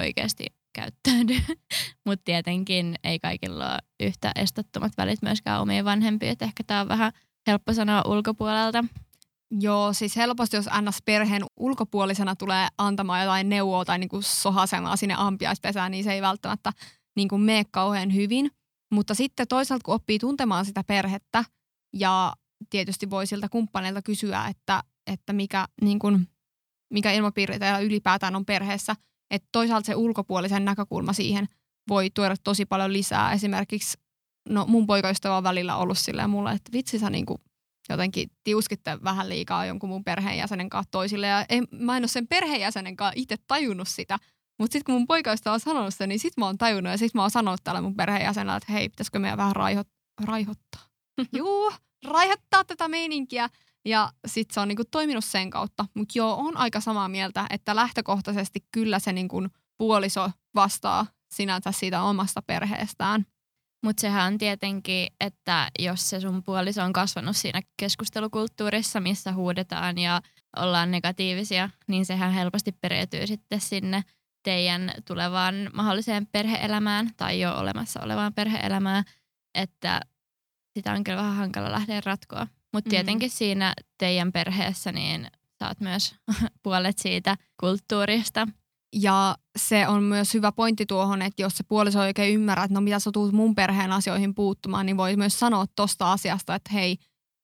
oikeasti 0.00 0.46
käyttäydy. 0.74 1.34
Mutta 2.06 2.24
tietenkin 2.24 2.94
ei 3.04 3.18
kaikilla 3.18 3.72
ole 3.72 3.78
yhtä 4.00 4.32
estottomat 4.36 4.92
välit 4.96 5.22
myöskään 5.22 5.60
omiin 5.60 5.84
vanhempiin, 5.84 6.32
että 6.32 6.44
ehkä 6.44 6.64
tämä 6.66 6.80
on 6.80 6.88
vähän 6.88 7.12
helppo 7.48 7.72
sanoa 7.72 8.02
ulkopuolelta. 8.06 8.84
Joo, 9.50 9.92
siis 9.92 10.16
helposti 10.16 10.56
jos 10.56 10.66
NS 10.66 11.02
perheen 11.04 11.42
ulkopuolisena 11.56 12.36
tulee 12.36 12.68
antamaan 12.78 13.20
jotain 13.20 13.48
neuvoa 13.48 13.84
tai 13.84 13.98
niin 13.98 14.08
kuin 14.08 14.22
sohasemaa 14.22 14.96
sinne 14.96 15.14
ampiaispesään, 15.18 15.90
niin 15.90 16.04
se 16.04 16.12
ei 16.12 16.22
välttämättä 16.22 16.72
niin 17.16 17.28
kuin 17.28 17.42
mene 17.42 17.64
kauhean 17.70 18.14
hyvin. 18.14 18.50
Mutta 18.92 19.14
sitten 19.14 19.48
toisaalta 19.48 19.84
kun 19.84 19.94
oppii 19.94 20.18
tuntemaan 20.18 20.64
sitä 20.64 20.84
perhettä 20.84 21.44
ja 21.96 22.32
tietysti 22.70 23.10
voi 23.10 23.26
siltä 23.26 23.48
kumppaneilta 23.48 24.02
kysyä, 24.02 24.46
että, 24.46 24.82
että 25.06 25.32
mikä, 25.32 25.68
niin 25.80 25.98
kuin, 25.98 26.28
mikä 26.92 27.12
ilmapiiri 27.12 27.58
teillä 27.58 27.78
ylipäätään 27.78 28.36
on 28.36 28.44
perheessä. 28.44 28.96
Että 29.30 29.48
toisaalta 29.52 29.86
se 29.86 29.94
ulkopuolisen 29.94 30.64
näkökulma 30.64 31.12
siihen 31.12 31.46
voi 31.88 32.10
tuoda 32.10 32.34
tosi 32.44 32.66
paljon 32.66 32.92
lisää. 32.92 33.32
Esimerkiksi 33.32 33.98
no 34.48 34.66
mun 34.66 34.86
poikaystävä 34.86 35.36
on 35.36 35.42
välillä 35.42 35.76
ollut 35.76 35.98
silleen 35.98 36.30
mulle, 36.30 36.52
että 36.52 36.72
vitsi 36.72 36.98
sä 36.98 37.10
niinku 37.10 37.40
jotenkin 37.88 38.30
tiuskitte 38.44 38.98
vähän 39.04 39.28
liikaa 39.28 39.66
jonkun 39.66 39.88
mun 39.88 40.04
perheenjäsenen 40.04 40.68
kanssa 40.68 40.90
toisille. 40.90 41.26
Ja 41.26 41.44
en, 41.48 41.64
mä 41.72 41.96
en 41.96 42.02
ole 42.02 42.08
sen 42.08 42.28
perheenjäsenen 42.28 42.96
kanssa 42.96 43.12
itse 43.16 43.36
tajunnut 43.46 43.88
sitä. 43.88 44.18
Mutta 44.58 44.72
sitten 44.72 44.84
kun 44.84 44.94
mun 44.94 45.06
poikaystävä 45.06 45.54
on 45.54 45.60
sanonut 45.60 45.94
sitä, 45.94 46.06
niin 46.06 46.18
sit 46.18 46.36
mä 46.36 46.46
oon 46.46 46.58
tajunnut 46.58 46.90
ja 46.90 46.98
sit 46.98 47.14
mä 47.14 47.22
oon 47.22 47.30
sanonut 47.30 47.60
tälle 47.64 47.80
mun 47.80 47.96
perheenjäsenelle, 47.96 48.56
että 48.56 48.72
hei, 48.72 48.88
pitäisikö 48.88 49.18
meidän 49.18 49.38
vähän 49.38 49.56
raihot, 49.56 49.88
raihottaa. 50.24 50.82
Juu, 51.36 51.72
raihottaa 52.06 52.64
tätä 52.64 52.88
meininkiä. 52.88 53.48
Ja 53.84 54.12
sit 54.26 54.50
se 54.50 54.60
on 54.60 54.68
niinku 54.68 54.82
toiminut 54.90 55.24
sen 55.24 55.50
kautta. 55.50 55.86
Mutta 55.94 56.18
joo, 56.18 56.36
on 56.36 56.56
aika 56.56 56.80
samaa 56.80 57.08
mieltä, 57.08 57.46
että 57.50 57.76
lähtökohtaisesti 57.76 58.60
kyllä 58.72 58.98
se 58.98 59.12
niinku 59.12 59.46
puoliso 59.78 60.30
vastaa 60.54 61.06
sinänsä 61.34 61.72
siitä 61.72 62.02
omasta 62.02 62.42
perheestään. 62.42 63.26
Mutta 63.84 64.00
sehän 64.00 64.32
on 64.32 64.38
tietenkin, 64.38 65.08
että 65.20 65.70
jos 65.78 66.10
se 66.10 66.20
sun 66.20 66.42
puoliso 66.42 66.82
on 66.82 66.92
kasvanut 66.92 67.36
siinä 67.36 67.60
keskustelukulttuurissa, 67.76 69.00
missä 69.00 69.32
huudetaan 69.32 69.98
ja 69.98 70.22
ollaan 70.56 70.90
negatiivisia, 70.90 71.70
niin 71.88 72.06
sehän 72.06 72.32
helposti 72.32 72.72
pereytyy 72.72 73.26
sitten 73.26 73.60
sinne 73.60 74.02
teidän 74.42 74.92
tulevaan 75.04 75.54
mahdolliseen 75.74 76.26
perheelämään 76.26 77.10
tai 77.16 77.40
jo 77.40 77.54
olemassa 77.54 78.00
olevaan 78.02 78.34
perheelämään, 78.34 79.04
että 79.54 80.00
sitä 80.78 80.92
on 80.92 81.04
kyllä 81.04 81.18
vähän 81.18 81.36
hankala 81.36 81.72
lähteä 81.72 82.00
ratkoa. 82.04 82.46
Mutta 82.72 82.88
Mm. 82.88 82.90
tietenkin 82.90 83.30
siinä 83.30 83.74
teidän 83.98 84.32
perheessä 84.32 84.92
niin 84.92 85.30
saat 85.58 85.80
myös 85.80 86.14
puolet 86.62 86.98
siitä 86.98 87.36
kulttuurista. 87.60 88.48
Ja 88.92 89.36
se 89.58 89.88
on 89.88 90.02
myös 90.02 90.34
hyvä 90.34 90.52
pointti 90.52 90.86
tuohon, 90.86 91.22
että 91.22 91.42
jos 91.42 91.56
se 91.56 91.64
puoliso 91.64 92.02
ei 92.02 92.06
oikein 92.06 92.34
ymmärrä, 92.34 92.64
että 92.64 92.74
no 92.74 92.80
mitä 92.80 92.98
sä 92.98 93.10
tuut 93.12 93.32
mun 93.32 93.54
perheen 93.54 93.92
asioihin 93.92 94.34
puuttumaan, 94.34 94.86
niin 94.86 94.96
voi 94.96 95.16
myös 95.16 95.38
sanoa 95.38 95.66
tosta 95.76 96.12
asiasta, 96.12 96.54
että 96.54 96.70
hei, 96.72 96.96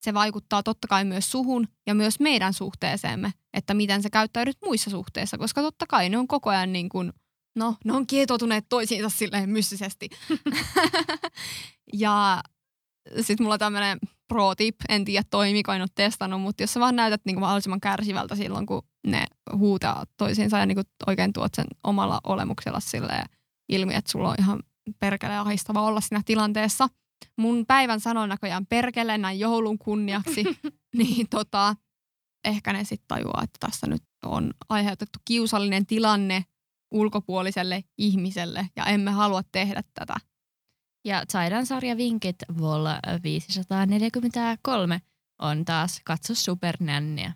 se 0.04 0.14
vaikuttaa 0.14 0.62
totta 0.62 0.88
kai 0.88 1.04
myös 1.04 1.30
suhun 1.30 1.68
ja 1.86 1.94
myös 1.94 2.20
meidän 2.20 2.52
suhteeseemme, 2.52 3.32
että 3.52 3.74
miten 3.74 4.02
sä 4.02 4.10
käyttäydyt 4.10 4.56
muissa 4.64 4.90
suhteissa, 4.90 5.38
koska 5.38 5.62
totta 5.62 5.86
kai 5.88 6.08
ne 6.08 6.18
on 6.18 6.28
koko 6.28 6.50
ajan 6.50 6.72
niin 6.72 6.88
kuin, 6.88 7.12
no, 7.56 7.76
ne 7.84 7.92
on 7.92 8.06
kietoutuneet 8.06 8.64
toisiinsa 8.68 9.08
silleen 9.18 9.50
mystisesti. 9.50 10.08
ja 11.92 12.42
sitten 13.20 13.44
mulla 13.44 13.58
tämmöinen 13.58 13.98
pro 14.28 14.54
tip, 14.54 14.76
en 14.88 15.04
tiedä 15.04 15.24
toimiko, 15.30 15.72
en 15.72 15.82
ole 15.82 15.88
testannut, 15.94 16.40
mutta 16.40 16.62
jos 16.62 16.72
sä 16.72 16.80
vaan 16.80 16.96
näytät 16.96 17.20
niin 17.24 17.34
kuin 17.34 17.40
mahdollisimman 17.40 17.80
kärsivältä 17.80 18.36
silloin, 18.36 18.66
kun 18.66 18.82
ne 19.06 19.26
huutaa 19.56 20.04
toisiinsa 20.16 20.58
ja 20.58 20.66
niin 20.66 20.76
kuin 20.76 20.86
oikein 21.06 21.32
tuot 21.32 21.54
sen 21.54 21.66
omalla 21.84 22.20
olemuksella 22.24 22.80
silleen 22.80 23.26
ilmi, 23.68 23.94
että 23.94 24.10
sulla 24.10 24.28
on 24.28 24.36
ihan 24.38 24.62
perkele 25.00 25.36
ahistava 25.36 25.82
olla 25.82 26.00
siinä 26.00 26.22
tilanteessa. 26.26 26.88
Mun 27.38 27.66
päivän 27.66 28.00
sanon 28.00 28.28
näköjään 28.28 28.66
perkele 28.66 29.18
näin 29.18 29.40
joulun 29.40 29.78
kunniaksi, 29.78 30.44
niin 30.98 31.28
tota, 31.28 31.76
ehkä 32.44 32.72
ne 32.72 32.84
sitten 32.84 33.08
tajuaa, 33.08 33.42
että 33.42 33.66
tässä 33.66 33.86
nyt 33.86 34.02
on 34.24 34.50
aiheutettu 34.68 35.18
kiusallinen 35.24 35.86
tilanne 35.86 36.44
ulkopuoliselle 36.90 37.84
ihmiselle 37.98 38.68
ja 38.76 38.84
emme 38.84 39.10
halua 39.10 39.42
tehdä 39.52 39.82
tätä. 39.94 40.14
Ja 41.04 41.22
Zaidan 41.32 41.66
sarjavinkit 41.66 42.36
vol 42.58 42.84
543 43.22 45.00
on 45.38 45.64
taas 45.64 46.00
Katso 46.04 46.34
Supernänniä. 46.34 47.32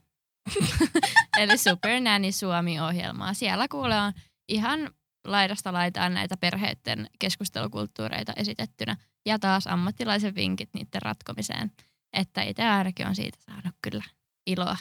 Eli 1.40 1.58
Supernanny 1.58 2.32
Suomi-ohjelmaa. 2.32 3.34
Siellä 3.34 3.68
kuulee 3.68 4.00
on 4.00 4.12
ihan 4.48 4.90
laidasta 5.26 5.72
laitaan 5.72 6.14
näitä 6.14 6.36
perheiden 6.36 7.10
keskustelukulttuureita 7.18 8.32
esitettynä 8.36 8.96
ja 9.26 9.38
taas 9.38 9.66
ammattilaisen 9.66 10.34
vinkit 10.34 10.70
niiden 10.74 11.02
ratkomiseen. 11.02 11.72
Että 12.12 12.42
itse 12.42 12.64
ainakin 12.64 13.06
on 13.06 13.14
siitä 13.14 13.38
saanut 13.46 13.74
kyllä 13.82 14.04
iloa. 14.46 14.76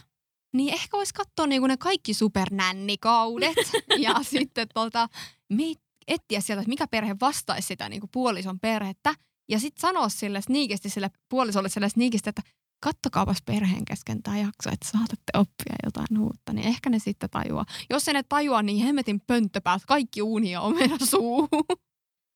Niin 0.53 0.73
ehkä 0.73 0.97
voisi 0.97 1.13
katsoa 1.13 1.47
niinku 1.47 1.67
ne 1.67 1.77
kaikki 1.77 2.13
supernännikaudet 2.13 3.57
ja 4.05 4.15
sitten 4.21 4.67
tota, 4.73 5.09
etsiä 6.07 6.41
sieltä, 6.41 6.61
että 6.61 6.69
mikä 6.69 6.87
perhe 6.87 7.15
vastaisi 7.21 7.67
sitä 7.67 7.89
niinku 7.89 8.07
puolison 8.07 8.59
perhettä. 8.59 9.13
Ja 9.49 9.59
sitten 9.59 9.81
sanoa 9.81 10.09
sille 10.09 10.41
sniikisti 10.41 10.89
sille 10.89 11.11
puolisolle 11.29 11.69
sille 11.69 11.89
sniikisti, 11.89 12.29
että 12.29 12.41
kattokaapas 12.79 13.41
perheen 13.45 13.85
kesken 13.85 14.23
tämä 14.23 14.37
jakso, 14.37 14.69
että 14.71 14.87
saatatte 14.91 15.31
oppia 15.33 15.75
jotain 15.85 16.19
uutta. 16.19 16.53
Niin 16.53 16.67
ehkä 16.67 16.89
ne 16.89 16.99
sitten 16.99 17.29
tajuaa. 17.29 17.65
Jos 17.89 18.07
ei 18.07 18.13
ne 18.13 18.23
tajua, 18.23 18.61
niin 18.63 18.85
hemmetin 18.85 19.21
pönttöpäät, 19.27 19.85
kaikki 19.87 20.21
uuni 20.21 20.51
ja 20.51 20.61
omena 20.61 20.97
suuhun. 21.05 21.65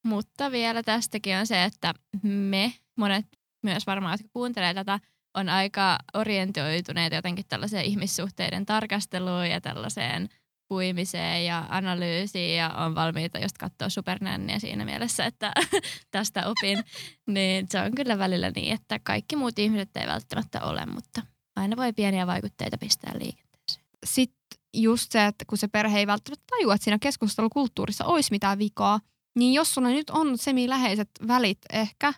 Mutta 0.05 0.51
vielä 0.51 0.83
tästäkin 0.83 1.37
on 1.37 1.47
se, 1.47 1.63
että 1.63 1.93
me, 2.23 2.73
monet 2.95 3.25
myös 3.63 3.87
varmaan, 3.87 4.13
jotka 4.13 4.29
kuuntelee 4.33 4.73
tätä, 4.73 4.99
on 5.33 5.49
aika 5.49 5.97
orientoituneet 6.13 7.13
jotenkin 7.13 7.45
tällaiseen 7.47 7.85
ihmissuhteiden 7.85 8.65
tarkasteluun 8.65 9.49
ja 9.49 9.61
tällaiseen 9.61 10.29
puimiseen 10.71 11.45
ja 11.45 11.65
analyysiin 11.69 12.55
ja 12.57 12.69
on 12.69 12.95
valmiita 12.95 13.39
just 13.39 13.57
katsoa 13.57 13.89
supernänniä 13.89 14.59
siinä 14.59 14.85
mielessä, 14.85 15.25
että 15.25 15.53
tästä 16.11 16.47
opin. 16.47 16.83
Niin 17.27 17.67
se 17.69 17.81
on 17.81 17.95
kyllä 17.95 18.17
välillä 18.17 18.51
niin, 18.55 18.73
että 18.73 18.99
kaikki 19.03 19.35
muut 19.35 19.59
ihmiset 19.59 19.89
ei 19.97 20.07
välttämättä 20.07 20.61
ole, 20.61 20.85
mutta 20.85 21.21
aina 21.55 21.77
voi 21.77 21.93
pieniä 21.93 22.27
vaikutteita 22.27 22.77
pistää 22.77 23.13
liikenteeseen. 23.13 23.85
Sitten 24.05 24.59
just 24.73 25.11
se, 25.11 25.25
että 25.25 25.45
kun 25.45 25.57
se 25.57 25.67
perhe 25.67 25.99
ei 25.99 26.07
välttämättä 26.07 26.45
tajua, 26.49 26.75
että 26.75 26.83
siinä 26.83 26.99
keskustelukulttuurissa 26.99 28.05
olisi 28.05 28.31
mitään 28.31 28.59
vikaa, 28.59 28.99
niin 29.37 29.53
jos 29.53 29.73
sulla 29.73 29.89
nyt 29.89 30.09
on 30.09 30.37
semi-läheiset 30.37 31.09
välit 31.27 31.59
ehkä, 31.73 32.13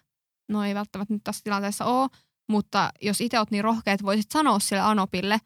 no 0.49 0.63
ei 0.63 0.75
välttämättä 0.75 1.13
nyt 1.13 1.23
tässä 1.23 1.43
tilanteessa 1.43 1.85
ole, 1.85 2.09
mutta 2.49 2.89
jos 3.01 3.21
itse 3.21 3.39
oot 3.39 3.51
niin 3.51 3.63
rohkea, 3.63 3.93
että 3.93 4.05
voisit 4.05 4.31
sanoa 4.31 4.59
sille 4.59 4.81
Anopille, 4.81 5.39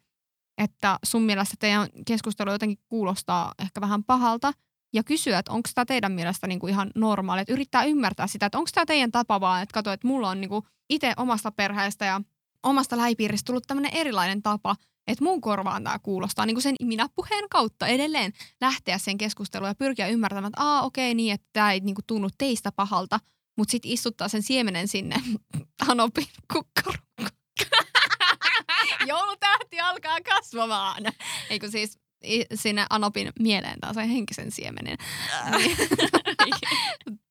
että 0.58 1.00
sun 1.06 1.22
mielestä 1.22 1.56
teidän 1.60 1.88
keskustelu 2.08 2.52
jotenkin 2.52 2.80
kuulostaa 2.90 3.54
ehkä 3.60 3.82
vähän 3.82 4.04
pahalta, 4.04 4.54
ja 4.94 5.04
kysyä, 5.04 5.40
että 5.40 5.52
onko 5.52 5.70
tämä 5.76 5.86
teidän 5.86 6.12
mielestä 6.12 6.48
niinku 6.48 6.68
ihan 6.68 6.92
normaali, 6.96 7.42
että 7.42 7.54
yrittää 7.54 7.84
ymmärtää 7.84 8.28
sitä, 8.28 8.46
että 8.46 8.58
onko 8.58 8.70
tämä 8.74 8.86
teidän 8.86 9.12
tapa 9.12 9.42
vaan, 9.42 9.64
että 9.64 9.74
katso, 9.74 9.92
että 9.92 10.08
mulla 10.08 10.30
on 10.30 10.42
niinku 10.42 10.64
itse 10.90 11.14
omasta 11.18 11.52
perheestä 11.52 12.06
ja 12.06 12.22
omasta 12.64 12.98
lähipiiristä 12.98 13.46
tullut 13.46 13.68
tämmöinen 13.68 13.94
erilainen 13.94 14.42
tapa, 14.42 14.76
että 15.08 15.24
mun 15.24 15.42
korvaan 15.42 15.84
tämä 15.84 16.00
kuulostaa 16.00 16.46
niin 16.46 16.62
sen 16.62 16.76
minä 16.82 17.08
puheen 17.16 17.50
kautta 17.50 17.88
edelleen 17.88 18.34
lähteä 18.62 18.98
sen 18.98 19.18
keskusteluun 19.18 19.70
ja 19.70 19.76
pyrkiä 19.76 20.08
ymmärtämään, 20.08 20.50
että 20.50 20.64
aa 20.64 20.82
okei 20.82 21.16
niin, 21.16 21.34
että 21.34 21.48
tämä 21.54 21.72
ei 21.72 21.80
niin 21.80 21.96
kuin 21.96 22.06
tunnu 22.06 22.30
teistä 22.38 22.72
pahalta, 22.72 23.20
mutta 23.58 23.72
sitten 23.72 23.92
istuttaa 23.92 24.28
sen 24.28 24.44
siemenen 24.44 24.88
sinne 24.88 25.16
Anopin 25.88 26.28
kukkaruun. 26.54 26.98
Joulutähti 29.08 29.80
alkaa 29.80 30.18
kasvamaan. 30.22 31.04
Eikö 31.50 31.72
siis 31.72 32.00
sinne 32.54 32.86
Anopin 32.90 33.32
mieleen 33.40 33.80
taas 33.80 33.96
sen 33.96 34.10
henkisen 34.10 34.52
siemenen. 34.52 34.98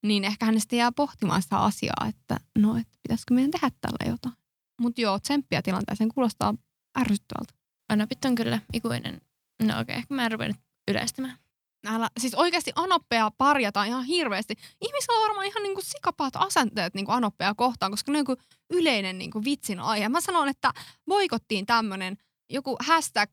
Niin, 0.02 0.24
ehkä 0.24 0.46
hän 0.46 0.60
sitten 0.60 0.78
jää 0.78 0.92
pohtimaan 0.92 1.42
sitä 1.42 1.58
asiaa, 1.58 2.06
että 2.08 2.36
no, 2.58 2.76
että 2.76 2.98
pitäisikö 3.02 3.34
meidän 3.34 3.50
tehdä 3.50 3.70
tällä 3.80 4.10
jotain. 4.10 4.34
Mutta 4.80 5.00
joo, 5.00 5.18
tsemppiä 5.18 5.62
tilanteeseen 5.62 6.12
kuulostaa 6.14 6.54
ärsyttävältä. 7.00 7.54
Anopit 7.88 8.24
on 8.24 8.34
kyllä 8.34 8.58
ikuinen. 8.72 9.20
No 9.62 9.80
okei, 9.80 9.98
okay, 9.98 10.16
mä 10.16 10.24
en 10.24 10.32
ruvennut 10.32 10.56
yleistämään. 10.88 11.38
Älä, 11.86 12.08
siis 12.18 12.34
oikeasti 12.34 12.72
anoppeja 12.74 13.30
parjataan 13.38 13.88
ihan 13.88 14.04
hirveästi. 14.04 14.54
Ihmisillä 14.80 15.16
on 15.16 15.22
varmaan 15.22 15.46
ihan 15.46 15.62
niinku 15.62 15.80
sikapaat 15.84 16.36
asenteet 16.36 16.94
niinku 16.94 17.12
anoppeja 17.12 17.54
kohtaan, 17.54 17.90
koska 17.90 18.12
ne 18.12 18.18
on 18.18 18.24
niinku 18.28 18.42
yleinen 18.70 19.18
niinku 19.18 19.44
vitsin 19.44 19.80
aihe. 19.80 20.08
Mä 20.08 20.20
sanon, 20.20 20.48
että 20.48 20.72
boikottiin 21.06 21.66
tämmönen 21.66 22.16
joku 22.50 22.76
hashtag 22.80 23.28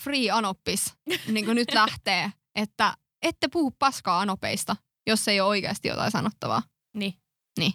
free 0.00 0.30
anoppis 0.30 0.94
niinku 1.32 1.52
nyt 1.52 1.74
lähtee, 1.74 2.32
että 2.54 2.94
ette 3.22 3.48
puhu 3.48 3.70
paskaa 3.78 4.20
anopeista, 4.20 4.76
jos 5.06 5.28
ei 5.28 5.40
ole 5.40 5.48
oikeasti 5.48 5.88
jotain 5.88 6.10
sanottavaa. 6.10 6.62
Niin. 6.96 7.14
Niin. 7.58 7.72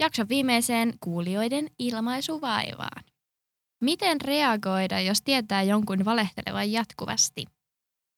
Jakson 0.00 0.28
viimeiseen 0.28 0.94
kuulijoiden 1.00 1.70
ilmaisuvaivaan. 1.78 3.04
Miten 3.80 4.20
reagoida, 4.20 5.00
jos 5.00 5.22
tietää 5.22 5.62
jonkun 5.62 6.04
valehtelevan 6.04 6.72
jatkuvasti? 6.72 7.44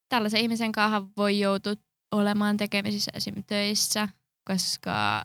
Tällaisen 0.09 0.41
ihmisen 0.41 0.71
kanssa 0.71 1.03
voi 1.17 1.39
joutua 1.39 1.73
olemaan 2.11 2.57
tekemisissä 2.57 3.11
esim. 3.15 3.43
töissä, 3.47 4.07
koska 4.47 5.23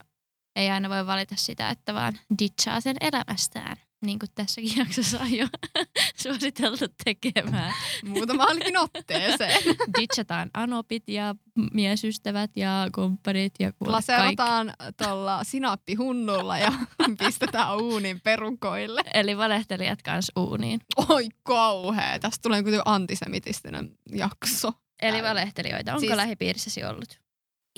ei 0.56 0.70
aina 0.70 0.88
voi 0.88 1.06
valita 1.06 1.36
sitä, 1.36 1.70
että 1.70 1.94
vaan 1.94 2.18
ditchaa 2.38 2.80
sen 2.80 2.96
elämästään. 3.00 3.76
Niin 4.04 4.18
kuin 4.18 4.30
tässäkin 4.34 4.76
jaksossa 4.86 5.20
on 5.20 5.32
jo 5.32 5.46
suositeltu 6.22 6.84
tekemään. 7.04 7.74
Muutamaankin 8.04 8.76
otteeseen. 8.78 9.62
Ditchataan 10.00 10.50
anopit 10.54 11.08
ja 11.08 11.34
miesystävät 11.72 12.50
ja 12.56 12.88
kumppanit 12.94 13.54
ja. 13.58 13.72
Laserataan 13.80 14.72
tuolla 15.04 15.44
sinappihunnulla 15.44 16.58
ja 16.58 16.72
pistetään 17.18 17.76
uunin 17.82 18.20
perukoille. 18.20 19.02
Eli 19.14 19.36
valehtelijat 19.36 20.02
kanssa 20.02 20.32
uuniin. 20.36 20.80
Oi 21.08 21.28
kauhea, 21.42 22.18
tästä 22.18 22.42
tulee 22.42 22.62
kuitenkin 22.62 22.92
antisemitistinen 22.92 23.94
jakso. 24.12 24.72
Eli 25.02 25.22
valehtelijoita. 25.22 25.92
Onko 25.92 26.00
Siis- 26.00 26.16
lähipiirissäsi 26.16 26.84
ollut? 26.84 27.20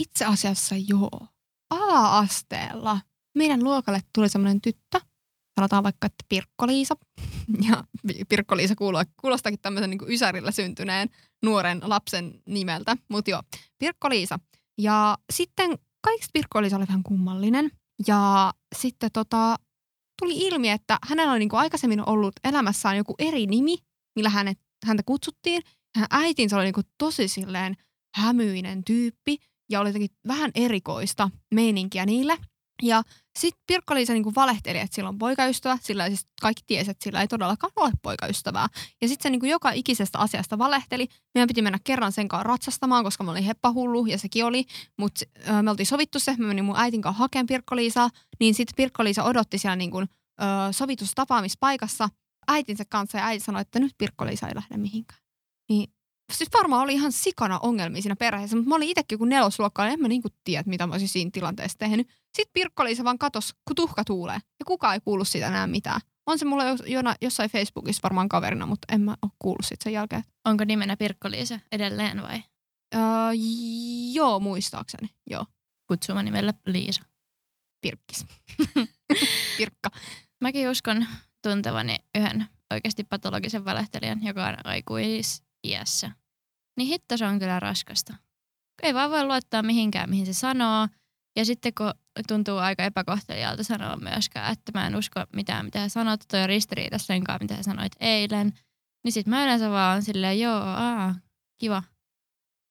Itse 0.00 0.24
asiassa 0.24 0.74
joo. 0.88 1.26
A-asteella 1.70 3.00
meidän 3.34 3.64
luokalle 3.64 4.00
tuli 4.14 4.28
semmoinen 4.28 4.60
tyttö, 4.60 5.00
sanotaan 5.58 5.84
vaikka, 5.84 6.06
että 6.06 6.24
Pirkko-Liisa. 6.28 6.94
Ja 7.68 7.84
Pirkko-Liisa 8.28 8.74
kuuluu, 8.76 9.00
kuulostaakin 9.20 9.60
tämmöisen 9.60 9.90
niin 9.90 10.00
ysärillä 10.08 10.50
syntyneen 10.50 11.08
nuoren 11.44 11.80
lapsen 11.82 12.42
nimeltä. 12.46 12.96
Mutta 13.08 13.30
joo, 13.30 13.42
Pirkko-Liisa. 13.78 14.38
Ja 14.78 15.18
sitten 15.32 15.78
kaikista 16.04 16.30
Pirkko-Liisa 16.32 16.76
oli 16.76 16.88
vähän 16.88 17.02
kummallinen. 17.02 17.70
Ja 18.06 18.52
sitten 18.76 19.10
tota, 19.12 19.56
tuli 20.22 20.36
ilmi, 20.36 20.70
että 20.70 20.98
hänellä 21.08 21.32
oli 21.32 21.38
niin 21.38 21.48
kuin 21.48 21.60
aikaisemmin 21.60 22.08
ollut 22.08 22.32
elämässään 22.44 22.96
joku 22.96 23.14
eri 23.18 23.46
nimi, 23.46 23.76
millä 24.16 24.30
hänet, 24.30 24.58
häntä 24.86 25.02
kutsuttiin. 25.06 25.62
Hän 25.96 26.06
äitinsä 26.10 26.56
oli 26.56 26.64
niin 26.64 26.74
kuin 26.74 26.86
tosi 26.98 27.28
silleen 27.28 27.76
hämyinen 28.16 28.84
tyyppi 28.84 29.38
ja 29.70 29.80
oli 29.80 29.88
jotenkin 29.88 30.16
vähän 30.28 30.50
erikoista 30.54 31.30
meininkiä 31.54 32.06
niille. 32.06 32.38
Ja 32.82 33.02
sitten 33.38 33.62
Pirkko-Liisa 33.66 34.12
niinku 34.12 34.32
valehteli, 34.36 34.78
että 34.78 34.94
sillä 34.94 35.08
on 35.08 35.18
poikaystävä, 35.18 35.78
sillä 35.82 36.06
siis 36.06 36.26
kaikki 36.40 36.62
tiesi, 36.66 36.90
että 36.90 37.04
sillä 37.04 37.20
ei 37.20 37.28
todellakaan 37.28 37.72
ole 37.76 37.92
poikaystävää. 38.02 38.68
Ja 39.02 39.08
sitten 39.08 39.22
se 39.22 39.30
niinku 39.30 39.46
joka 39.46 39.70
ikisestä 39.70 40.18
asiasta 40.18 40.58
valehteli. 40.58 41.08
Meidän 41.34 41.48
piti 41.48 41.62
mennä 41.62 41.78
kerran 41.84 42.12
sen 42.12 42.28
kanssa 42.28 42.42
ratsastamaan, 42.42 43.04
koska 43.04 43.24
mä 43.24 43.30
olin 43.30 43.44
heppahullu 43.44 44.06
ja 44.06 44.18
sekin 44.18 44.44
oli. 44.44 44.64
Mutta 44.96 45.24
me 45.62 45.70
oltiin 45.70 45.86
sovittu 45.86 46.18
se, 46.18 46.36
mä 46.38 46.46
menin 46.46 46.64
mun 46.64 46.78
äitin 46.78 47.02
kanssa 47.02 47.18
hakemaan 47.18 47.46
Pirkko-Liisaa. 47.46 48.10
Niin 48.40 48.54
sitten 48.54 48.74
Pirkko-Liisa 48.76 49.24
odotti 49.24 49.58
siellä 49.58 49.76
niinku, 49.76 50.00
äh, 50.00 50.06
sovitussa 50.70 51.14
tapaamispaikassa 51.14 52.08
äitinsä 52.48 52.84
kanssa 52.88 53.18
ja 53.18 53.26
äiti 53.26 53.44
sanoi, 53.44 53.62
että 53.62 53.80
nyt 53.80 53.94
Pirkko-Liisa 53.98 54.48
ei 54.48 54.54
lähde 54.54 54.76
mihinkään. 54.76 55.20
Niin 55.68 55.92
siis 56.32 56.50
varmaan 56.54 56.82
oli 56.82 56.92
ihan 56.92 57.12
sikana 57.12 57.58
ongelmia 57.58 58.02
siinä 58.02 58.16
perheessä, 58.16 58.56
mutta 58.56 58.68
mä 58.68 58.74
olin 58.74 58.88
itsekin 58.88 59.18
kun 59.18 59.28
nelosluokkaa, 59.28 59.86
niin 59.86 59.92
en 59.92 60.00
mä 60.00 60.08
niinku 60.08 60.28
tiedä, 60.44 60.64
mitä 60.66 60.86
mä 60.86 60.94
olisin 60.94 61.08
siinä 61.08 61.30
tilanteessa 61.32 61.78
tehnyt. 61.78 62.08
Sitten 62.36 62.52
Pirkko-Liisa 62.52 63.04
vaan 63.04 63.18
katos, 63.18 63.54
kun 63.64 63.76
tuhka 63.76 64.04
tuulee. 64.04 64.34
Ja 64.34 64.64
kukaan 64.66 64.94
ei 64.94 65.00
kuullut 65.00 65.28
siitä 65.28 65.46
enää 65.46 65.66
mitään. 65.66 66.00
On 66.26 66.38
se 66.38 66.44
mulla 66.44 66.64
jona, 66.86 67.14
jossain 67.20 67.50
Facebookissa 67.50 68.00
varmaan 68.02 68.28
kaverina, 68.28 68.66
mutta 68.66 68.94
en 68.94 69.00
mä 69.00 69.16
ole 69.22 69.30
kuullut 69.38 69.64
siitä 69.66 69.84
sen 69.84 69.92
jälkeen. 69.92 70.24
Onko 70.44 70.64
nimenä 70.64 70.96
Pirkko-Liisa 70.96 71.60
edelleen 71.72 72.22
vai? 72.22 72.42
Öö, 72.94 73.00
joo, 74.12 74.40
muistaakseni. 74.40 75.10
Joo. 75.30 75.46
Kutsuma 75.86 76.22
nimellä 76.22 76.54
Liisa. 76.66 77.02
Pirkkis. 77.80 78.26
Pirkka. 79.58 79.90
Mäkin 80.40 80.70
uskon 80.70 81.06
tuntevani 81.42 81.96
yhden 82.18 82.46
oikeasti 82.72 83.04
patologisen 83.04 83.64
valehtelijan, 83.64 84.24
joka 84.24 84.46
on 84.46 84.56
aikuisiässä. 84.64 86.10
Niin 86.76 86.88
hitto 86.88 87.16
se 87.16 87.26
on 87.26 87.38
kyllä 87.38 87.60
raskasta. 87.60 88.14
Ei 88.82 88.94
vaan 88.94 89.10
voi 89.10 89.24
luottaa 89.24 89.62
mihinkään, 89.62 90.10
mihin 90.10 90.26
se 90.26 90.32
sanoo. 90.32 90.88
Ja 91.36 91.44
sitten 91.44 91.74
kun 91.74 91.94
tuntuu 92.28 92.58
aika 92.58 92.84
epäkohtelijalta 92.84 93.62
sanoa 93.62 93.96
myöskään, 93.96 94.52
että 94.52 94.72
mä 94.74 94.86
en 94.86 94.96
usko 94.96 95.24
mitään, 95.32 95.64
mitä 95.64 95.80
hän 95.80 95.90
sanoo, 95.90 96.16
toi 96.30 96.42
on 96.42 96.48
ristiriidassa 96.48 97.06
sen 97.06 97.24
kanssa, 97.24 97.44
mitä 97.44 97.62
sanoit 97.62 97.92
eilen. 98.00 98.52
Niin 99.04 99.12
sit 99.12 99.26
mä 99.26 99.44
yleensä 99.44 99.70
vaan 99.70 99.96
on 99.96 100.02
silleen, 100.02 100.40
joo, 100.40 100.60
aa, 100.62 101.14
kiva. 101.58 101.82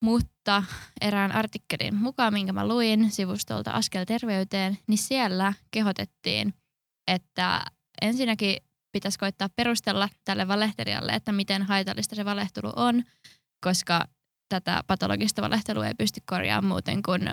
Mutta 0.03 0.63
erään 1.01 1.31
artikkelin 1.31 1.95
mukaan, 1.95 2.33
minkä 2.33 2.53
mä 2.53 2.67
luin 2.67 3.11
sivustolta 3.11 3.71
Askel 3.71 4.05
terveyteen, 4.05 4.77
niin 4.87 4.97
siellä 4.97 5.53
kehotettiin, 5.71 6.53
että 7.07 7.65
ensinnäkin 8.01 8.57
pitäisi 8.91 9.19
koittaa 9.19 9.49
perustella 9.55 10.09
tälle 10.25 10.47
valehtelijalle, 10.47 11.11
että 11.11 11.31
miten 11.31 11.63
haitallista 11.63 12.15
se 12.15 12.25
valehtelu 12.25 12.71
on, 12.75 13.03
koska 13.65 14.07
tätä 14.49 14.83
patologista 14.87 15.41
valehtelua 15.41 15.87
ei 15.87 15.93
pysty 15.97 16.21
korjaamaan 16.25 16.65
muuten 16.65 17.03
kuin 17.03 17.29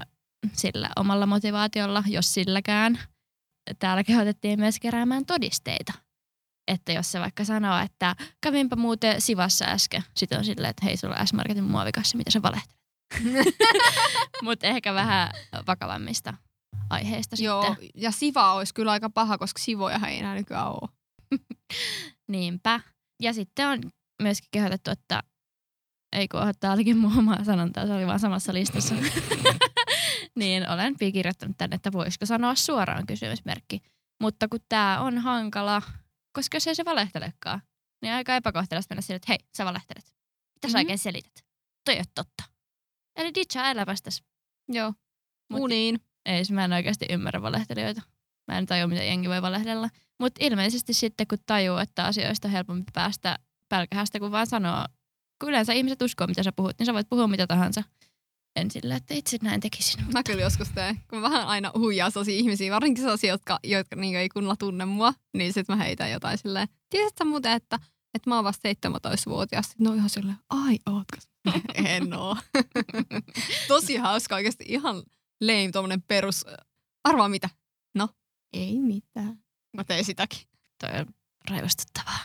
sillä 0.53 0.91
omalla 0.97 1.27
motivaatiolla, 1.27 2.03
jos 2.07 2.35
silläkään. 2.35 2.99
Täällä 3.79 4.05
kehotettiin 4.05 4.61
myös 4.61 4.81
keräämään 4.81 5.27
todisteita. 5.27 5.93
Että 6.69 6.93
jos 6.93 7.13
se 7.13 7.21
vaikka 7.21 7.45
sanoo, 7.45 7.79
että 7.79 8.17
kävinpä 8.41 8.77
muuten 8.77 9.21
Sivassa 9.21 9.65
äsken, 9.65 10.03
sitten 10.17 10.39
on 10.39 10.45
silleen, 10.45 10.71
että 10.71 10.85
hei, 10.85 10.97
sulla 10.97 11.17
on 11.21 11.27
S-Marketin 11.27 11.65
muovikassa, 11.65 12.19
mitä 12.19 12.31
sä 12.31 12.43
valehtelet. 12.43 12.75
Mutta 14.43 14.67
ehkä 14.67 14.95
vähän 14.95 15.31
vakavammista 15.67 16.35
aiheista 16.91 17.37
Joo, 17.39 17.65
sitten. 17.65 17.89
ja 17.95 18.11
Siva 18.11 18.53
olisi 18.53 18.75
kyllä 18.75 18.93
aika 18.93 19.11
paha, 19.11 19.39
koska 19.39 19.63
Sivoja 19.63 20.01
ei 20.09 20.19
enää 20.19 20.35
nykyään 20.35 20.67
ole. 20.67 20.89
Niinpä. 22.29 22.81
Ja 23.23 23.33
sitten 23.33 23.69
on 23.69 23.81
myöskin 24.23 24.49
kehotettu, 24.51 24.91
että 24.91 25.23
ei 26.13 26.29
kun 26.29 26.41
ottaa 26.41 26.73
olikin 26.73 26.97
mun 26.97 27.19
omaa 27.19 27.45
sanontaa, 27.45 27.87
se 27.87 27.93
oli 27.93 28.07
vaan 28.07 28.21
samassa 28.21 28.55
listassa. 28.55 28.95
niin 30.37 30.69
olen 30.71 30.95
kirjoittanut 31.13 31.57
tänne, 31.59 31.77
että 31.77 31.93
voisiko 31.93 32.27
sanoa 32.27 32.55
suoraan 32.55 33.07
kysymysmerkki. 33.07 33.81
Mutta 34.21 34.49
kun 34.49 34.61
tämä 34.69 35.01
on 35.01 35.19
hankala, 35.19 35.83
koska 36.33 36.57
jos 36.57 36.67
ei 36.67 36.75
se 36.75 36.85
valehtelekaan, 36.85 37.63
niin 38.03 38.15
aika 38.15 38.37
epäkohtelasta 38.37 38.93
mennä 38.95 39.03
sille, 39.03 39.17
että 39.17 39.27
hei, 39.29 39.39
sä 39.57 39.65
valehtelet. 39.65 40.05
Mitä 40.55 40.69
sä 40.69 40.79
Mhm. 40.79 40.83
oikein 40.85 40.99
selität? 40.99 41.45
Toi 41.85 41.95
ei 41.95 42.03
totta. 42.15 42.45
Eli 43.17 43.35
ditchaa 43.35 43.71
elämästäs. 43.71 44.23
Joo. 44.69 44.93
Mut- 45.53 45.61
Uniin. 45.61 46.01
Ei, 46.27 46.43
mä 46.53 46.65
en 46.65 46.73
oikeasti 46.73 47.07
ymmärrä 47.11 47.43
valehtelijoita. 47.43 48.03
Mä 48.49 48.59
en 48.59 48.67
tajua, 48.67 48.87
mitä 48.87 49.03
jengi 49.03 49.29
voi 49.29 49.43
valehdella. 49.43 49.89
Mutta 50.21 50.45
ilmeisesti 50.45 50.93
sitten, 50.95 51.27
kun 51.27 51.39
tajuu, 51.47 51.79
että 51.79 52.05
asioista 52.05 52.49
on 52.49 52.53
helpompi 52.53 52.91
päästä 52.93 53.39
pälkähästä, 53.69 54.19
kun 54.19 54.31
vaan 54.33 54.47
sanoo, 54.47 54.85
kun 55.41 55.49
yleensä 55.49 55.73
ihmiset 55.73 56.03
uskoo, 56.03 56.27
mitä 56.27 56.43
sä 56.43 56.53
puhut, 56.53 56.79
niin 56.79 56.87
sä 56.87 56.95
voit 56.95 57.09
puhua 57.09 57.27
mitä 57.27 57.47
tahansa. 57.47 57.83
En 58.57 58.71
sillä, 58.71 58.97
että 58.97 59.15
itse 59.15 59.39
näin 59.43 59.61
tekisin. 59.61 60.13
Mä 60.13 60.23
kyllä 60.23 60.43
joskus 60.43 60.69
teen, 60.69 61.01
kun 61.11 61.19
mä 61.19 61.31
vähän 61.31 61.47
aina 61.47 61.73
huijaa 61.79 62.11
sellaisia 62.11 62.35
ihmisiä, 62.35 62.73
varsinkin 62.73 63.03
sellaisia, 63.03 63.33
jotka, 63.33 63.59
jotka 63.65 63.97
niin 63.97 64.17
ei 64.17 64.29
kunnolla 64.29 64.57
tunne 64.57 64.85
mua, 64.85 65.15
niin 65.37 65.53
sit 65.53 65.69
mä 65.69 65.77
heitän 65.77 66.11
jotain 66.11 66.39
silleen, 66.39 66.69
tiesit 66.91 67.19
sä 67.19 67.25
muuten, 67.25 67.53
että, 67.53 67.79
että 68.15 68.31
mä 68.31 68.35
oon 68.35 68.45
vasta 68.45 68.69
17-vuotias. 68.69 69.67
Sitten 69.67 69.85
ne 69.85 69.91
on 69.91 69.97
ihan 69.97 70.11
silleen, 70.11 70.39
ai 70.51 70.79
ootko? 70.87 71.17
en 71.85 72.15
oo. 72.15 72.37
Tosi 73.69 73.97
hauska 73.97 74.35
oikeasti, 74.35 74.65
ihan 74.69 74.97
lame 75.41 75.71
tommonen 75.73 76.03
perus, 76.03 76.45
arvaa 77.05 77.29
mitä? 77.29 77.49
No, 77.95 78.09
ei 78.53 78.79
mitään. 78.79 79.39
Mä 79.73 79.85
tein 79.85 80.05
sitäkin. 80.05 80.41
Toi 80.81 81.01
on 81.01 81.07
raivostuttavaa. 81.51 82.19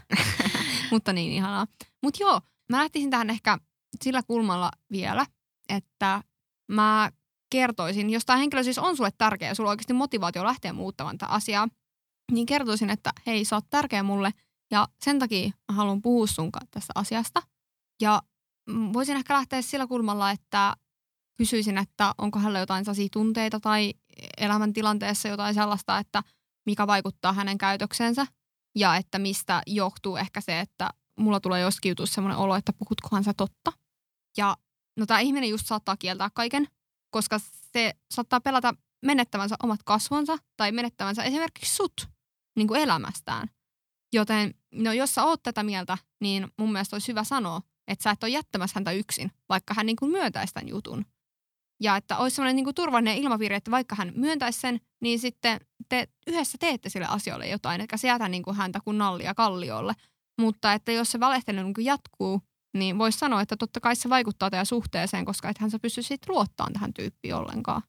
Mutta 0.92 1.14
niin 1.14 1.32
ihanaa. 1.32 1.68
Mutta 2.04 2.24
joo, 2.24 2.42
mä 2.70 2.78
lähtisin 2.78 3.10
tähän 3.10 3.30
ehkä 3.30 3.58
sillä 4.04 4.24
kulmalla 4.24 4.72
vielä, 4.92 5.26
että 5.70 6.24
mä 6.72 7.12
kertoisin, 7.52 8.10
jos 8.10 8.26
tämä 8.26 8.38
henkilö 8.38 8.64
siis 8.64 8.78
on 8.78 8.98
sulle 8.98 9.12
tärkeä 9.18 9.48
ja 9.48 9.56
sulla 9.56 9.70
on 9.70 9.72
oikeasti 9.72 9.94
motivaatio 9.94 10.44
lähteä 10.44 10.74
muuttamaan 10.74 11.18
tätä 11.18 11.32
asiaa, 11.32 11.68
niin 12.32 12.46
kertoisin, 12.46 12.90
että 12.90 13.12
hei, 13.26 13.46
sä 13.46 13.56
oot 13.56 13.70
tärkeä 13.70 14.04
mulle 14.04 14.32
ja 14.72 14.88
sen 15.06 15.20
takia 15.20 15.50
mä 15.72 15.76
haluan 15.76 16.02
puhua 16.02 16.28
sun 16.28 16.52
kanssa 16.52 16.72
tästä 16.72 16.94
asiasta. 16.96 17.42
Ja 18.02 18.22
voisin 18.94 19.18
ehkä 19.18 19.34
lähteä 19.34 19.62
sillä 19.62 19.88
kulmalla, 19.88 20.32
että 20.32 20.76
kysyisin, 21.38 21.78
että 21.78 22.14
onko 22.18 22.40
hänellä 22.40 22.60
jotain 22.60 22.86
sellaisia 22.86 23.08
tunteita 23.12 23.60
tai 23.60 23.94
elämäntilanteessa 24.38 25.28
jotain 25.28 25.54
sellaista, 25.54 25.98
että 25.98 26.24
mikä 26.66 26.88
vaikuttaa 26.88 27.34
hänen 27.34 27.58
käytöksensä 27.58 28.28
ja 28.76 28.96
että 28.96 29.20
mistä 29.20 29.62
johtuu 29.68 30.18
ehkä 30.18 30.42
se, 30.42 30.60
että 30.60 30.90
mulla 31.20 31.40
tulee 31.40 31.64
jutussa 31.86 32.16
semmoinen 32.16 32.38
olo, 32.38 32.56
että 32.56 32.74
puhutkohan 32.74 33.24
sä 33.24 33.34
totta. 33.34 33.72
Ja 34.38 34.58
no 35.00 35.06
tämä 35.06 35.20
ihminen 35.20 35.50
just 35.50 35.68
saattaa 35.68 35.98
kieltää 35.98 36.30
kaiken, 36.34 36.68
koska 37.10 37.40
se 37.74 37.94
saattaa 38.12 38.42
pelata 38.42 38.74
menettävänsä 39.06 39.56
omat 39.64 39.84
kasvonsa 39.84 40.38
tai 40.58 40.72
menettävänsä 40.72 41.24
esimerkiksi 41.24 41.76
sut 41.76 42.08
niin 42.56 42.68
kuin 42.68 42.82
elämästään. 42.82 43.50
Joten 44.14 44.54
no 44.74 44.94
jos 44.94 45.16
sä 45.16 45.24
oot 45.24 45.44
tätä 45.44 45.64
mieltä, 45.64 45.98
niin 46.22 46.48
mun 46.58 46.72
mielestä 46.72 46.96
olisi 46.96 47.08
hyvä 47.08 47.24
sanoa, 47.24 47.62
että 47.88 48.04
sä 48.04 48.12
et 48.12 48.24
ole 48.24 48.32
jättämässä 48.32 48.74
häntä 48.76 48.92
yksin, 48.92 49.32
vaikka 49.50 49.74
hän 49.74 49.86
niin 49.86 49.96
kuin 49.96 50.12
myöntäisi 50.12 50.54
tämän 50.54 50.70
jutun. 50.70 51.06
Ja 51.82 51.96
että 51.96 52.18
olisi 52.18 52.36
semmoinen 52.36 52.56
niin 52.56 52.64
kuin 52.64 52.76
turvallinen 52.76 53.18
ilmapiiri, 53.18 53.56
että 53.56 53.72
vaikka 53.72 53.96
hän 53.96 54.12
myöntäisi 54.16 54.60
sen, 54.60 54.80
niin 55.02 55.20
sitten 55.20 55.60
te 55.90 56.08
yhdessä 56.28 56.58
teette 56.58 56.90
sille 56.90 57.06
asioille 57.06 57.48
jotain, 57.48 57.82
eikä 57.82 57.98
se 57.98 58.08
jätä 58.08 58.30
niin 58.30 58.44
kuin 58.44 58.56
häntä 58.56 58.80
kuin 58.84 58.98
nallia 58.98 59.34
kalliolle. 59.34 59.94
Mutta 60.42 60.74
että 60.74 60.92
jos 60.92 61.12
se 61.12 61.20
valehtelu 61.20 61.64
niin 61.64 61.74
kuin 61.74 61.86
jatkuu, 61.86 62.42
niin 62.74 62.98
voisi 62.98 63.20
sanoa, 63.20 63.42
että 63.42 63.58
totta 63.58 63.80
kai 63.80 63.96
se 63.96 64.10
vaikuttaa 64.10 64.50
teidän 64.50 64.66
suhteeseen, 64.66 65.26
koska 65.26 65.50
ethän 65.50 65.72
sä 65.72 65.80
pysty 65.80 66.02
sitten 66.02 66.34
luottamaan 66.36 66.74
tähän 66.74 66.94
tyyppiin 66.94 67.36
ollenkaan. 67.36 67.82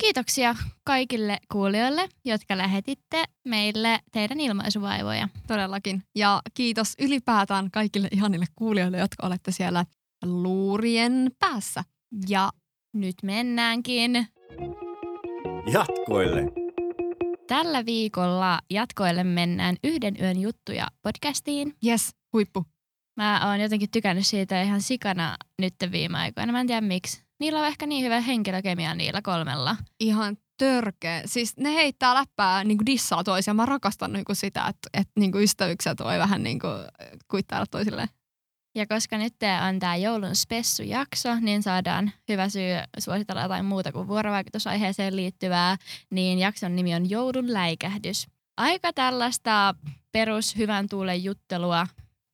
Kiitoksia 0.00 0.54
kaikille 0.84 1.38
kuulijoille, 1.52 2.08
jotka 2.24 2.56
lähetitte 2.56 3.24
meille 3.44 4.00
teidän 4.12 4.40
ilmaisuvaivoja. 4.40 5.28
Todellakin. 5.46 6.02
Ja 6.14 6.42
kiitos 6.54 6.92
ylipäätään 7.00 7.70
kaikille 7.70 8.08
ihanille 8.10 8.46
kuulijoille, 8.56 8.98
jotka 8.98 9.26
olette 9.26 9.52
siellä 9.52 9.84
luurien 10.24 11.30
päässä. 11.38 11.84
Ja 12.28 12.50
Nyt 12.94 13.14
mennäänkin. 13.22 14.26
Jatkoille. 15.72 16.65
Tällä 17.46 17.86
viikolla 17.86 18.58
jatkoille 18.70 19.24
mennään 19.24 19.76
yhden 19.84 20.16
yön 20.20 20.40
juttuja 20.40 20.86
podcastiin. 21.02 21.74
yes, 21.86 22.10
huippu. 22.32 22.64
Mä 23.16 23.48
oon 23.48 23.60
jotenkin 23.60 23.90
tykännyt 23.90 24.26
siitä 24.26 24.62
ihan 24.62 24.82
sikana 24.82 25.36
nyt 25.58 25.74
viime 25.92 26.18
aikoina. 26.18 26.52
Mä 26.52 26.60
en 26.60 26.66
tiedä 26.66 26.80
miksi. 26.80 27.22
Niillä 27.40 27.58
on 27.58 27.66
ehkä 27.66 27.86
niin 27.86 28.04
hyvä 28.04 28.20
henkilökemia 28.20 28.94
niillä 28.94 29.22
kolmella. 29.22 29.76
Ihan 30.00 30.36
törkeä. 30.58 31.22
Siis 31.24 31.56
ne 31.56 31.74
heittää 31.74 32.14
läppää 32.14 32.64
niin 32.64 32.78
kuin 32.78 32.86
dissaa 32.86 33.24
toisiaan. 33.24 33.56
Mä 33.56 33.66
rakastan 33.66 34.12
niin 34.12 34.24
kuin 34.24 34.36
sitä, 34.36 34.66
että, 34.66 34.88
että 34.92 35.12
niin 35.20 35.32
kuin 35.32 35.44
ystävykset 35.44 35.98
voi 35.98 36.18
vähän 36.18 36.42
niin 36.42 36.58
kuin 36.58 36.72
kuittailla 37.30 37.66
toisilleen. 37.66 38.08
Ja 38.76 38.86
koska 38.86 39.18
nyt 39.18 39.34
on 39.68 39.78
tämä 39.78 39.96
joulun 39.96 40.36
spessujakso, 40.36 41.34
niin 41.40 41.62
saadaan 41.62 42.12
hyvä 42.28 42.48
syy 42.48 42.72
suositella 42.98 43.42
jotain 43.42 43.64
muuta 43.64 43.92
kuin 43.92 44.08
vuorovaikutusaiheeseen 44.08 45.16
liittyvää, 45.16 45.76
niin 46.10 46.38
jakson 46.38 46.76
nimi 46.76 46.94
on 46.94 47.10
Joulun 47.10 47.52
läikähdys. 47.52 48.26
Aika 48.56 48.92
tällaista 48.92 49.74
perus 50.12 50.56
hyvän 50.56 50.88
tuulen 50.88 51.24
juttelua 51.24 51.86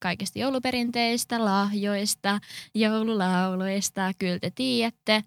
kaikista 0.02 0.38
jouluperinteistä, 0.38 1.44
lahjoista, 1.44 2.40
joululauluista, 2.74 4.10
kyllä 4.18 4.38
te 4.38 4.50
tiedätte. 4.54 5.22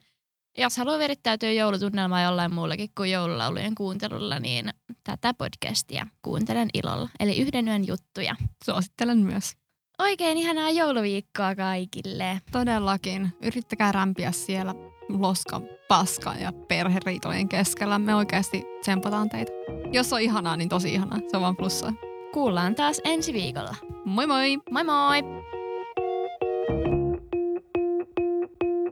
jos 0.57 0.77
haluaa 0.77 0.99
virittäytyä 0.99 1.51
joulutunnelmaa 1.51 2.21
jollain 2.21 2.53
muullakin 2.53 2.89
kuin 2.97 3.11
joululaulujen 3.11 3.75
kuuntelulla, 3.75 4.39
niin 4.39 4.69
tätä 5.03 5.33
podcastia 5.33 6.07
kuuntelen 6.21 6.69
ilolla. 6.73 7.09
Eli 7.19 7.37
yhden 7.37 7.67
yön 7.67 7.87
juttuja. 7.87 8.35
Suosittelen 8.65 9.17
myös. 9.17 9.64
Oikein 9.99 10.37
ihanaa 10.37 10.69
jouluviikkoa 10.69 11.55
kaikille. 11.55 12.41
Todellakin. 12.51 13.33
Yrittäkää 13.41 13.91
rämpiä 13.91 14.31
siellä 14.31 14.75
loska, 15.09 15.61
paska 15.87 16.33
ja 16.33 16.51
perheriitojen 16.67 17.49
keskellä. 17.49 17.99
Me 17.99 18.15
oikeasti 18.15 18.63
tsempataan 18.81 19.29
teitä. 19.29 19.51
Jos 19.91 20.13
on 20.13 20.21
ihanaa, 20.21 20.57
niin 20.57 20.69
tosi 20.69 20.93
ihanaa. 20.93 21.19
Se 21.27 21.37
on 21.37 21.41
vaan 21.41 21.55
plussaa. 21.57 21.93
Kuullaan 22.33 22.75
taas 22.75 23.01
ensi 23.03 23.33
viikolla. 23.33 23.75
Moi 24.05 24.27
moi! 24.27 24.57
Moi 24.71 24.83
moi! 24.83 25.23